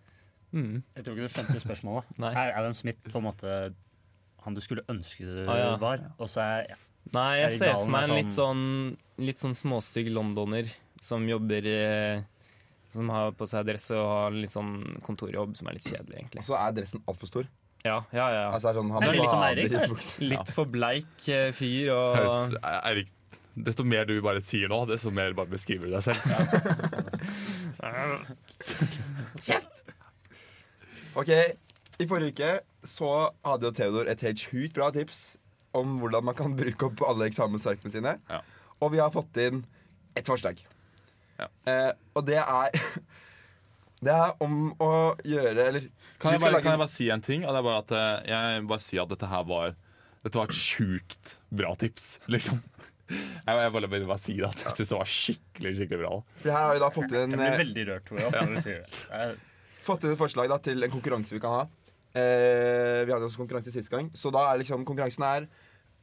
Mm. 0.53 0.83
Jeg 0.97 1.05
tror 1.05 1.17
ikke 1.17 1.27
du 1.27 1.33
skjønte 1.33 1.61
spørsmålet. 1.65 2.05
Nei. 2.23 2.33
Er 2.37 2.53
Adam 2.61 2.75
Smith 2.77 3.01
på 3.11 3.19
en 3.19 3.25
måte 3.31 3.75
han 4.45 4.55
du 4.55 4.61
skulle 4.61 4.83
ønske 4.91 5.25
du 5.25 5.45
Ah, 5.49 5.57
ja. 5.59 5.77
var? 5.77 6.01
Og 6.19 6.29
så 6.29 6.41
er 6.43 6.77
Nei, 7.13 7.39
Er 7.41 7.49
jeg 7.49 7.59
ser 7.59 7.73
for 7.75 7.91
meg 7.91 8.05
en 8.09 8.15
litt 8.17 8.31
sånn, 8.31 8.61
litt 9.19 9.41
sånn 9.43 9.55
småstygg 9.59 10.13
londoner 10.15 10.69
som 11.03 11.25
jobber 11.27 11.67
eh, 11.67 12.23
Som 12.93 13.09
har 13.09 13.33
på 13.33 13.47
seg 13.49 13.65
dress 13.69 13.87
og 13.97 14.03
har 14.11 14.35
litt 14.37 14.53
sånn 14.53 14.73
kontorjobb 15.07 15.55
som 15.57 15.69
er 15.71 15.79
litt 15.79 15.87
kjedelig, 15.89 16.19
egentlig. 16.19 16.43
Og 16.43 16.49
så 16.51 16.59
er 16.61 16.75
dressen 16.77 17.03
altfor 17.09 17.31
stor. 17.31 17.47
Ja, 17.83 17.97
ja, 18.15 18.27
ja. 18.31 18.43
Altså, 18.53 18.69
er 18.71 18.77
sånn, 18.79 18.91
han 18.95 19.03
er 19.09 19.17
litt 19.17 19.33
bader 19.33 19.63
Eirik. 19.65 20.05
Litt 20.23 20.53
for 20.55 20.69
bleik 20.71 21.25
eh, 21.33 21.49
fyr 21.57 21.91
og 21.97 22.19
Høres- 22.21 22.55
Eirik, 22.85 23.09
desto 23.57 23.85
mer 23.89 24.05
du 24.09 24.15
bare 24.23 24.41
sier 24.45 24.69
nå, 24.71 24.83
desto 24.93 25.11
mer 25.11 25.33
bare 25.35 25.51
beskriver 25.51 25.89
du 25.91 25.97
deg 25.97 26.05
selv. 26.07 26.21
Kjeft! 29.43 29.83
Ok, 31.19 31.29
I 32.01 32.07
forrige 32.09 32.33
uke 32.33 32.53
så 32.89 33.09
hadde 33.45 33.69
jo 33.69 33.75
Theodor 33.77 34.09
et 34.11 34.23
helt 34.25 34.41
sjukt 34.41 34.75
bra 34.77 34.89
tips 34.95 35.37
om 35.77 35.99
hvordan 36.01 36.25
man 36.29 36.37
kan 36.37 36.55
bruke 36.57 36.89
opp 36.89 37.03
alle 37.09 37.29
eksamensarkene 37.31 37.93
sine. 37.93 38.15
Ja. 38.31 38.41
Og 38.83 38.93
vi 38.95 39.01
har 39.03 39.13
fått 39.15 39.37
inn 39.41 39.63
et 40.19 40.29
forslag. 40.29 40.61
Ja. 41.43 41.49
Eh, 41.73 41.91
og 42.17 42.27
det 42.29 42.39
er 42.43 42.79
Det 44.03 44.11
er 44.11 44.33
om 44.43 44.73
å 44.83 44.91
gjøre 45.23 45.63
Eller 45.69 45.85
Kan 46.19 46.35
jeg, 46.35 46.41
bare, 46.43 46.57
lage 46.57 46.65
kan 46.65 46.75
jeg 46.75 46.81
bare 46.83 46.91
si 46.91 47.07
en 47.15 47.23
ting? 47.23 47.45
Og 47.47 47.55
det 47.55 47.61
er 47.61 47.67
bare 47.69 47.83
at 47.85 47.93
eh, 47.99 48.31
jeg 48.33 48.65
bare 48.73 48.83
sier 48.83 49.05
at 49.05 49.13
dette 49.15 49.29
her 49.31 49.45
var 49.47 49.77
Dette 50.25 50.39
var 50.39 50.51
et 50.51 50.59
sjukt 50.59 51.37
bra 51.51 51.73
tips, 51.79 52.17
liksom. 52.31 52.61
Jeg, 53.13 53.57
jeg 53.59 53.73
bare 53.75 53.89
begynner 53.91 54.09
bare 54.09 54.23
si 54.23 54.35
det, 54.39 54.47
at 54.49 54.61
jeg 54.63 54.73
syns 54.77 54.91
det 54.93 54.97
var 54.97 55.09
skikkelig 55.11 55.73
skikkelig 55.77 55.99
bra. 56.01 56.13
For 56.41 56.49
her 56.55 56.63
har 56.63 56.71
vi 56.73 56.81
da 56.81 56.89
fått 56.95 57.11
inn, 57.19 57.35
Jeg 57.35 57.41
blir 57.41 57.49
eh, 57.51 57.57
veldig 57.59 57.83
rørt, 57.91 58.07
jeg, 58.15 58.31
når 58.39 58.53
du 58.55 58.61
sier 58.65 58.79
det. 58.87 59.01
Jeg- 59.11 59.83
fått 59.85 60.07
inn 60.07 60.15
et 60.15 60.21
forslag 60.23 60.49
da, 60.49 60.57
til 60.63 60.87
en 60.87 60.93
konkurranse 60.95 61.35
vi 61.35 61.41
kan 61.43 61.57
ha. 61.59 61.65
Eh, 62.17 63.03
vi 63.05 63.13
hadde 63.13 63.27
også 63.27 63.43
konkurranse 63.43 63.75
sist 63.75 63.91
gang. 63.93 64.09
Så 64.17 64.31
da 64.33 64.47
er 64.53 64.63
liksom 64.63 64.87
konkurransen 64.89 65.27
er 65.29 65.49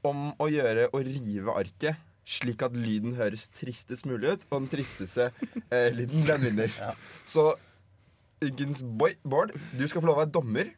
om 0.06 0.28
å 0.38 0.50
gjøre 0.52 0.90
å 0.94 1.02
rive 1.08 1.56
arket 1.64 1.98
slik 2.30 2.62
at 2.68 2.76
lyden 2.78 3.16
høres 3.18 3.48
tristest 3.58 4.06
mulig 4.10 4.36
ut, 4.36 4.44
og 4.52 4.62
den 4.64 4.70
tristeste 4.76 5.30
eh, 5.72 5.90
lyden, 5.96 6.26
den 6.30 6.44
vinner. 6.46 6.76
Ja. 6.78 6.92
Så 7.26 7.52
Uggens 8.46 8.80
boy, 8.86 9.16
Bård, 9.28 9.52
du 9.76 9.82
skal 9.90 10.00
få 10.04 10.08
lov 10.08 10.20
å 10.20 10.22
være 10.22 10.32
dommer. 10.38 10.70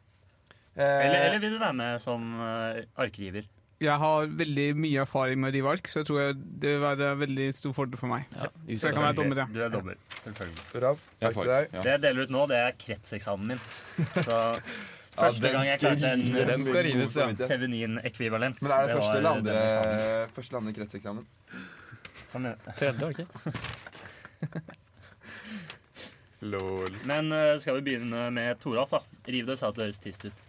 Eh, 0.74 0.82
Eller, 0.82 1.18
eller 1.28 1.42
vil 1.44 1.58
du 1.58 1.60
være 1.62 1.76
med 1.78 2.00
som 2.02 2.24
uh, 2.40 2.80
arkriver? 3.04 3.46
Jeg 3.82 3.98
har 3.98 4.28
veldig 4.38 4.66
mye 4.78 5.02
erfaring 5.04 5.40
med 5.42 5.50
å 5.50 5.54
rive 5.56 5.70
ark, 5.74 5.88
så 5.90 6.02
jeg 6.02 6.08
tror 6.08 6.20
jeg 6.22 6.36
det 6.62 6.72
vil 6.76 6.82
være 6.84 7.12
veldig 7.18 7.48
stor 7.58 7.74
fordel 7.74 7.98
for 7.98 8.12
meg. 8.14 8.28
ja, 8.38 8.50
Så 8.78 8.88
jeg 8.90 8.94
kan 8.98 9.06
være 9.08 9.18
dommer, 9.18 9.42
ja. 9.42 9.46
Du 9.50 9.60
er 9.66 9.72
dommer, 9.74 9.98
selvfølgelig. 10.22 10.66
Ralf, 10.84 11.08
takk 11.22 11.38
til 11.40 11.50
deg. 11.50 11.70
ja. 11.74 11.82
Det 11.86 11.94
jeg 11.96 12.04
deler 12.04 12.28
ut 12.30 12.34
nå, 12.38 12.44
det 12.52 12.60
er 12.62 12.76
kretseksamen 12.86 13.54
min. 13.54 13.64
Så 14.22 14.38
første 15.16 15.48
ja, 15.48 15.54
gang 15.54 15.66
jeg 15.68 15.80
klarte 15.82 16.02
den, 16.02 16.22
en 16.32 16.48
Den 16.48 16.66
skal 16.66 16.84
rives, 16.88 17.16
ja. 17.16 17.22
samvittighet. 17.22 17.52
Tevenin-ekvivalent. 17.52 18.62
Men 18.62 18.72
er 18.72 18.78
det 18.82 18.88
det 18.88 19.00
første 19.00 19.18
eller 19.18 19.32
andre, 19.40 19.56
første 20.36 20.52
eller 20.52 20.62
andre 20.62 20.74
kretseksamen? 20.80 21.26
Tredje, 22.32 22.94
det 23.00 23.10
ikke? 23.10 23.28
Lol. 26.42 26.96
Men 27.06 27.32
uh, 27.32 27.60
skal 27.62 27.76
vi 27.78 27.82
begynne 27.82 28.32
med 28.34 28.56
Toralf, 28.64 28.90
da? 28.96 29.02
Riv 29.30 29.46
det 29.52 29.60
sa 29.60 29.70
at 29.70 29.76
det 29.78 29.84
høres 29.90 30.02
tist 30.02 30.26
ut. 30.26 30.34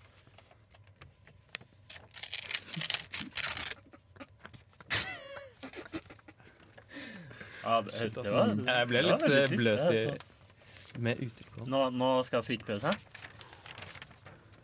Ja, 7.63 7.77
det, 7.87 8.09
det 8.15 8.23
var, 8.27 8.49
Jeg 8.67 8.87
ble 8.91 8.99
det 8.99 9.07
litt 9.07 9.23
veldig 9.23 9.37
eh, 9.39 9.53
bløt 9.53 9.79
i 9.79 9.99
altså. 10.03 10.97
med 10.99 11.21
uttrykk. 11.23 11.61
Nå, 11.71 11.83
nå 11.95 12.09
skal 12.27 12.43
Frike 12.43 12.67
prøve 12.67 12.91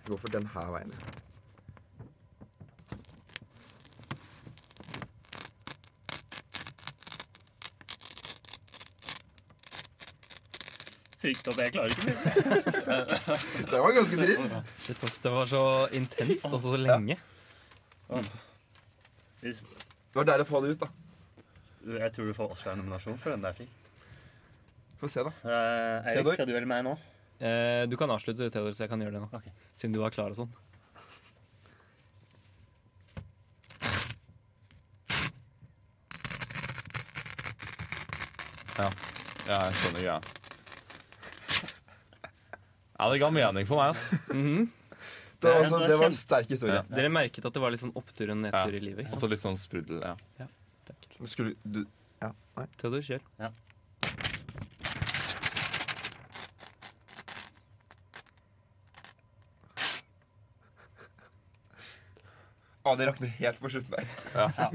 Gå 0.09 0.17
for 0.17 0.33
den 0.33 0.47
her 0.55 0.71
veien. 0.73 0.93
Frykter 11.19 11.53
at 11.53 11.59
jeg 11.59 11.75
klarer 11.75 11.93
ikke 11.93 12.07
mer. 12.07 12.15
Det 13.73 13.83
var 13.83 13.93
ganske 13.99 14.21
trist. 14.23 14.57
Shit, 14.87 15.03
ass, 15.05 15.19
det 15.27 15.35
var 15.35 15.51
så 15.51 15.63
intenst 15.93 16.49
og 16.49 16.61
så 16.63 16.77
lenge. 16.79 17.19
Hvis, 19.43 19.61
Det 19.67 20.17
var 20.23 20.31
deilig 20.31 20.47
å 20.47 20.51
få 20.55 20.63
det 20.65 20.73
ut, 20.73 20.87
da. 20.87 20.89
jeg 21.99 22.15
tror 22.15 22.31
du 22.31 22.37
får 22.39 22.57
Oscar-nominasjon 22.57 23.21
for 23.21 23.37
den 23.37 23.45
der. 23.45 23.61
Få 25.03 25.11
se, 25.13 25.27
da. 25.27 25.35
Uh, 25.45 26.09
Eirik, 26.15 26.33
skal 26.39 26.49
du 26.49 26.55
eller 26.57 26.71
meg 26.71 26.87
nå? 26.89 26.97
Eh, 27.39 27.87
du 27.87 27.97
kan 27.97 28.11
avslutte, 28.11 28.49
Theodor, 28.51 28.73
så 28.75 28.85
jeg 28.85 28.91
kan 28.91 29.01
gjøre 29.01 29.15
det 29.19 29.23
nå. 29.23 29.29
Ok. 29.39 29.47
Siden 29.79 29.93
du 29.95 30.01
var 30.03 30.11
klar 30.15 30.33
og 30.35 30.39
sånn. 30.41 30.51
Ja, 38.79 38.89
jeg 39.49 39.77
skjønner 39.79 40.03
greia. 40.05 40.19
Ja, 42.99 43.07
det 43.13 43.21
ga 43.23 43.31
mening 43.31 43.67
for 43.69 43.81
meg, 43.81 43.95
ass. 43.95 44.11
Mhm. 44.35 44.69
Det 45.39 45.47
var, 45.47 45.55
Det 45.55 45.55
er 45.55 45.61
altså, 45.63 45.79
det 45.87 45.97
var 46.01 46.07
en 46.11 46.17
sterk 46.19 46.49
historie. 46.51 46.75
Ja. 46.75 46.97
Dere 46.97 47.11
merket 47.15 47.45
at 47.47 47.55
det 47.55 47.61
var 47.63 47.71
litt 47.71 47.79
sånn 47.81 47.95
opptur 47.95 48.25
og 48.33 48.35
Ja. 48.35 48.43
nedtur 48.43 48.75
i 48.75 48.81
livet? 48.83 49.05
ikke 49.05 49.11
sant? 49.13 49.23
så 49.23 49.29
litt 49.31 49.41
sånn 49.45 49.57
sprudel. 49.57 50.01
ja. 50.03 50.17
ja. 50.41 50.47
Skulle 51.25 51.55
du 51.65 51.87
Ja, 52.21 52.33
nei. 52.57 52.67
Theodor, 52.77 53.01
kjør. 53.01 53.21
Å, 62.89 62.97
det 62.99 63.09
rakner 63.11 63.33
helt 63.39 63.61
på 63.63 63.71
slutten 63.73 63.95
der. 63.99 64.17
Ja. 64.35 64.71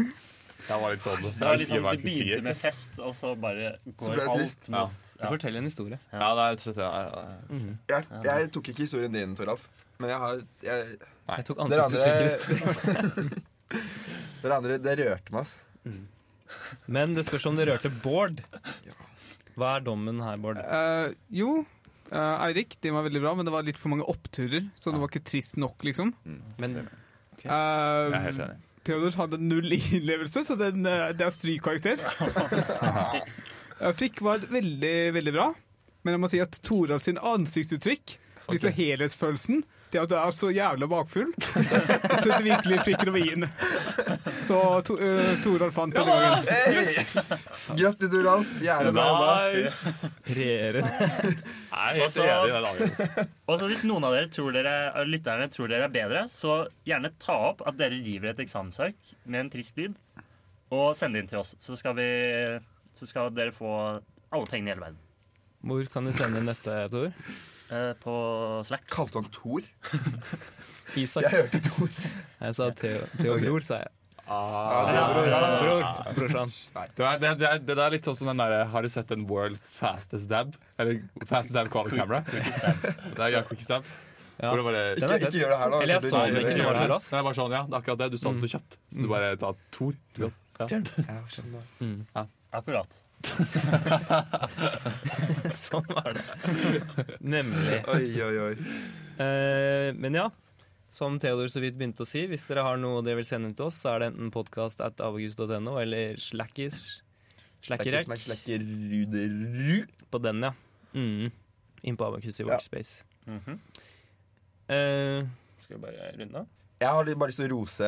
Det 0.64 0.76
var 0.80 0.94
litt 0.94 1.04
sånn 1.04 1.24
Det 1.26 1.44
var 1.44 1.58
litt 1.60 1.68
sånn 1.70 1.84
det 1.84 2.04
begynte 2.06 2.44
med 2.46 2.56
fest, 2.60 3.00
og 3.04 3.12
så 3.18 3.34
bare 3.40 3.74
går 4.00 4.22
så 4.22 4.28
alt 4.34 4.70
mot 4.70 4.78
Ja. 4.78 4.84
Du 5.20 5.26
forteller 5.36 5.60
en 5.60 5.68
historie. 5.68 6.00
Ja, 6.14 6.30
det 6.38 6.46
er, 6.46 6.78
ja, 6.80 6.92
ja, 7.04 7.24
ja. 7.24 7.74
Jeg, 7.92 8.08
jeg 8.28 8.52
tok 8.56 8.70
ikke 8.72 8.86
historien 8.86 9.16
din, 9.16 9.36
Toralf. 9.40 9.68
Men 10.02 10.14
jeg 10.14 10.22
har 10.24 10.40
jeg, 10.66 10.96
Nei. 11.24 11.38
Jeg 11.38 11.48
tok 11.50 11.62
ansiktsuttrykket 11.66 12.48
ditt. 12.48 13.44
Dere 14.44 14.58
andre, 14.60 14.80
det 14.84 14.96
rørte 15.00 15.36
meg, 15.36 15.46
altså. 15.46 15.94
Men 16.92 17.16
det 17.16 17.24
spørs 17.28 17.48
om 17.50 17.56
det 17.60 17.68
rørte 17.70 17.92
Bård. 18.04 18.44
Hva 19.60 19.78
er 19.78 19.86
dommen 19.86 20.20
her, 20.24 20.40
Bård? 20.44 20.60
Uh, 20.60 21.14
jo, 21.34 21.62
uh, 22.12 22.36
Eirik, 22.48 22.76
det 22.84 22.92
var 22.96 23.08
veldig 23.08 23.24
bra, 23.24 23.36
men 23.40 23.48
det 23.48 23.54
var 23.56 23.68
litt 23.68 23.80
for 23.80 23.94
mange 23.94 24.08
oppturer, 24.12 24.68
så 24.80 24.92
det 24.94 25.02
var 25.02 25.12
ikke 25.12 25.26
trist 25.28 25.60
nok, 25.62 25.84
liksom. 25.88 26.14
Men 26.62 26.84
Jeg 27.44 28.14
er 28.20 28.28
helt 28.28 28.44
enig. 28.48 28.60
Theodor 28.84 29.16
hadde 29.16 29.40
null 29.40 29.72
innlevelse, 29.78 30.44
så 30.48 30.58
den, 30.60 30.86
eh, 30.86 31.12
det 31.16 31.28
er 31.28 31.36
strykkarakter. 31.36 31.98
Eh, 33.82 33.90
Frikk 33.98 34.20
var 34.22 34.44
veldig, 34.48 35.14
veldig 35.16 35.32
bra, 35.34 35.48
men 36.06 36.14
jeg 36.14 36.20
må 36.22 36.28
si 36.30 36.40
at 36.40 36.60
Toralf 36.64 37.02
sin 37.04 37.18
ansiktsuttrykk 37.18 38.14
disse 38.52 38.70
Ok. 38.70 38.76
Det 39.94 40.00
at 40.02 40.10
du 40.10 40.16
er 40.18 40.32
så 40.34 40.48
jævla 40.50 40.88
bakfull. 40.90 41.28
Det 41.38 42.18
setter 42.24 42.42
virkelig 42.48 42.80
prikker 42.88 43.12
over 43.12 43.20
i-en. 43.22 43.44
Så 44.48 44.58
to, 44.88 44.96
uh, 44.98 45.36
Toralf 45.44 45.76
vant 45.78 45.94
denne 45.94 46.16
gangen. 46.18 46.48
Hey! 46.50 46.80
Grattis, 47.78 48.10
Toralf. 48.14 48.50
Gjerne 48.64 48.94
bra. 48.96 49.06
Nice! 49.54 50.10
regjerende. 50.26 50.90
Jeg 50.90 51.78
er 51.78 52.00
helt 52.00 52.06
Også- 52.08 52.26
enig 52.26 52.50
i 52.50 52.56
den 52.56 52.68
avgjørelsen. 52.72 53.30
Og 53.46 53.60
så 53.62 53.70
Hvis 53.70 53.86
noen 53.92 54.08
av 54.10 54.18
dere 54.18 54.32
tror 54.34 54.58
dere, 54.58 54.76
lytterne 55.10 55.48
tror 55.54 55.70
dere 55.72 55.88
er 55.88 55.94
bedre, 55.94 56.26
så 56.34 56.58
gjerne 56.90 57.14
ta 57.22 57.38
opp 57.52 57.62
at 57.70 57.78
dere 57.80 58.02
river 58.02 58.34
et 58.34 58.42
eksamensark 58.48 59.14
med 59.30 59.46
en 59.46 59.54
trist 59.54 59.78
lyd, 59.80 59.96
og 60.74 60.96
send 60.98 61.14
det 61.14 61.22
inn 61.24 61.30
til 61.32 61.44
oss. 61.44 61.54
Så 61.62 61.78
skal, 61.78 61.94
vi, 62.02 62.10
så 62.98 63.06
skal 63.10 63.30
dere 63.38 63.54
få 63.54 63.70
alle 64.34 64.50
pengene 64.50 64.72
i 64.72 64.74
hele 64.74 64.88
verden. 64.88 65.02
Hvor 65.64 65.86
kan 65.94 66.10
du 66.10 66.12
sende 66.18 66.42
inn 66.42 66.50
dette, 66.50 66.82
Tor? 66.92 67.14
Eh, 67.72 67.94
på 68.04 68.14
Slack. 68.68 68.84
Kalte 68.92 69.22
han 69.22 69.30
Thor? 69.34 69.62
Isak. 71.00 71.24
Jeg 71.24 71.32
hørte 71.32 71.62
Thor. 71.70 71.90
Jeg 72.44 72.56
sa 72.58 72.70
Theo, 72.78 73.04
Theo 73.18 73.36
Ok. 73.38 73.46
Bror, 73.48 73.66
sa 73.66 73.80
jeg. 73.84 73.92
Det 74.24 74.32
var 74.32 75.18
bra. 75.28 75.40
Bror. 75.60 75.82
Brorsan. 76.16 76.52
Det 76.96 77.04
er, 77.06 77.18
det, 77.20 77.28
er, 77.28 77.36
det, 77.36 77.48
er, 77.50 77.58
det 77.68 77.76
er 77.84 77.92
litt 77.92 78.06
sånn 78.08 78.16
som 78.16 78.30
den 78.32 78.40
derre 78.40 78.62
Har 78.72 78.86
du 78.86 78.90
sett 78.92 79.10
den 79.12 79.26
World's 79.28 79.74
Fastest 79.76 80.30
Dab? 80.32 80.54
Eller 80.80 81.02
Fastest 81.28 81.58
Dab 81.58 81.68
Quality 81.74 82.00
Camera? 82.00 82.22
Det 82.32 83.20
er 83.20 83.34
ja, 83.36 83.42
Quick 83.50 83.66
Stab. 83.66 83.84
Ja. 84.40 84.50
Hvor 84.50 84.62
det 84.62 84.66
bare 84.70 84.84
Den 84.96 85.04
Ikke, 85.04 85.18
sett. 85.20 85.28
ikke 85.28 85.42
gjør 85.44 85.52
det 85.54 85.60
her, 85.60 85.74
da. 85.74 85.82
Eller 85.84 85.94
jeg 85.94 86.06
så 86.08 86.22
det 86.24 86.40
ikke, 86.40 86.56
det 86.56 86.66
var 86.66 86.74
så 86.74 86.82
her. 86.86 86.94
raskt. 86.94 87.12
Det 87.12 87.20
er 87.20 87.28
bare 87.28 87.38
sånn, 87.42 87.58
ja. 87.58 87.62
Det 87.68 87.76
er 87.76 87.82
akkurat 87.84 88.02
det. 88.06 88.10
Du 88.16 88.18
sa 88.24 88.32
det 88.34 88.44
så 88.46 88.52
kjapt. 88.56 88.80
Så 88.96 89.04
du 89.04 89.10
bare 89.12 89.34
tar 89.44 89.60
Thor. 89.76 90.00
ikke 90.16 90.32
sant? 90.64 90.94
Ja. 91.04 91.20
Mm. 91.84 92.00
Sånn 95.66 95.88
var 95.90 96.14
det. 96.18 96.24
Nemlig. 97.24 97.80
Oi, 97.94 98.08
oi, 98.26 98.36
oi. 98.50 98.56
Eh, 99.24 99.90
men 99.98 100.18
ja, 100.18 100.26
som 100.94 101.16
Theodor 101.22 101.50
så 101.52 101.60
vidt 101.64 101.78
begynte 101.80 102.04
å 102.06 102.10
si, 102.10 102.22
hvis 102.30 102.46
dere 102.50 102.66
har 102.68 102.78
noe 102.82 103.04
dere 103.06 103.18
vil 103.22 103.28
sende 103.28 103.54
til 103.58 103.66
oss, 103.70 103.78
så 103.82 103.88
er 103.96 104.04
det 104.04 104.08
enten 104.14 104.30
podkast 104.34 104.78
at 104.86 105.02
avgus.no 105.04 105.74
eller 105.82 106.04
slackis. 106.22 106.78
Slackerek 107.64 108.08
på 110.12 110.18
den, 110.22 110.44
ja. 110.44 110.52
Mm. 110.94 111.30
Inn 111.88 111.98
på 112.00 112.06
Abakus 112.10 112.38
i 112.40 112.44
Ja. 112.44 112.48
Workspace. 112.52 112.94
Eh, 114.68 115.20
skal 115.64 115.74
vi 115.78 115.82
bare 115.82 116.12
runde 116.20 116.38
av? 116.44 116.48
Jeg 116.84 116.90
har 116.92 117.04
bare 117.16 117.30
lyst 117.32 117.40
til 117.40 117.48
å 117.48 117.54
rose 117.56 117.88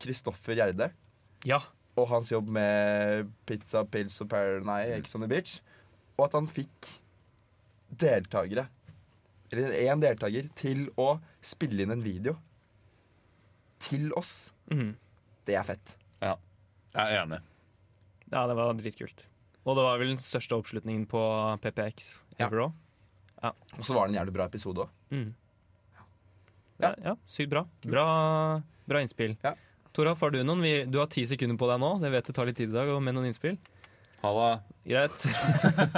Kristoffer 0.00 0.54
Gjerde 0.56 0.86
Ja. 1.46 1.60
Og 1.98 2.08
hans 2.12 2.30
jobb 2.32 2.48
med 2.54 3.28
Pizza, 3.48 3.82
Pils 3.84 4.20
og 4.24 4.30
Pair, 4.32 4.60
Nei, 4.66 4.82
Ex 4.98 5.14
on 5.18 5.24
the 5.24 5.28
Beach. 5.30 5.58
Og 6.18 6.26
at 6.28 6.36
han 6.38 6.48
fikk 6.50 6.88
deltakere, 7.98 8.66
eller 9.52 9.76
én 9.86 10.02
deltaker, 10.02 10.48
til 10.58 10.86
å 11.00 11.14
spille 11.44 11.84
inn 11.86 11.94
en 11.94 12.02
video. 12.04 12.36
Til 13.82 14.10
oss. 14.18 14.50
Mm. 14.72 14.92
Det 15.48 15.54
er 15.56 15.64
fett. 15.64 15.94
Ja, 16.20 16.34
jeg 16.94 17.14
er 17.14 17.22
enig. 17.22 17.38
ja, 18.32 18.42
det 18.50 18.56
var 18.58 18.74
dritkult. 18.76 19.22
Og 19.68 19.76
det 19.76 19.84
var 19.84 19.98
vel 20.00 20.14
den 20.14 20.20
største 20.22 20.56
oppslutningen 20.56 21.06
på 21.08 21.20
PPX 21.62 22.22
Ja. 22.38 22.46
ever 22.46 22.66
òg. 22.68 22.72
Og 23.78 23.84
så 23.86 23.94
var 23.94 24.06
det 24.08 24.14
en 24.16 24.20
jævlig 24.22 24.34
bra 24.34 24.46
episode 24.48 24.82
òg. 24.84 24.90
Mm. 25.14 25.34
Ja, 26.80 26.92
ja, 27.04 27.14
sykt 27.26 27.50
bra. 27.50 27.64
Bra, 27.82 28.04
bra 28.88 29.00
innspill. 29.02 29.36
Ja. 29.44 29.54
Toralf, 29.96 30.20
har 30.22 30.30
du 30.34 30.38
noen? 30.42 30.62
Vi, 30.62 30.72
du 30.90 30.96
har 31.00 31.08
ti 31.12 31.22
sekunder 31.28 31.58
på 31.60 31.68
deg 31.70 31.78
nå. 31.82 31.90
Det 32.02 32.10
vet 32.12 32.26
det 32.30 32.34
tar 32.36 32.46
litt 32.48 32.58
tid 32.60 32.70
i 32.72 32.76
dag, 32.76 32.86
og 32.94 32.98
med 33.02 33.12
noen 33.16 33.28
innspill. 33.30 33.56
Halla. 34.22 34.48
Greit. 34.88 35.18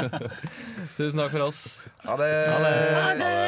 Tusen 0.96 1.18
takk 1.22 1.32
for 1.32 1.42
oss. 1.48 1.60
Ha 2.04 2.14
det. 2.20 2.32
Ha 2.52 2.58
det. 2.64 2.74
Ha 3.00 3.08
det. 3.20 3.38